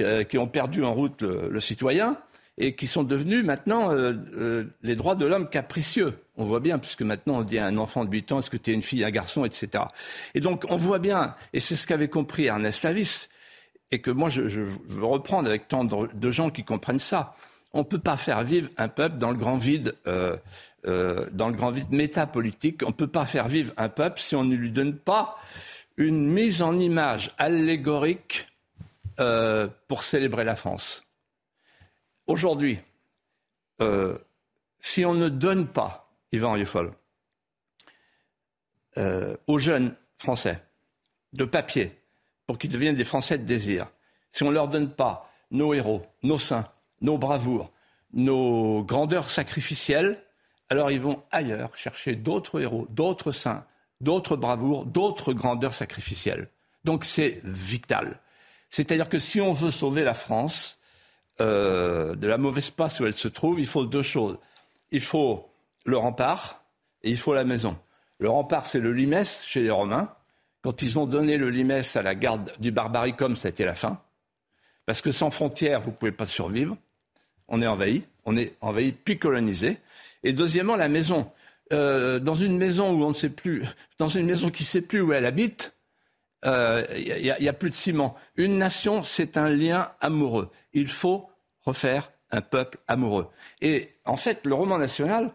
euh, 0.00 0.24
qui 0.24 0.38
ont 0.38 0.48
perdu 0.48 0.82
en 0.84 0.94
route 0.94 1.22
le 1.22 1.60
citoyen, 1.60 2.16
et 2.60 2.74
qui 2.74 2.86
sont 2.86 3.02
devenus 3.02 3.44
maintenant 3.44 3.90
euh, 3.90 4.12
euh, 4.36 4.64
les 4.82 4.94
droits 4.94 5.14
de 5.14 5.24
l'homme 5.24 5.48
capricieux. 5.48 6.18
On 6.36 6.44
voit 6.44 6.60
bien, 6.60 6.78
puisque 6.78 7.02
maintenant 7.02 7.38
on 7.38 7.42
dit 7.42 7.58
à 7.58 7.66
un 7.66 7.78
enfant 7.78 8.04
de 8.04 8.10
8 8.10 8.32
ans, 8.32 8.38
est-ce 8.38 8.50
que 8.50 8.58
tu 8.58 8.70
es 8.70 8.74
une 8.74 8.82
fille, 8.82 9.02
un 9.02 9.10
garçon, 9.10 9.44
etc. 9.44 9.84
Et 10.34 10.40
donc 10.40 10.64
on 10.68 10.76
voit 10.76 10.98
bien, 10.98 11.34
et 11.52 11.60
c'est 11.60 11.74
ce 11.74 11.86
qu'avait 11.86 12.08
compris 12.08 12.46
Ernest 12.46 12.82
Lavis, 12.82 13.28
et 13.90 14.00
que 14.00 14.10
moi 14.10 14.28
je, 14.28 14.42
veux 14.42 15.04
reprendre 15.04 15.48
avec 15.48 15.68
tant 15.68 15.84
de, 15.84 16.30
gens 16.30 16.50
qui 16.50 16.62
comprennent 16.62 16.98
ça. 16.98 17.34
On 17.72 17.78
ne 17.78 17.84
peut 17.84 17.98
pas 17.98 18.16
faire 18.16 18.42
vivre 18.44 18.68
un 18.76 18.88
peuple 18.88 19.16
dans 19.16 19.30
le 19.30 19.38
grand 19.38 19.56
vide, 19.56 19.94
euh, 20.06 20.36
dans 20.84 21.48
le 21.48 21.52
grand 21.52 21.70
vide 21.70 21.90
métapolitique. 21.90 22.82
On 22.84 22.88
ne 22.88 22.92
peut 22.92 23.06
pas 23.06 23.26
faire 23.26 23.48
vivre 23.48 23.72
un 23.76 23.88
peuple 23.88 24.20
si 24.20 24.34
on 24.34 24.44
ne 24.44 24.54
lui 24.54 24.70
donne 24.70 24.96
pas 24.96 25.36
une 25.96 26.32
mise 26.32 26.62
en 26.62 26.78
image 26.78 27.32
allégorique 27.38 28.46
pour 29.88 30.02
célébrer 30.02 30.44
la 30.44 30.56
France. 30.56 31.04
Aujourd'hui, 32.30 32.78
euh, 33.80 34.16
si 34.78 35.04
on 35.04 35.14
ne 35.14 35.28
donne 35.28 35.66
pas, 35.66 36.12
Yvan 36.30 36.52
Rieffol, 36.52 36.92
euh, 38.98 39.36
aux 39.48 39.58
jeunes 39.58 39.96
Français 40.16 40.62
de 41.32 41.44
papier 41.44 41.92
pour 42.46 42.56
qu'ils 42.56 42.70
deviennent 42.70 42.94
des 42.94 43.04
Français 43.04 43.36
de 43.36 43.44
désir, 43.44 43.88
si 44.30 44.44
on 44.44 44.50
ne 44.50 44.54
leur 44.54 44.68
donne 44.68 44.92
pas 44.92 45.28
nos 45.50 45.74
héros, 45.74 46.06
nos 46.22 46.38
saints, 46.38 46.70
nos 47.00 47.18
bravoures, 47.18 47.72
nos 48.12 48.84
grandeurs 48.84 49.28
sacrificielles, 49.28 50.22
alors 50.70 50.90
ils 50.90 51.00
vont 51.00 51.22
ailleurs 51.30 51.76
chercher 51.76 52.14
d'autres 52.14 52.60
héros, 52.60 52.86
d'autres 52.90 53.32
saints, 53.32 53.64
d'autres 54.00 54.36
bravoures, 54.36 54.86
d'autres 54.86 55.32
grandeurs 55.32 55.74
sacrificielles. 55.74 56.48
Donc 56.84 57.04
c'est 57.04 57.40
vital. 57.44 58.20
C'est-à-dire 58.70 59.08
que 59.08 59.18
si 59.18 59.40
on 59.40 59.52
veut 59.52 59.72
sauver 59.72 60.02
la 60.02 60.14
France, 60.14 60.78
euh, 61.40 62.14
de 62.14 62.28
la 62.28 62.38
mauvaise 62.38 62.70
passe 62.70 63.00
où 63.00 63.06
elle 63.06 63.12
se 63.12 63.28
trouve, 63.28 63.58
il 63.58 63.66
faut 63.66 63.84
deux 63.84 64.02
choses. 64.02 64.38
Il 64.92 65.00
faut 65.00 65.50
le 65.84 65.96
rempart 65.96 66.62
et 67.02 67.10
il 67.10 67.18
faut 67.18 67.34
la 67.34 67.44
maison. 67.44 67.76
Le 68.18 68.28
rempart, 68.28 68.66
c'est 68.66 68.80
le 68.80 68.92
limès 68.92 69.44
chez 69.44 69.62
les 69.62 69.70
Romains. 69.70 70.14
Quand 70.62 70.82
ils 70.82 70.98
ont 70.98 71.06
donné 71.06 71.38
le 71.38 71.48
limès 71.48 71.96
à 71.96 72.02
la 72.02 72.14
garde 72.14 72.52
du 72.60 72.70
barbaricum, 72.70 73.34
été 73.44 73.64
la 73.64 73.74
fin. 73.74 74.00
Parce 74.84 75.00
que 75.00 75.10
sans 75.10 75.30
frontières, 75.30 75.80
vous 75.80 75.90
ne 75.90 75.96
pouvez 75.96 76.12
pas 76.12 76.26
survivre. 76.26 76.76
On 77.48 77.62
est 77.62 77.66
envahi, 77.66 78.04
on 78.26 78.36
est 78.36 78.54
envahi 78.60 78.92
puis 78.92 79.18
colonisé. 79.18 79.78
Et 80.22 80.32
deuxièmement, 80.32 80.76
la 80.76 80.88
maison. 80.88 81.30
Euh, 81.72 82.18
dans 82.18 82.34
une 82.34 82.58
maison 82.58 82.90
où 82.90 83.04
on 83.04 83.10
ne 83.10 83.14
sait 83.14 83.30
plus, 83.30 83.64
dans 83.98 84.08
une 84.08 84.26
maison 84.26 84.50
qui 84.50 84.64
ne 84.64 84.66
sait 84.66 84.82
plus 84.82 85.00
où 85.00 85.12
elle 85.12 85.26
habite, 85.26 85.74
il 86.42 86.48
euh, 86.48 87.36
n'y 87.38 87.48
a, 87.48 87.52
plus 87.52 87.70
de 87.70 87.74
ciment. 87.74 88.16
Une 88.36 88.56
nation, 88.58 89.02
c'est 89.02 89.36
un 89.36 89.48
lien 89.48 89.92
amoureux. 90.00 90.50
Il 90.72 90.88
faut 90.88 91.28
refaire 91.62 92.10
un 92.30 92.40
peuple 92.40 92.78
amoureux. 92.88 93.28
Et 93.60 93.90
en 94.06 94.16
fait, 94.16 94.46
le 94.46 94.54
roman 94.54 94.78
national, 94.78 95.32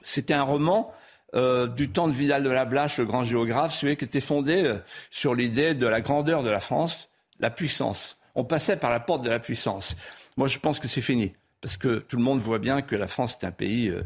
c'était 0.00 0.34
un 0.34 0.42
roman 0.42 0.92
euh, 1.34 1.66
du 1.66 1.90
temps 1.90 2.06
de 2.06 2.12
Vidal 2.12 2.42
de 2.42 2.48
la 2.48 2.64
Blache, 2.64 2.98
le 2.98 3.04
grand 3.04 3.24
géographe, 3.24 3.74
celui 3.74 3.96
qui 3.96 4.04
était 4.04 4.20
fondé 4.20 4.64
euh, 4.64 4.78
sur 5.10 5.34
l'idée 5.34 5.74
de 5.74 5.86
la 5.86 6.00
grandeur 6.00 6.42
de 6.42 6.50
la 6.50 6.60
France, 6.60 7.08
la 7.40 7.50
puissance. 7.50 8.18
On 8.34 8.44
passait 8.44 8.76
par 8.76 8.90
la 8.90 9.00
porte 9.00 9.22
de 9.22 9.30
la 9.30 9.40
puissance. 9.40 9.96
Moi, 10.36 10.48
je 10.48 10.58
pense 10.58 10.78
que 10.78 10.88
c'est 10.88 11.00
fini, 11.00 11.34
parce 11.64 11.78
que 11.78 12.00
tout 12.00 12.18
le 12.18 12.22
monde 12.22 12.40
voit 12.40 12.58
bien 12.58 12.82
que 12.82 12.94
la 12.94 13.08
France 13.08 13.38
est 13.40 13.46
un 13.46 13.50
pays 13.50 13.88
euh, 13.88 14.02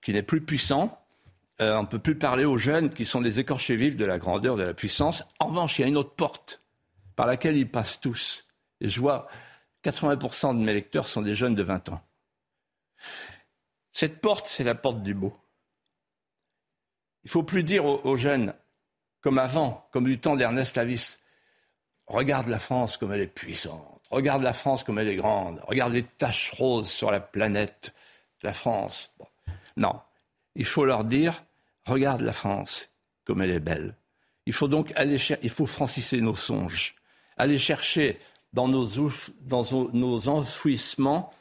qui 0.00 0.14
n'est 0.14 0.22
plus 0.22 0.40
puissant. 0.40 1.06
on 1.60 1.82
ne 1.82 1.86
peut 1.86 1.98
plus 1.98 2.16
parler 2.16 2.46
aux 2.46 2.56
jeunes 2.56 2.88
qui 2.88 3.04
sont 3.04 3.20
des 3.20 3.40
écorchés 3.40 3.76
vifs 3.76 3.94
de 3.94 4.06
la 4.06 4.18
grandeur, 4.18 4.56
de 4.56 4.62
la 4.62 4.72
puissance. 4.72 5.22
En 5.38 5.48
revanche, 5.48 5.78
il 5.78 5.82
y 5.82 5.84
a 5.84 5.88
une 5.88 5.98
autre 5.98 6.14
porte 6.14 6.62
par 7.14 7.26
laquelle 7.26 7.58
ils 7.58 7.70
passent 7.70 8.00
tous. 8.00 8.48
Et 8.80 8.88
je 8.88 9.00
vois 9.00 9.28
80% 9.84 10.58
de 10.58 10.64
mes 10.64 10.72
lecteurs 10.72 11.06
sont 11.06 11.20
des 11.20 11.34
jeunes 11.34 11.54
de 11.54 11.62
20 11.62 11.90
ans. 11.90 12.00
Cette 13.92 14.22
porte, 14.22 14.46
c'est 14.46 14.64
la 14.64 14.74
porte 14.74 15.02
du 15.02 15.12
beau. 15.12 15.36
Il 17.24 17.26
ne 17.26 17.32
faut 17.32 17.42
plus 17.42 17.64
dire 17.64 17.84
aux, 17.84 18.16
jeunes, 18.16 18.54
comme 19.20 19.38
avant, 19.38 19.86
comme 19.92 20.04
du 20.04 20.18
temps 20.18 20.36
d'Ernest 20.36 20.74
Lavis, 20.74 21.18
regarde 22.06 22.48
la 22.48 22.60
France 22.60 22.96
comme 22.96 23.12
elle 23.12 23.20
est 23.20 23.26
puissante, 23.26 23.93
regarde 24.14 24.42
la 24.42 24.52
France 24.52 24.84
comme 24.84 24.98
elle 24.98 25.08
est 25.08 25.16
grande, 25.16 25.60
regarde 25.66 25.92
les 25.92 26.04
taches 26.04 26.52
roses 26.52 26.88
sur 26.88 27.10
la 27.10 27.20
planète, 27.20 27.94
la 28.42 28.52
France. 28.52 29.14
Non, 29.76 30.00
il 30.54 30.64
faut 30.64 30.84
leur 30.84 31.04
dire, 31.04 31.44
regarde 31.84 32.20
la 32.20 32.32
France 32.32 32.90
comme 33.24 33.42
elle 33.42 33.50
est 33.50 33.60
belle. 33.60 33.96
Il 34.46 34.52
faut 34.52 34.68
donc 34.68 34.92
aller 34.96 35.18
il 35.42 35.50
faut 35.50 35.66
franciser 35.66 36.20
nos 36.20 36.34
songes, 36.34 36.94
aller 37.36 37.58
chercher 37.58 38.18
dans 38.52 38.68
nos, 38.68 38.86
dans 39.40 39.64
nos 39.92 40.28
enfouissements 40.28 41.32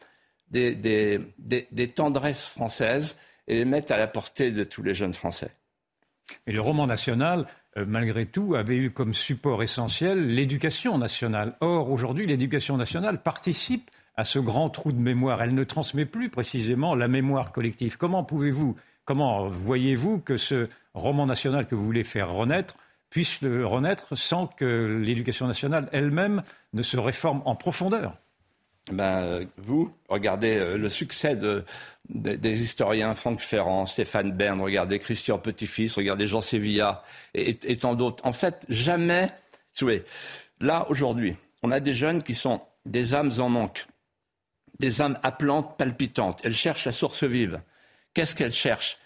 des, 0.50 0.74
des, 0.76 1.20
des, 1.38 1.88
tendresses 1.88 2.46
françaises 2.46 3.18
et 3.48 3.56
les 3.56 3.66
mettre 3.66 3.92
à 3.92 3.98
la 3.98 4.08
portée 4.08 4.52
de 4.52 4.64
tous 4.64 4.84
les 4.84 4.94
jeunes 4.94 5.14
Français. 5.14 5.52
Et 6.48 6.52
le 6.52 6.62
roman 6.62 6.88
national, 6.88 7.48
malgré 7.76 8.26
tout, 8.26 8.56
avait 8.56 8.78
eu 8.78 8.92
comme 8.92 9.14
support 9.14 9.64
essentiel 9.64 10.28
l'éducation 10.28 10.98
nationale. 10.98 11.56
Or, 11.62 11.90
aujourd'hui, 11.90 12.26
l'éducation 12.26 12.78
nationale 12.78 13.22
participe 13.22 13.90
à 14.16 14.24
ce 14.24 14.40
grand 14.40 14.70
trou 14.70 14.92
de 14.92 15.00
mémoire. 15.00 15.42
Elle 15.42 15.56
ne 15.56 15.64
transmet 15.64 16.06
plus 16.06 16.30
précisément 16.30 16.96
la 16.96 17.08
mémoire 17.08 17.52
collective. 17.52 17.98
Comment 17.98 18.24
pouvez-vous, 18.24 18.76
comment 19.06 19.50
voyez-vous 19.50 20.20
que 20.20 20.38
ce 20.38 20.68
roman 20.94 21.26
national 21.26 21.66
que 21.66 21.76
vous 21.76 21.86
voulez 21.86 22.04
faire 22.04 22.32
renaître 22.32 22.76
puisse 23.10 23.44
renaître 23.44 24.16
sans 24.18 24.48
que 24.48 25.00
l'éducation 25.04 25.48
nationale 25.48 25.90
elle-même 25.92 26.44
ne 26.74 26.82
se 26.82 26.98
réforme 26.98 27.42
en 27.46 27.56
profondeur? 27.56 28.18
Ben, 28.92 29.48
vous, 29.58 29.94
regardez 30.10 30.58
euh, 30.58 30.78
le 30.78 30.90
succès 30.90 31.38
des 32.10 32.62
historiens 32.62 33.16
Franck 33.16 33.40
Ferrand, 33.40 33.86
Stéphane 33.86 34.32
Bern, 34.32 34.60
regardez 34.62 35.00
Christian 35.00 35.40
Petit-Fils, 35.40 35.96
regardez 35.96 36.28
Jean 36.28 36.42
Sévilla 36.42 37.04
et, 37.34 37.56
tant 37.78 37.96
d'autres. 37.96 38.26
En 38.26 38.34
fait, 38.34 38.66
jamais, 38.70 39.28
voyez, 39.80 40.04
là, 40.60 40.86
aujourd'hui, 40.90 41.36
on 41.62 41.72
a 41.72 41.80
des 41.80 41.94
jeunes 41.94 42.22
qui 42.22 42.36
sont 42.36 42.62
des 42.86 43.16
âmes 43.16 43.32
en 43.40 43.50
manque, 43.50 43.86
des 44.80 45.02
âmes 45.02 45.18
appelantes, 45.24 45.78
palpitantes. 45.78 46.42
Elles 46.44 46.54
cherchent 46.54 46.86
la 46.86 46.92
source 46.92 47.24
vive. 47.24 47.62
Qu'est-ce 48.14 48.36
qu'elles 48.36 48.52
cherchent? 48.54 48.98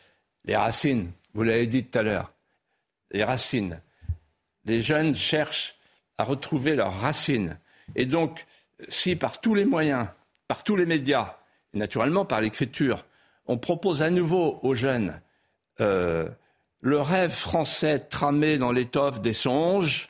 Les 0.45 0.56
racines, 0.56 1.12
vous 1.34 1.43
l'avez 1.43 1.68
dit 1.68 1.86
tout 1.86 1.99
à 1.99 2.02
l'heure. 2.02 2.34
Les 3.12 3.24
racines 3.24 3.80
les 4.68 4.82
jeunes 4.82 5.16
cherchent 5.16 5.76
à 6.18 6.24
retrouver 6.24 6.76
leurs 6.76 6.93
racines. 6.93 7.58
Et 7.95 8.06
donc, 8.06 8.45
si 8.88 9.16
par 9.16 9.42
tous 9.42 9.56
les 9.56 9.66
moyens, 9.66 10.08
par 10.48 10.64
tous 10.64 10.76
les 10.76 10.86
médias, 10.86 11.38
naturellement 11.74 12.26
par 12.26 12.42
l'écriture, 12.42 13.06
on 13.46 13.58
propose 13.58 14.02
à 14.02 14.10
nouveau 14.10 14.60
aux 14.62 14.76
jeunes 14.76 15.22
euh, 15.80 16.28
le 16.82 17.02
rêve 17.02 17.32
français 17.32 18.00
tramé 18.00 18.58
dans 18.58 18.72
l'étoffe 18.72 19.22
des 19.22 19.34
songes, 19.34 20.10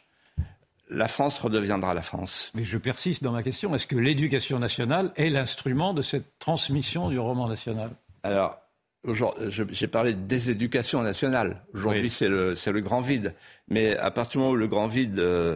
la 0.90 1.08
France 1.08 1.40
redeviendra 1.40 1.94
la 1.94 2.02
France. 2.02 2.52
Mais 2.56 2.64
je 2.64 2.78
persiste 2.78 3.24
dans 3.24 3.32
ma 3.32 3.44
question. 3.44 3.74
Est-ce 3.76 3.88
que 3.88 3.96
l'éducation 3.96 4.60
nationale 4.60 5.12
est 5.16 5.30
l'instrument 5.30 5.94
de 5.94 6.02
cette 6.02 6.40
transmission 6.40 7.10
du 7.10 7.20
roman 7.20 7.48
national? 7.48 7.92
Alors, 8.24 8.60
j'ai 9.06 9.88
parlé 9.88 10.14
de 10.14 10.20
déséducation 10.20 11.02
nationale. 11.02 11.64
Aujourd'hui, 11.74 12.10
c'est 12.10 12.28
le, 12.28 12.54
le, 12.54 12.82
grand 12.82 13.02
vide. 13.02 13.34
Mais 13.68 13.96
à 13.98 14.12
partir 14.12 14.34
du 14.34 14.38
moment 14.40 14.52
où 14.52 14.56
le 14.56 14.68
grand 14.68 14.88
vide, 14.88 15.20
euh, 15.20 15.56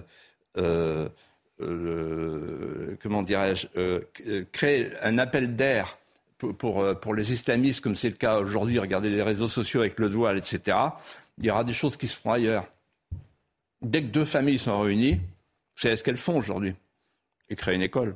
euh, 0.58 1.08
comment 3.02 3.22
dirais-je, 3.22 3.68
euh, 3.78 4.02
crée 4.52 4.92
un 5.02 5.18
appel 5.18 5.56
d'air 5.56 5.98
pour, 6.38 6.56
pour, 7.00 7.14
les 7.14 7.32
islamistes, 7.32 7.82
comme 7.82 7.96
c'est 7.96 8.10
le 8.10 8.16
cas 8.16 8.40
aujourd'hui, 8.40 8.80
regardez 8.80 9.10
les 9.10 9.22
réseaux 9.22 9.48
sociaux 9.48 9.82
avec 9.82 10.00
le 10.00 10.10
doigt, 10.10 10.36
etc., 10.36 10.76
il 11.38 11.46
y 11.46 11.52
aura 11.52 11.64
des 11.64 11.74
choses 11.74 11.98
qui 11.98 12.08
se 12.08 12.18
feront 12.18 12.34
ailleurs. 12.34 12.66
Dès 13.82 14.02
que 14.02 14.08
deux 14.08 14.26
familles 14.26 14.60
sont 14.60 14.80
réunies, 14.80 15.20
c'est 15.76 15.96
ce 15.96 16.04
qu'elles 16.04 16.18
font 16.18 16.38
aujourd'hui. 16.38 16.76
Elles 17.50 17.56
créent 17.56 17.76
une 17.76 17.82
école. 17.82 18.16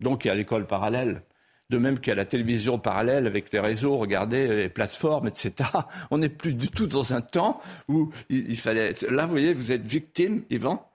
Donc 0.00 0.24
il 0.24 0.28
y 0.28 0.30
a 0.30 0.34
l'école 0.34 0.66
parallèle. 0.66 1.22
De 1.70 1.78
même 1.78 1.98
qu'il 1.98 2.08
y 2.08 2.12
a 2.12 2.14
la 2.14 2.24
télévision 2.24 2.78
parallèle 2.78 3.26
avec 3.26 3.50
les 3.52 3.60
réseaux, 3.60 3.96
regardez, 3.96 4.46
les 4.48 4.68
plateformes, 4.68 5.28
etc. 5.28 5.70
On 6.10 6.18
n'est 6.18 6.28
plus 6.28 6.54
du 6.54 6.68
tout 6.68 6.86
dans 6.86 7.14
un 7.14 7.20
temps 7.20 7.60
où 7.88 8.10
il, 8.28 8.56
fallait. 8.58 8.92
Là, 9.08 9.24
vous 9.24 9.32
voyez, 9.32 9.54
vous 9.54 9.72
êtes 9.72 9.84
victime, 9.84 10.44
Yvan, 10.50 10.86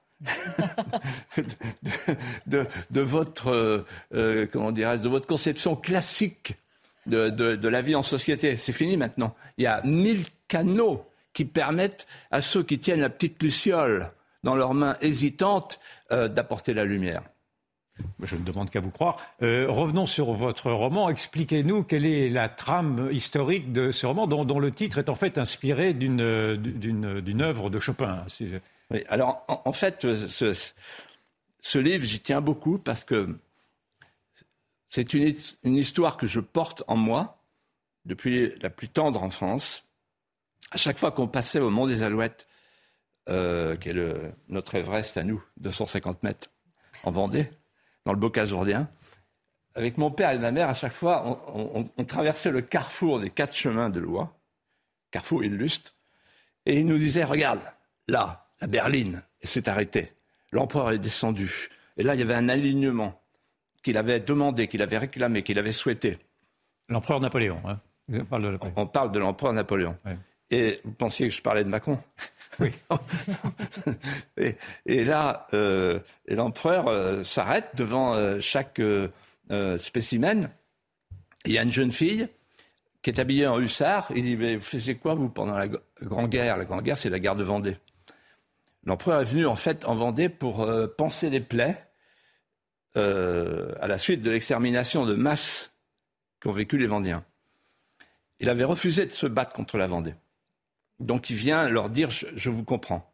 de, 2.47 2.67
votre 3.01 3.49
euh, 3.49 3.85
euh, 4.13 4.47
comment 4.51 4.71
dirais 4.71 4.97
de 4.97 5.07
votre 5.07 5.27
conception 5.27 5.75
classique 5.75 6.55
de, 7.05 7.29
de, 7.29 7.67
la 7.67 7.81
vie 7.81 7.95
en 7.95 8.03
société. 8.03 8.57
C'est 8.57 8.73
fini 8.73 8.97
maintenant. 8.97 9.35
Il 9.57 9.63
y 9.63 9.67
a 9.67 9.81
mille 9.83 10.25
canaux 10.47 11.05
qui 11.33 11.45
permettent 11.45 12.05
à 12.31 12.41
ceux 12.41 12.63
qui 12.63 12.79
tiennent 12.79 12.99
la 12.99 13.09
petite 13.09 13.41
luciole 13.41 14.11
dans 14.43 14.55
leurs 14.55 14.73
mains 14.73 14.97
hésitantes 15.01 15.79
euh, 16.11 16.27
d'apporter 16.27 16.73
la 16.73 16.85
lumière. 16.85 17.23
Je 18.21 18.35
ne 18.35 18.43
demande 18.43 18.69
qu'à 18.69 18.79
vous 18.79 18.91
croire. 18.91 19.17
Euh, 19.41 19.67
revenons 19.69 20.05
sur 20.05 20.33
votre 20.33 20.71
roman. 20.71 21.09
Expliquez-nous 21.09 21.83
quelle 21.83 22.05
est 22.05 22.29
la 22.29 22.49
trame 22.49 23.09
historique 23.11 23.71
de 23.71 23.91
ce 23.91 24.05
roman, 24.05 24.27
dont, 24.27 24.59
le 24.59 24.71
titre 24.71 24.97
est 24.97 25.09
en 25.09 25.15
fait 25.15 25.37
inspiré 25.37 25.93
d'une 25.93 26.21
œuvre 27.41 27.69
de 27.69 27.79
Chopin. 27.79 28.25
Oui, 28.91 29.03
alors, 29.07 29.45
en, 29.47 29.71
fait, 29.71 30.01
ce, 30.01 30.53
ce 31.61 31.77
livre, 31.77 32.05
j'y 32.05 32.19
tiens 32.19 32.41
beaucoup 32.41 32.79
parce 32.79 33.03
que 33.03 33.37
c'est 34.89 35.13
une, 35.13 35.35
une, 35.63 35.75
histoire 35.75 36.17
que 36.17 36.25
je 36.25 36.39
porte 36.39 36.83
en 36.87 36.95
moi 36.95 37.43
depuis 38.05 38.53
la 38.61 38.69
plus 38.69 38.89
tendre 38.89 39.21
enfance. 39.21 39.85
À 40.71 40.77
chaque 40.77 40.97
fois 40.97 41.11
qu'on 41.11 41.27
passait 41.27 41.59
au 41.59 41.69
Mont 41.69 41.87
des 41.87 42.03
Alouettes, 42.03 42.47
euh, 43.29 43.75
qui 43.75 43.89
est 43.89 43.95
notre 44.47 44.73
Everest 44.73 45.17
à 45.17 45.23
nous, 45.23 45.43
250 45.57 46.23
mètres, 46.23 46.49
en 47.03 47.11
Vendée, 47.11 47.49
dans 48.05 48.13
le 48.13 48.19
bocage 48.19 48.49
jourdain. 48.49 48.89
Avec 49.75 49.97
mon 49.97 50.11
père 50.11 50.31
et 50.31 50.39
ma 50.39 50.51
mère, 50.51 50.69
à 50.69 50.73
chaque 50.73 50.93
fois, 50.93 51.23
on, 51.53 52.03
traversait 52.03 52.51
le 52.51 52.61
carrefour 52.61 53.19
des 53.19 53.29
quatre 53.29 53.55
chemins 53.55 53.89
de 53.89 53.99
loi, 53.99 54.35
carrefour 55.11 55.43
illustre, 55.43 55.93
et 56.65 56.79
ils 56.79 56.85
nous 56.85 56.97
disaient, 56.97 57.23
regarde, 57.23 57.61
là, 58.07 58.47
la 58.61 58.67
berline, 58.67 59.23
et 59.41 59.47
c'est 59.47 59.67
arrêté. 59.67 60.11
L'empereur 60.51 60.91
est 60.91 60.97
descendu. 60.97 61.69
Et 61.97 62.03
là, 62.03 62.15
il 62.15 62.19
y 62.19 62.23
avait 62.23 62.33
un 62.33 62.49
alignement 62.49 63.21
qu'il 63.83 63.97
avait 63.97 64.19
demandé, 64.19 64.67
qu'il 64.67 64.81
avait 64.81 64.97
réclamé, 64.97 65.43
qu'il 65.43 65.59
avait 65.59 65.71
souhaité. 65.71 66.17
L'empereur 66.89 67.19
Napoléon. 67.19 67.61
Hein. 67.65 67.79
On 68.75 68.87
parle 68.87 69.11
de 69.11 69.19
l'empereur 69.19 69.53
Napoléon. 69.53 69.95
Et 70.51 70.79
vous 70.83 70.91
pensiez 70.91 71.27
que 71.27 71.33
je 71.33 71.41
parlais 71.41 71.63
de 71.63 71.69
Macron? 71.69 71.99
Oui. 72.59 72.71
et, 74.85 75.05
là, 75.05 75.47
euh, 75.53 75.99
l'empereur 76.27 76.87
euh, 76.87 77.23
s'arrête 77.23 77.69
devant 77.75 78.15
euh, 78.15 78.39
chaque 78.39 78.81
spécimen. 79.77 80.49
Il 81.45 81.53
y 81.53 81.57
a 81.57 81.63
une 81.63 81.71
jeune 81.71 81.91
fille 81.91 82.27
qui 83.01 83.09
est 83.09 83.19
habillée 83.19 83.47
en 83.47 83.59
hussard. 83.59 84.11
Il 84.15 84.23
dit 84.23 84.37
Mais 84.37 84.55
vous 84.55 84.61
faisiez 84.61 84.95
quoi, 84.95 85.13
vous, 85.13 85.29
pendant 85.29 85.57
la 85.57 85.67
Grande 86.01 86.29
Guerre? 86.29 86.57
La 86.57 86.65
Grande 86.65 86.83
Guerre, 86.83 86.97
c'est 86.97 87.09
la 87.09 87.19
guerre 87.19 87.35
de 87.35 87.43
Vendée. 87.43 87.75
L'empereur 88.85 89.21
est 89.21 89.25
venu, 89.25 89.45
en 89.45 89.55
fait, 89.55 89.85
en 89.85 89.95
Vendée 89.95 90.29
pour 90.29 90.67
panser 90.97 91.29
les 91.29 91.41
plaies 91.41 91.85
à 92.95 93.87
la 93.87 93.97
suite 93.97 94.21
de 94.21 94.31
l'extermination 94.31 95.05
de 95.05 95.15
masse 95.15 95.73
qu'ont 96.41 96.51
vécu 96.51 96.77
les 96.77 96.87
Vendéens. 96.87 97.23
Il 98.39 98.49
avait 98.49 98.63
refusé 98.63 99.05
de 99.05 99.11
se 99.11 99.27
battre 99.27 99.53
contre 99.53 99.77
la 99.77 99.87
Vendée. 99.87 100.13
Donc 100.99 101.29
il 101.29 101.35
vient 101.35 101.69
leur 101.69 101.89
dire 101.89 102.09
je, 102.11 102.49
vous 102.49 102.63
comprends. 102.63 103.13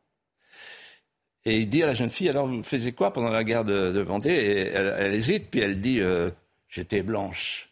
Et 1.46 1.60
il 1.60 1.70
dit 1.70 1.84
à 1.84 1.88
la 1.88 1.94
jeune 1.94 2.10
fille 2.10 2.30
alors 2.30 2.48
vous 2.48 2.64
faisiez 2.64 2.94
quoi 2.94 3.14
pendant 3.14 3.30
la 3.30 3.44
guerre 3.44 3.66
de, 3.66 4.00
Vendée? 4.00 4.32
Et 4.32 4.68
elle, 4.70 5.14
hésite 5.14 5.52
puis 5.52 5.62
elle 5.62 5.82
dit 5.82 6.02
euh, 6.02 6.32
j'étais 6.68 7.04
blanche. 7.04 7.72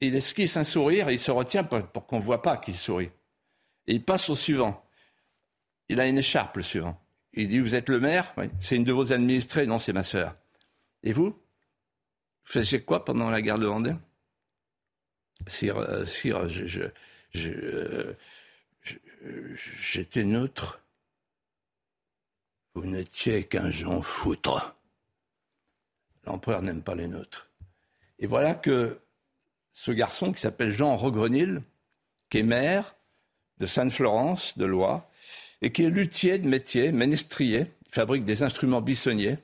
Il 0.00 0.14
esquisse 0.16 0.56
un 0.56 0.64
sourire 0.64 1.08
et 1.08 1.14
il 1.14 1.18
se 1.18 1.30
retient 1.30 1.64
pour, 1.64 2.06
qu'on 2.06 2.16
ne 2.16 2.22
voit 2.22 2.42
pas 2.42 2.56
qu'il 2.56 2.76
sourit. 2.76 3.10
Et 3.86 3.94
il 3.94 4.02
passe 4.02 4.30
au 4.30 4.34
suivant. 4.34 4.84
Il 5.88 6.00
a 6.00 6.06
une 6.06 6.18
écharpe 6.18 6.56
le 6.56 6.62
suivant. 6.62 6.98
Il 7.34 7.48
dit 7.48 7.60
vous 7.60 7.74
êtes 7.74 7.88
le 7.88 8.00
maire? 8.00 8.34
C'est 8.58 8.76
une 8.76 8.84
de 8.84 8.92
vos 8.92 9.12
administrées? 9.12 9.66
Non, 9.66 9.78
c'est 9.78 9.92
ma 9.92 10.02
sœur. 10.02 10.34
Et 11.02 11.12
vous? 11.12 11.26
Vous 11.26 12.52
faisiez 12.52 12.80
quoi 12.80 13.04
pendant 13.04 13.30
la 13.30 13.42
guerre 13.42 13.58
de 13.58 13.66
Vendée? 13.66 13.94
Sire, 15.46 15.78
euh, 15.78 16.04
sire 16.04 16.48
je 16.48 16.90
j'étais 19.76 20.24
neutre. 20.24 20.80
Vous 22.74 22.86
n'étiez 22.86 23.44
qu'un 23.44 23.70
Jean 23.70 24.02
foutre. 24.02 24.74
L'empereur 26.24 26.62
n'aime 26.62 26.82
pas 26.82 26.94
les 26.94 27.08
neutres. 27.08 27.50
Et 28.18 28.26
voilà 28.26 28.54
que 28.54 29.00
ce 29.72 29.90
garçon 29.90 30.32
qui 30.32 30.40
s'appelle 30.40 30.72
Jean 30.72 30.96
Regrenil, 30.96 31.62
qui 32.30 32.38
est 32.38 32.42
maire 32.42 32.94
de 33.58 33.66
Sainte-Florence, 33.66 34.56
de 34.56 34.64
Loire, 34.64 35.08
et 35.60 35.72
qui 35.72 35.84
est 35.84 35.90
luthier 35.90 36.38
de 36.38 36.48
métier, 36.48 36.92
ménestrier, 36.92 37.66
fabrique 37.90 38.24
des 38.24 38.42
instruments 38.42 38.80
bissonniers, 38.80 39.38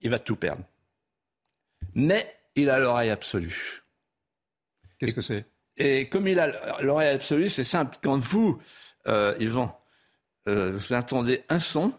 il 0.00 0.10
va 0.10 0.18
tout 0.18 0.36
perdre. 0.36 0.64
Mais 1.94 2.38
il 2.54 2.70
a 2.70 2.78
l'oreille 2.78 3.10
absolue. 3.10 3.82
Qu'est-ce 4.98 5.14
que 5.14 5.20
c'est? 5.20 5.44
Et 5.76 6.08
comme 6.08 6.28
il 6.28 6.38
a 6.38 6.80
l'oreille 6.82 7.14
absolue, 7.14 7.48
c'est 7.48 7.64
simple. 7.64 7.98
Quand 8.02 8.18
vous, 8.18 8.60
euh, 9.06 9.34
Yvan, 9.40 9.76
euh, 10.48 10.72
vous 10.74 10.92
entendez 10.92 11.42
un 11.48 11.58
son, 11.58 11.92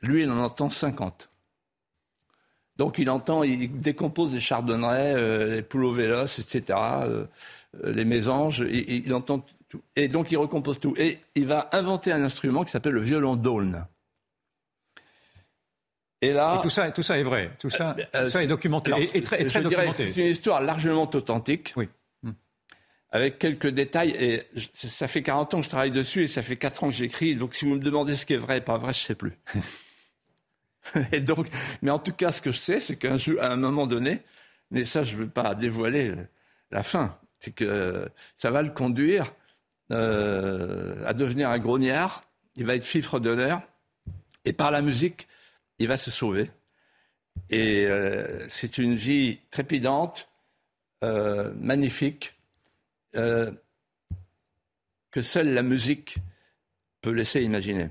lui, 0.00 0.22
il 0.22 0.30
en 0.30 0.38
entend 0.38 0.70
50. 0.70 1.30
Donc 2.76 2.98
il 2.98 3.08
entend, 3.10 3.42
il 3.42 3.80
décompose 3.80 4.32
les 4.32 4.40
chardonnerets, 4.40 5.14
euh, 5.14 5.56
les 5.56 5.62
poules 5.62 5.84
au 5.84 5.92
vélos, 5.92 6.24
etc., 6.24 6.78
euh, 7.04 7.26
les 7.84 8.04
mésanges, 8.04 8.64
il 8.70 9.12
entend 9.12 9.44
tout. 9.68 9.82
Et 9.96 10.08
donc 10.08 10.30
il 10.30 10.36
recompose 10.36 10.78
tout. 10.78 10.94
Et 10.96 11.18
il 11.34 11.46
va 11.46 11.68
inventer 11.72 12.12
un 12.12 12.22
instrument 12.22 12.64
qui 12.64 12.70
s'appelle 12.70 12.92
le 12.92 13.00
violon 13.00 13.36
d'aulne. 13.36 13.86
Et 16.22 16.32
là, 16.32 16.60
tout 16.62 16.70
ça, 16.70 16.90
tout 16.90 17.02
ça 17.02 17.18
est 17.18 17.22
vrai, 17.22 17.52
tout 17.58 17.68
ça, 17.68 17.94
ça 18.30 18.42
est 18.42 18.46
documenté, 18.46 18.90
et, 19.12 19.20
très, 19.20 19.44
très 19.44 19.62
documenté. 19.62 20.10
C'est 20.10 20.20
une 20.22 20.28
histoire 20.28 20.62
largement 20.62 21.02
authentique. 21.02 21.74
Oui 21.76 21.88
avec 23.10 23.38
quelques 23.38 23.68
détails. 23.68 24.10
Et 24.10 24.42
ça 24.72 25.08
fait 25.08 25.22
40 25.22 25.54
ans 25.54 25.58
que 25.58 25.64
je 25.64 25.70
travaille 25.70 25.90
dessus 25.90 26.24
et 26.24 26.28
ça 26.28 26.42
fait 26.42 26.56
4 26.56 26.84
ans 26.84 26.88
que 26.88 26.94
j'écris. 26.94 27.34
Donc 27.36 27.54
si 27.54 27.64
vous 27.64 27.74
me 27.74 27.80
demandez 27.80 28.14
ce 28.14 28.26
qui 28.26 28.34
est 28.34 28.38
vrai 28.38 28.58
et 28.58 28.60
pas 28.60 28.78
vrai, 28.78 28.92
je 28.92 29.02
ne 29.02 29.06
sais 29.06 29.14
plus. 29.14 29.32
et 31.12 31.20
donc, 31.20 31.48
mais 31.82 31.90
en 31.90 31.98
tout 31.98 32.12
cas, 32.12 32.32
ce 32.32 32.42
que 32.42 32.52
je 32.52 32.58
sais, 32.58 32.80
c'est 32.80 32.96
qu'un 32.96 33.16
jeu, 33.16 33.42
à 33.42 33.52
un 33.52 33.56
moment 33.56 33.86
donné, 33.86 34.22
mais 34.70 34.84
ça, 34.84 35.04
je 35.04 35.14
ne 35.14 35.22
veux 35.22 35.28
pas 35.28 35.54
dévoiler 35.54 36.14
la 36.70 36.82
fin, 36.82 37.18
c'est 37.38 37.52
que 37.52 38.08
ça 38.36 38.50
va 38.50 38.62
le 38.62 38.70
conduire 38.70 39.32
euh, 39.92 41.04
à 41.06 41.14
devenir 41.14 41.50
un 41.50 41.58
grognard. 41.58 42.24
Il 42.56 42.66
va 42.66 42.74
être 42.74 42.84
fifre 42.84 43.20
d'honneur. 43.20 43.60
Et 44.44 44.52
par 44.52 44.70
la 44.70 44.82
musique, 44.82 45.28
il 45.78 45.88
va 45.88 45.96
se 45.96 46.10
sauver. 46.10 46.50
Et 47.50 47.84
euh, 47.86 48.48
c'est 48.48 48.78
une 48.78 48.94
vie 48.94 49.38
trépidante, 49.50 50.28
euh, 51.04 51.52
magnifique, 51.60 52.35
euh, 53.16 53.50
que 55.10 55.22
seule 55.22 55.48
la 55.48 55.62
musique 55.62 56.16
peut 57.00 57.10
laisser 57.10 57.42
imaginer. 57.42 57.88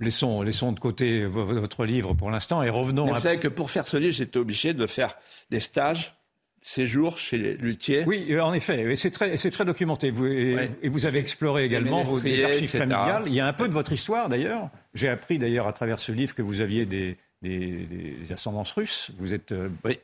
Laissons, 0.00 0.40
laissons 0.40 0.72
de 0.72 0.80
côté 0.80 1.26
votre 1.26 1.84
livre 1.84 2.14
pour 2.14 2.30
l'instant 2.30 2.62
et 2.62 2.70
revenons. 2.70 3.12
à... 3.12 3.18
Vous 3.18 3.20
savez 3.20 3.38
que 3.38 3.48
pour 3.48 3.70
faire 3.70 3.86
ce 3.86 3.98
livre, 3.98 4.14
j'étais 4.14 4.38
obligé 4.38 4.72
de 4.72 4.86
faire 4.86 5.18
des 5.50 5.60
stages, 5.60 6.14
séjours 6.60 7.18
chez 7.18 7.36
les 7.36 7.54
luthiers. 7.54 8.04
Oui, 8.06 8.26
euh, 8.30 8.42
en 8.42 8.54
effet, 8.54 8.96
c'est 8.96 9.10
très, 9.10 9.36
très 9.36 9.64
documenté. 9.64 10.10
Vous, 10.10 10.26
et, 10.26 10.88
vous 10.88 11.04
avez 11.04 11.18
exploré 11.18 11.64
également 11.64 12.02
vos 12.02 12.16
archives 12.16 12.70
familiales. 12.70 13.24
Il 13.26 13.34
y 13.34 13.40
a 13.40 13.46
un 13.46 13.52
peu 13.52 13.68
de 13.68 13.74
votre 13.74 13.92
histoire 13.92 14.30
d'ailleurs. 14.30 14.70
J'ai 14.94 15.08
appris 15.08 15.38
d'ailleurs 15.38 15.68
à 15.68 15.72
travers 15.72 15.98
ce 15.98 16.12
livre 16.12 16.34
que 16.34 16.42
vous 16.42 16.62
aviez 16.62 16.86
des, 16.86 17.16
des, 17.42 18.32
ascendances 18.32 18.72
russes. 18.72 19.10
Vous 19.18 19.34
êtes. 19.34 19.52
Euh, 19.52 19.68
oui. 19.84 19.98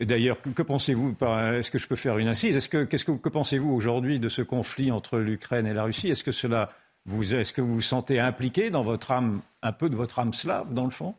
D'ailleurs, 0.00 0.40
que 0.40 0.62
pensez-vous 0.62 1.16
Est-ce 1.20 1.70
que 1.70 1.78
je 1.78 1.88
peux 1.88 1.96
faire 1.96 2.18
une 2.18 2.28
incise? 2.28 2.56
Est-ce 2.56 2.68
que, 2.68 2.84
qu'est-ce 2.84 3.04
que, 3.04 3.12
que 3.12 3.28
pensez-vous 3.28 3.72
aujourd'hui 3.72 4.20
de 4.20 4.28
ce 4.28 4.42
conflit 4.42 4.92
entre 4.92 5.18
l'Ukraine 5.18 5.66
et 5.66 5.74
la 5.74 5.84
Russie? 5.84 6.08
Est-ce 6.08 6.22
que 6.22 6.32
cela 6.32 6.68
vous, 7.04 7.34
est-ce 7.34 7.52
que 7.52 7.60
vous 7.60 7.74
vous 7.74 7.82
sentez 7.82 8.20
impliqué 8.20 8.70
dans 8.70 8.82
votre 8.82 9.10
âme, 9.10 9.42
un 9.62 9.72
peu 9.72 9.88
de 9.88 9.96
votre 9.96 10.20
âme 10.20 10.32
slave, 10.32 10.72
dans 10.72 10.84
le 10.84 10.92
fond, 10.92 11.16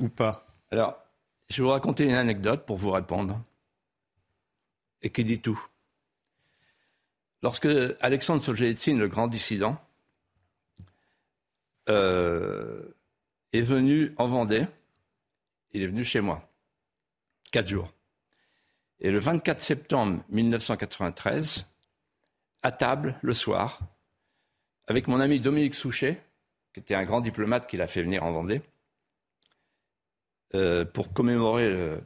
ou 0.00 0.08
pas? 0.08 0.46
Alors, 0.70 0.98
je 1.50 1.56
vais 1.56 1.62
vous 1.64 1.72
raconter 1.72 2.04
une 2.04 2.14
anecdote 2.14 2.64
pour 2.64 2.78
vous 2.78 2.90
répondre, 2.90 3.38
et 5.02 5.10
qui 5.10 5.24
dit 5.24 5.40
tout? 5.40 5.62
Lorsque 7.42 7.68
Alexandre 8.00 8.42
Solzhenitsyn, 8.42 8.96
le 8.96 9.08
grand 9.08 9.28
dissident, 9.28 9.78
euh, 11.90 12.82
est 13.52 13.60
venu 13.60 14.12
en 14.16 14.28
Vendée, 14.28 14.66
il 15.72 15.82
est 15.82 15.86
venu 15.86 16.02
chez 16.02 16.22
moi, 16.22 16.48
quatre 17.54 17.68
jours. 17.68 17.92
Et 18.98 19.12
le 19.12 19.20
24 19.20 19.60
septembre 19.60 20.24
1993, 20.28 21.66
à 22.64 22.72
table, 22.72 23.16
le 23.22 23.32
soir, 23.32 23.78
avec 24.88 25.06
mon 25.06 25.20
ami 25.20 25.38
Dominique 25.38 25.76
Souchet, 25.76 26.20
qui 26.72 26.80
était 26.80 26.96
un 26.96 27.04
grand 27.04 27.20
diplomate 27.20 27.68
qui 27.68 27.76
l'a 27.76 27.86
fait 27.86 28.02
venir 28.02 28.24
en 28.24 28.32
Vendée, 28.32 28.60
euh, 30.54 30.84
pour 30.84 31.12
commémorer 31.12 31.70
le 31.70 32.00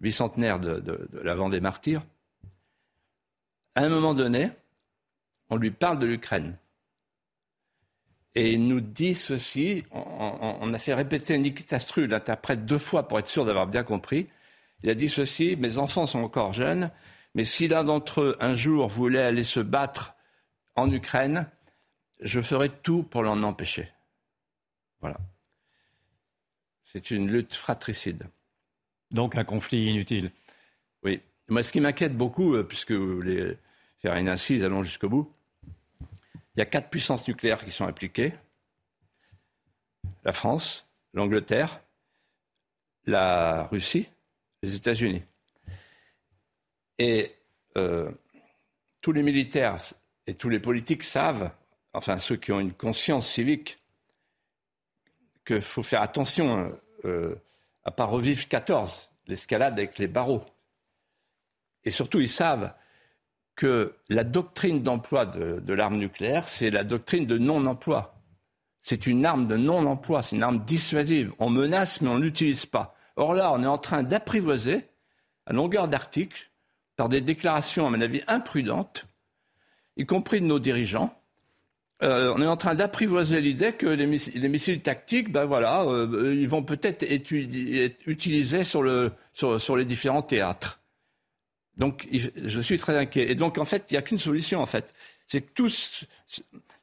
bicentenaire 0.00 0.60
de, 0.60 0.80
de, 0.80 1.08
la 1.22 1.34
Vendée 1.34 1.60
martyre. 1.60 2.02
À 3.74 3.80
un 3.80 3.88
moment 3.88 4.12
donné, 4.12 4.50
on 5.48 5.56
lui 5.56 5.70
parle 5.70 5.98
de 5.98 6.06
l'Ukraine. 6.06 6.58
Et 8.34 8.52
il 8.52 8.68
nous 8.68 8.82
dit 8.82 9.14
ceci, 9.14 9.82
on, 9.92 10.74
a 10.74 10.78
fait 10.78 10.92
répéter 10.92 11.38
Nikita 11.38 11.78
Stru, 11.78 12.06
l'interprète, 12.06 12.66
deux 12.66 12.78
fois 12.78 13.08
pour 13.08 13.18
être 13.18 13.28
sûr 13.28 13.46
d'avoir 13.46 13.66
bien 13.66 13.82
compris. 13.82 14.28
Il 14.82 14.90
a 14.90 14.94
dit 14.94 15.08
ceci, 15.08 15.56
mes 15.56 15.78
enfants 15.78 16.06
sont 16.06 16.20
encore 16.20 16.52
jeunes, 16.52 16.90
mais 17.34 17.44
si 17.44 17.68
l'un 17.68 17.84
d'entre 17.84 18.20
eux, 18.22 18.36
un 18.40 18.54
jour, 18.54 18.88
voulait 18.88 19.22
aller 19.22 19.44
se 19.44 19.60
battre 19.60 20.14
en 20.74 20.90
Ukraine, 20.90 21.50
je 22.20 22.40
ferai 22.40 22.68
tout 22.68 23.02
pour 23.02 23.22
l'en 23.22 23.42
empêcher. 23.42 23.88
Voilà. 25.00 25.18
C'est 26.82 27.10
une 27.10 27.30
lutte 27.30 27.54
fratricide. 27.54 28.26
Donc 29.10 29.36
un 29.36 29.44
conflit 29.44 29.86
inutile. 29.86 30.32
Oui. 31.02 31.20
Moi, 31.48 31.62
ce 31.62 31.72
qui 31.72 31.80
m'inquiète 31.80 32.16
beaucoup, 32.16 32.54
euh, 32.54 32.62
puisque 32.62 32.92
vous 32.92 33.16
voulez 33.16 33.56
faire 33.98 34.14
une 34.16 34.28
incise, 34.28 34.62
allons 34.62 34.82
jusqu'au 34.82 35.08
bout, 35.08 35.32
il 36.00 36.58
y 36.58 36.62
a 36.62 36.66
quatre 36.66 36.90
puissances 36.90 37.26
nucléaires 37.26 37.64
qui 37.64 37.70
sont 37.70 37.86
impliquées. 37.86 38.34
La 40.24 40.32
France, 40.32 40.88
l'Angleterre, 41.12 41.80
la 43.06 43.64
Russie, 43.66 44.08
les 44.62 44.74
États-Unis. 44.74 45.22
Et 46.98 47.34
euh, 47.76 48.10
tous 49.00 49.12
les 49.12 49.22
militaires 49.22 49.76
et 50.26 50.34
tous 50.34 50.48
les 50.48 50.60
politiques 50.60 51.02
savent 51.02 51.50
enfin 51.92 52.18
ceux 52.18 52.36
qui 52.36 52.52
ont 52.52 52.60
une 52.60 52.72
conscience 52.72 53.28
civique, 53.28 53.78
qu'il 55.44 55.60
faut 55.60 55.82
faire 55.82 56.02
attention 56.02 56.72
euh, 57.04 57.34
à 57.84 57.90
ne 57.90 57.94
pas 57.94 58.04
revivre 58.04 58.46
14, 58.48 59.10
l'escalade 59.26 59.74
avec 59.74 59.98
les 59.98 60.08
barreaux. 60.08 60.44
Et 61.84 61.90
surtout, 61.90 62.20
ils 62.20 62.28
savent 62.28 62.74
que 63.56 63.96
la 64.08 64.24
doctrine 64.24 64.82
d'emploi 64.82 65.26
de, 65.26 65.60
de 65.60 65.74
l'arme 65.74 65.96
nucléaire, 65.96 66.48
c'est 66.48 66.70
la 66.70 66.84
doctrine 66.84 67.26
de 67.26 67.38
non-emploi. 67.38 68.14
C'est 68.82 69.06
une 69.06 69.26
arme 69.26 69.46
de 69.46 69.56
non-emploi, 69.56 70.22
c'est 70.22 70.36
une 70.36 70.42
arme 70.42 70.60
dissuasive. 70.64 71.32
On 71.38 71.50
menace, 71.50 72.00
mais 72.00 72.08
on 72.08 72.18
ne 72.18 72.24
l'utilise 72.24 72.66
pas. 72.66 72.94
Or 73.20 73.34
là, 73.34 73.52
on 73.52 73.62
est 73.62 73.66
en 73.66 73.76
train 73.76 74.02
d'apprivoiser, 74.02 74.82
à 75.44 75.52
longueur 75.52 75.88
d'article, 75.88 76.50
par 76.96 77.10
des 77.10 77.20
déclarations, 77.20 77.86
à 77.86 77.90
mon 77.90 78.00
avis, 78.00 78.22
imprudentes, 78.26 79.04
y 79.98 80.06
compris 80.06 80.40
de 80.40 80.46
nos 80.46 80.58
dirigeants, 80.58 81.14
euh, 82.02 82.32
on 82.34 82.40
est 82.40 82.46
en 82.46 82.56
train 82.56 82.74
d'apprivoiser 82.74 83.42
l'idée 83.42 83.74
que 83.74 83.86
les, 83.86 84.06
missiles, 84.06 84.80
tactiques, 84.80 85.30
ben 85.30 85.44
voilà, 85.44 85.82
euh, 85.82 86.34
ils 86.34 86.48
vont 86.48 86.62
peut-être 86.62 87.02
être, 87.02 87.30
utilisés 88.06 88.64
sur, 88.64 89.10
sur, 89.34 89.76
les 89.76 89.84
différents 89.84 90.22
théâtres. 90.22 90.80
Donc, 91.76 92.08
je 92.10 92.60
suis 92.60 92.78
très 92.78 92.96
inquiet. 92.96 93.30
Et 93.30 93.34
donc, 93.34 93.58
en 93.58 93.66
fait, 93.66 93.84
il 93.90 93.94
n'y 93.94 93.98
a 93.98 94.02
qu'une 94.02 94.16
solution, 94.16 94.62
en 94.62 94.66
fait. 94.66 94.94
C'est 95.26 95.42
que 95.42 95.52
tous 95.52 96.06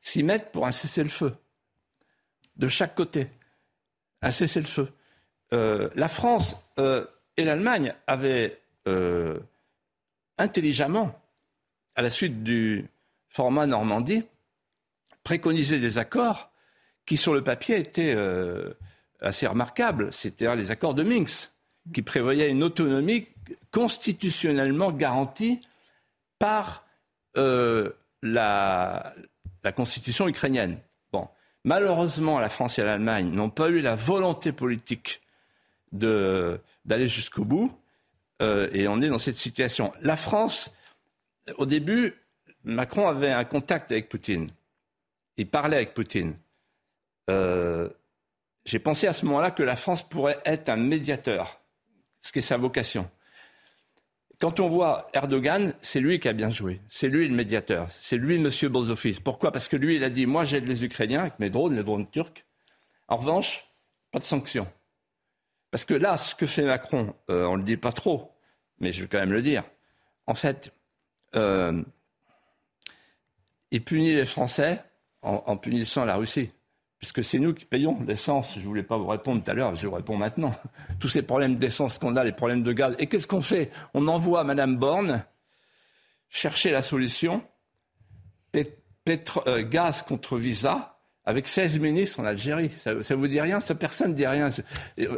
s'y 0.02 0.22
mettent 0.22 0.52
pour 0.52 0.68
un 0.68 0.72
cessez-le-feu. 0.72 1.34
De 2.58 2.68
chaque 2.68 2.94
côté. 2.94 3.28
Un 4.22 4.30
cessez-le-feu. 4.30 4.88
Euh, 5.54 5.90
la 5.96 6.08
France 6.08 6.56
et 7.38 7.44
l'Allemagne 7.44 7.94
avaient 8.06 8.60
intelligemment, 10.38 11.20
à 11.96 12.02
la 12.02 12.10
suite 12.10 12.44
du 12.44 12.86
format 13.30 13.66
Normandie, 13.66 14.24
préconisé 15.24 15.80
des 15.80 15.98
accords 15.98 16.52
qui, 17.06 17.18
sur 17.18 17.34
le 17.34 17.44
papier, 17.44 17.80
étaient 17.80 18.14
euh, 18.16 18.74
assez 19.22 19.48
remarquables. 19.48 20.12
C'était 20.14 20.56
les 20.56 20.72
accords 20.72 20.94
de 20.94 21.04
Minsk, 21.04 21.52
qui 21.94 22.02
prévoyaient 22.02 22.50
une 22.50 22.64
autonomie 22.64 23.28
constitutionnellement 23.72 24.92
garantie 24.92 25.60
par 26.40 26.86
euh, 27.38 27.92
la, 28.22 29.14
constitution 29.76 30.28
ukrainienne. 30.28 30.80
Malheureusement, 31.66 32.40
la 32.40 32.48
France 32.48 32.80
et 32.80 32.84
l'Allemagne 32.84 33.30
n'ont 33.30 33.50
pas 33.50 33.68
eu 33.68 33.82
la 33.82 33.96
volonté 33.96 34.54
politique 34.54 35.20
d'aller 35.92 37.08
jusqu'au 37.08 37.46
bout, 37.46 37.72
euh, 38.42 38.70
et 38.72 38.88
on 38.88 39.02
est 39.02 39.10
dans 39.10 39.18
cette 39.18 39.36
situation. 39.36 39.92
La 40.02 40.16
France, 40.16 40.72
au 41.58 41.66
début, 41.66 42.14
Macron 42.64 43.08
avait 43.08 43.32
un 43.32 43.46
contact 43.46 43.92
avec 43.92 44.10
Poutine 44.10 44.48
il 45.38 45.50
parlait 45.50 45.78
avec 45.78 45.94
Poutine. 45.94 46.36
Euh, 47.30 47.90
j'ai 48.66 48.80
pensé 48.80 49.08
à 49.08 49.14
ce 49.14 49.26
moment-là 49.26 49.52
que 49.52 49.64
la 49.64 49.76
France 49.76 50.08
pourrait 50.08 50.40
être 50.46 50.70
un 50.70 50.76
médiateur, 50.76 51.62
ce 52.22 52.32
qui 52.32 52.40
est 52.40 52.42
sa 52.42 52.58
vocation. 52.58 53.10
Quand 54.40 54.60
on 54.60 54.68
voit 54.68 55.08
Erdogan, 55.14 55.74
c'est 55.82 56.00
lui 56.00 56.20
qui 56.20 56.28
a 56.28 56.34
bien 56.34 56.50
joué. 56.50 56.82
C'est 56.88 57.08
lui 57.08 57.28
le 57.28 57.34
médiateur. 57.34 57.90
C'est 57.90 58.18
lui 58.18 58.36
M. 58.36 58.50
Bozofis. 58.70 59.20
Pourquoi? 59.24 59.52
Parce 59.52 59.68
que 59.68 59.76
lui, 59.76 59.96
il 59.96 60.04
a 60.04 60.10
dit 60.12 60.28
Moi, 60.28 60.44
j'aide 60.44 60.68
les 60.68 60.84
Ukrainiens 60.84 61.22
avec 61.22 61.40
mes 61.40 61.50
drones, 61.50 61.76
les 61.76 61.84
drones 61.84 62.08
turcs. 62.10 62.46
En 63.08 63.18
revanche, 63.18 63.68
pas 64.12 64.20
de 64.20 64.24
sanctions. 64.24 64.68
Parce 65.72 65.86
que 65.86 65.94
là, 65.94 66.18
ce 66.18 66.34
que 66.36 66.46
fait 66.46 66.64
Macron, 66.64 67.14
euh, 67.30 67.46
on 67.46 67.54
ne 67.54 67.58
le 67.58 67.64
dit 67.64 67.78
pas 67.78 67.92
trop, 67.92 68.32
mais 68.80 68.92
je 68.92 69.02
vais 69.02 69.08
quand 69.08 69.20
même 69.20 69.34
le 69.34 69.42
dire. 69.42 69.64
En 70.26 70.34
fait, 70.34 70.74
euh, 71.36 71.84
il 73.72 73.84
punit 73.84 74.16
les 74.16 74.26
Français 74.26 74.84
en, 75.22 75.58
punissant 75.58 76.06
la 76.06 76.16
Russie. 76.16 76.52
Puisque 77.00 77.24
c'est 77.24 77.38
nous 77.38 77.54
qui 77.54 77.66
payons 77.66 78.02
l'essence. 78.08 78.56
Je 78.56 78.60
ne 78.60 78.66
voulais 78.66 78.84
pas 78.84 78.98
vous 78.98 79.08
répondre 79.08 79.44
tout 79.44 79.52
à 79.52 79.54
l'heure, 79.54 79.76
je 79.76 79.86
vous 79.86 79.94
réponds 79.94 80.18
maintenant. 80.18 80.56
Tous 81.00 81.10
ces 81.10 81.22
problèmes 81.22 81.58
d'essence 81.58 81.98
qu'on 81.98 82.16
a, 82.16 82.24
les 82.24 82.32
problèmes 82.32 82.64
de 82.64 82.72
gaz. 82.72 82.96
Et 82.98 83.08
qu'est-ce 83.08 83.28
qu'on 83.28 83.42
fait? 83.42 83.72
On 83.94 84.08
envoie 84.08 84.44
Mme 84.44 84.78
Borne 84.78 85.24
chercher 86.30 86.72
la 86.72 86.82
solution. 86.82 87.44
Euh, 89.46 89.62
gaz 89.64 90.02
contre 90.02 90.38
visa 90.38 90.97
avec 91.28 91.48
16 91.48 91.78
ministres 91.80 92.20
en 92.20 92.26
Algérie. 92.26 92.72
Ça, 92.76 92.96
ne 92.96 93.16
vous 93.16 93.28
dit 93.28 93.40
rien? 93.40 93.60
Ça, 93.60 93.76
personne 93.76 94.12
ne 94.12 94.16
dit 94.16 94.26
rien. 94.26 94.50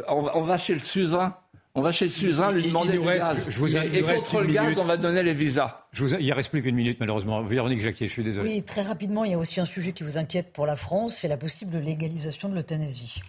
On, 0.08 0.28
on 0.34 0.42
va 0.42 0.58
chez 0.58 0.74
le 0.74 0.80
Suzerain 0.80 1.38
on 1.74 1.82
va 1.82 1.92
chez 1.92 2.06
le 2.06 2.10
suzerain 2.10 2.50
lui 2.50 2.64
demander 2.64 2.98
du 2.98 3.00
gaz. 3.00 3.48
Je 3.48 3.58
vous 3.58 3.76
et, 3.76 4.02
contre 4.02 4.40
le 4.40 4.52
gaz, 4.52 4.76
on 4.76 4.84
va 4.84 4.96
donner 4.96 5.22
les 5.22 5.34
visas. 5.34 5.86
Je 5.92 6.02
vous 6.02 6.14
il 6.16 6.26
ne 6.26 6.34
reste 6.34 6.50
plus 6.50 6.62
qu'une 6.62 6.74
minute, 6.74 6.98
malheureusement. 6.98 7.42
Véronique 7.42 7.80
Jacquier, 7.80 8.08
je 8.08 8.12
suis 8.12 8.24
désolé. 8.24 8.50
Oui, 8.50 8.62
très 8.64 8.82
rapidement, 8.82 9.24
il 9.24 9.30
y 9.30 9.34
a 9.34 9.38
aussi 9.38 9.60
un 9.60 9.64
sujet 9.64 9.92
qui 9.92 10.02
vous 10.02 10.18
inquiète 10.18 10.52
pour 10.52 10.66
la 10.66 10.74
France, 10.74 11.18
c'est 11.18 11.28
la 11.28 11.36
possible 11.36 11.78
légalisation 11.78 12.48
de 12.48 12.56
l'euthanasie. 12.56 13.22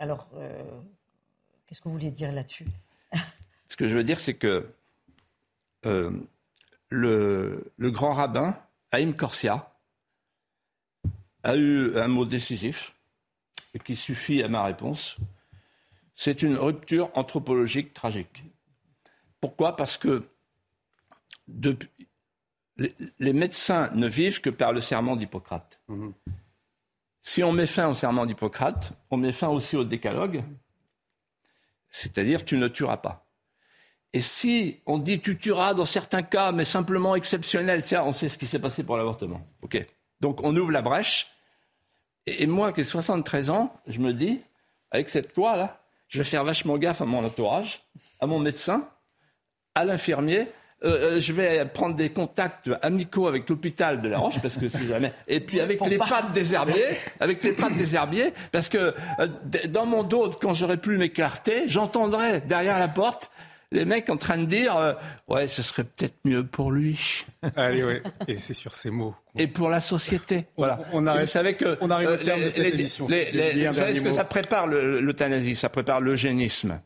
Alors, 0.00 0.28
euh, 0.34 0.60
qu'est-ce 1.66 1.80
que 1.80 1.84
vous 1.84 1.94
vouliez 1.94 2.10
dire 2.10 2.32
là-dessus? 2.32 2.66
Ce 3.68 3.76
que 3.76 3.88
je 3.88 3.94
veux 3.94 4.04
dire, 4.04 4.18
c'est 4.18 4.34
que 4.34 4.66
euh, 5.86 6.10
le, 6.88 7.64
le, 7.76 7.90
grand 7.92 8.12
rabbin, 8.12 8.56
Haïm 8.90 9.14
Corsia, 9.14 9.69
a 11.42 11.56
eu 11.56 11.98
un 11.98 12.08
mot 12.08 12.24
décisif 12.24 12.94
et 13.74 13.78
qui 13.78 13.96
suffit 13.96 14.42
à 14.42 14.48
ma 14.48 14.64
réponse 14.64 15.16
c'est 16.20 16.42
une 16.42 16.58
rupture 16.58 17.10
anthropologique 17.14 17.94
tragique. 17.94 18.44
Pourquoi? 19.40 19.74
Parce 19.74 19.96
que 19.96 20.28
les, 23.18 23.32
médecins 23.32 23.90
ne 23.94 24.06
vivent 24.06 24.42
que 24.42 24.50
par 24.50 24.74
le 24.74 24.80
serment 24.80 25.16
d'Hippocrate. 25.16 25.80
Mhm. 25.88 26.12
Si 27.22 27.42
on 27.42 27.52
met 27.52 27.64
fin 27.64 27.88
au 27.88 27.94
serment 27.94 28.26
d'Hippocrate, 28.26 28.92
on 29.10 29.16
met 29.16 29.32
fin 29.32 29.48
aussi 29.48 29.76
au 29.76 29.84
décalogue, 29.84 30.44
c'est-à-dire 31.88 32.44
tu 32.44 32.58
ne 32.58 32.68
tueras 32.68 32.98
pas. 32.98 33.26
Et 34.12 34.20
si 34.20 34.82
on 34.84 34.98
dit 34.98 35.20
tu 35.20 35.38
tueras 35.38 35.72
dans 35.72 35.86
certains 35.86 36.22
cas, 36.22 36.52
mais 36.52 36.66
simplement 36.66 37.14
exceptionnel, 37.14 37.82
on 38.04 38.12
sait 38.12 38.28
ce 38.28 38.36
qui 38.36 38.46
s'est 38.46 38.58
passé 38.58 38.84
pour 38.84 38.98
l'avortement. 38.98 39.40
Ok. 39.62 39.86
Donc 40.20 40.40
on 40.42 40.54
ouvre 40.56 40.70
la 40.70 40.82
brèche. 40.82 41.28
Et, 42.26 42.42
et 42.42 42.46
moi 42.46 42.72
qui 42.72 42.82
ai 42.82 42.84
73 42.84 43.50
ans, 43.50 43.74
je 43.86 43.98
me 43.98 44.12
dis, 44.12 44.40
avec 44.90 45.08
cette 45.08 45.34
loi-là, 45.36 45.80
je 46.08 46.18
vais 46.18 46.24
faire 46.24 46.44
vachement 46.44 46.76
gaffe 46.76 47.00
à 47.00 47.06
mon 47.06 47.24
entourage. 47.24 47.82
à 48.20 48.26
mon 48.26 48.38
médecin, 48.38 48.88
à 49.74 49.84
l'infirmier, 49.84 50.48
euh, 50.82 51.16
euh, 51.16 51.20
je 51.20 51.32
vais 51.32 51.64
prendre 51.66 51.94
des 51.94 52.08
contacts 52.08 52.70
amicaux 52.80 53.28
avec 53.28 53.48
l'hôpital 53.48 54.00
de 54.00 54.08
La 54.08 54.18
Roche 54.18 54.40
parce 54.40 54.56
que 54.56 54.68
si 54.70 54.86
jamais 54.86 55.12
et 55.28 55.40
puis 55.40 55.60
avec 55.60 55.78
les 55.84 55.98
pattes 55.98 56.32
des 56.32 56.54
herbiers, 56.54 56.96
avec 57.20 57.44
les 57.44 57.52
pattes 57.52 57.76
des 57.76 57.94
herbiers 57.94 58.32
parce 58.50 58.70
que 58.70 58.94
euh, 59.18 59.28
dans 59.68 59.84
mon 59.84 60.02
dos 60.02 60.30
quand 60.40 60.54
j'aurais 60.54 60.78
pu 60.78 60.96
m'écarter, 60.96 61.64
j'entendrais 61.66 62.40
derrière 62.40 62.78
la 62.78 62.88
porte 62.88 63.30
les 63.72 63.84
mecs 63.84 64.10
en 64.10 64.16
train 64.16 64.38
de 64.38 64.46
dire 64.46 64.96
ouais 65.28 65.48
ce 65.48 65.62
serait 65.62 65.84
peut-être 65.84 66.16
mieux 66.24 66.44
pour 66.44 66.72
lui. 66.72 67.24
Allez 67.56 67.84
ouais 67.84 68.02
et 68.28 68.36
c'est 68.36 68.54
sur 68.54 68.74
ces 68.74 68.90
mots. 68.90 69.14
Et 69.36 69.46
pour 69.46 69.68
la 69.68 69.80
société. 69.80 70.46
Voilà. 70.56 70.80
On, 70.92 71.06
arrive, 71.06 71.22
vous 71.22 71.26
savez 71.28 71.54
que 71.54 71.78
on 71.80 71.90
arrive 71.90 72.08
au 72.08 72.16
terme 72.16 72.42
de 72.42 72.50
cette 72.50 72.74
émission. 72.74 73.06
vous 73.06 73.74
savez 73.74 73.96
ce 73.96 74.02
que 74.02 74.12
ça 74.12 74.24
prépare 74.24 74.66
l'euthanasie, 74.66 75.54
ça 75.54 75.68
prépare 75.68 76.00
l'eugénisme 76.00 76.80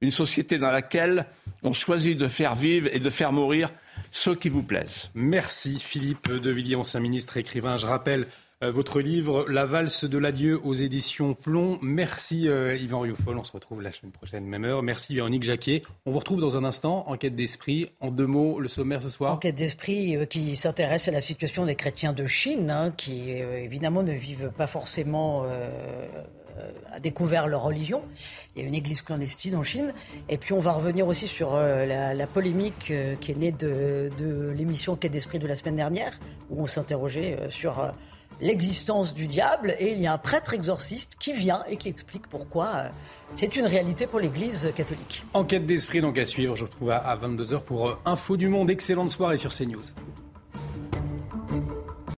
une 0.00 0.10
société 0.10 0.58
dans 0.58 0.70
laquelle 0.70 1.26
on 1.62 1.72
choisit 1.72 2.16
de 2.16 2.28
faire 2.28 2.54
vivre 2.54 2.88
et 2.92 2.98
de 2.98 3.10
faire 3.10 3.32
mourir 3.32 3.70
ceux 4.10 4.34
qui 4.34 4.48
vous 4.48 4.62
plaisent. 4.62 5.10
Merci 5.14 5.80
Philippe 5.80 6.30
de 6.30 6.50
Villiers, 6.50 6.76
ancien 6.76 7.00
ministre 7.00 7.36
écrivain. 7.36 7.76
Je 7.76 7.86
rappelle 7.86 8.22
euh, 8.22 8.26
votre 8.62 9.00
livre 9.00 9.46
La 9.48 9.66
valse 9.66 10.04
de 10.04 10.18
l'adieu 10.18 10.60
aux 10.64 10.74
éditions 10.74 11.34
Plomb. 11.34 11.78
Merci 11.80 12.48
euh, 12.48 12.76
Yvan 12.76 13.00
Rioufol, 13.00 13.38
on 13.38 13.44
se 13.44 13.52
retrouve 13.52 13.82
la 13.82 13.92
semaine 13.92 14.12
prochaine, 14.12 14.44
même 14.44 14.64
heure. 14.64 14.82
Merci 14.82 15.14
Véronique 15.14 15.44
Jacquet. 15.44 15.82
On 16.06 16.10
vous 16.10 16.18
retrouve 16.18 16.40
dans 16.40 16.56
un 16.56 16.64
instant, 16.64 17.08
Enquête 17.08 17.36
d'esprit. 17.36 17.86
En 18.00 18.10
deux 18.10 18.26
mots, 18.26 18.60
le 18.60 18.68
sommaire 18.68 19.02
ce 19.02 19.10
soir. 19.10 19.34
Enquête 19.34 19.54
d'esprit 19.54 20.16
euh, 20.16 20.24
qui 20.24 20.56
s'intéresse 20.56 21.08
à 21.08 21.12
la 21.12 21.20
situation 21.20 21.66
des 21.66 21.74
chrétiens 21.74 22.12
de 22.12 22.26
Chine, 22.26 22.70
hein, 22.70 22.92
qui 22.96 23.30
évidemment 23.30 24.02
ne 24.02 24.12
vivent 24.12 24.50
pas 24.56 24.66
forcément 24.66 25.46
euh, 26.58 26.70
a 26.92 27.00
découvert 27.00 27.46
leur 27.46 27.62
religion. 27.62 28.02
Il 28.54 28.62
y 28.62 28.64
a 28.64 28.68
une 28.68 28.74
église 28.74 29.02
clandestine 29.02 29.56
en 29.56 29.62
Chine. 29.62 29.92
Et 30.28 30.38
puis 30.38 30.52
on 30.52 30.60
va 30.60 30.72
revenir 30.72 31.06
aussi 31.06 31.28
sur 31.28 31.54
euh, 31.54 31.84
la, 31.86 32.26
polémique 32.26 32.90
euh, 32.90 33.14
qui 33.16 33.32
est 33.32 33.36
née 33.36 33.52
de, 33.52 34.10
l'émission 34.56 34.96
Quai 34.96 35.08
d'esprit 35.08 35.38
de 35.38 35.46
la 35.46 35.54
semaine 35.54 35.76
dernière, 35.76 36.18
où 36.50 36.62
on 36.62 36.66
s'interrogeait 36.66 37.38
sur 37.50 37.92
l'existence 38.40 39.14
du 39.14 39.26
diable. 39.26 39.74
Et 39.78 39.92
il 39.92 40.00
y 40.00 40.06
a 40.06 40.12
un 40.12 40.18
prêtre 40.18 40.54
exorciste 40.54 41.16
qui 41.18 41.32
vient 41.32 41.62
et 41.68 41.76
qui 41.76 41.88
explique 41.88 42.26
pourquoi 42.28 42.84
c'est 43.34 43.56
une 43.56 43.66
réalité 43.66 44.06
pour 44.06 44.20
l'Église 44.20 44.72
catholique. 44.74 45.24
Enquête 45.34 45.66
d'esprit 45.66 46.00
donc 46.00 46.18
à 46.18 46.24
suivre. 46.24 46.54
Je 46.54 46.64
retrouve 46.64 46.90
à 46.90 47.16
22h 47.16 47.62
pour 47.62 47.98
Info 48.04 48.36
du 48.36 48.48
Monde. 48.48 48.70
Excellente 48.70 49.10
soirée 49.10 49.38
sur 49.38 49.52
CNews. 49.52 49.82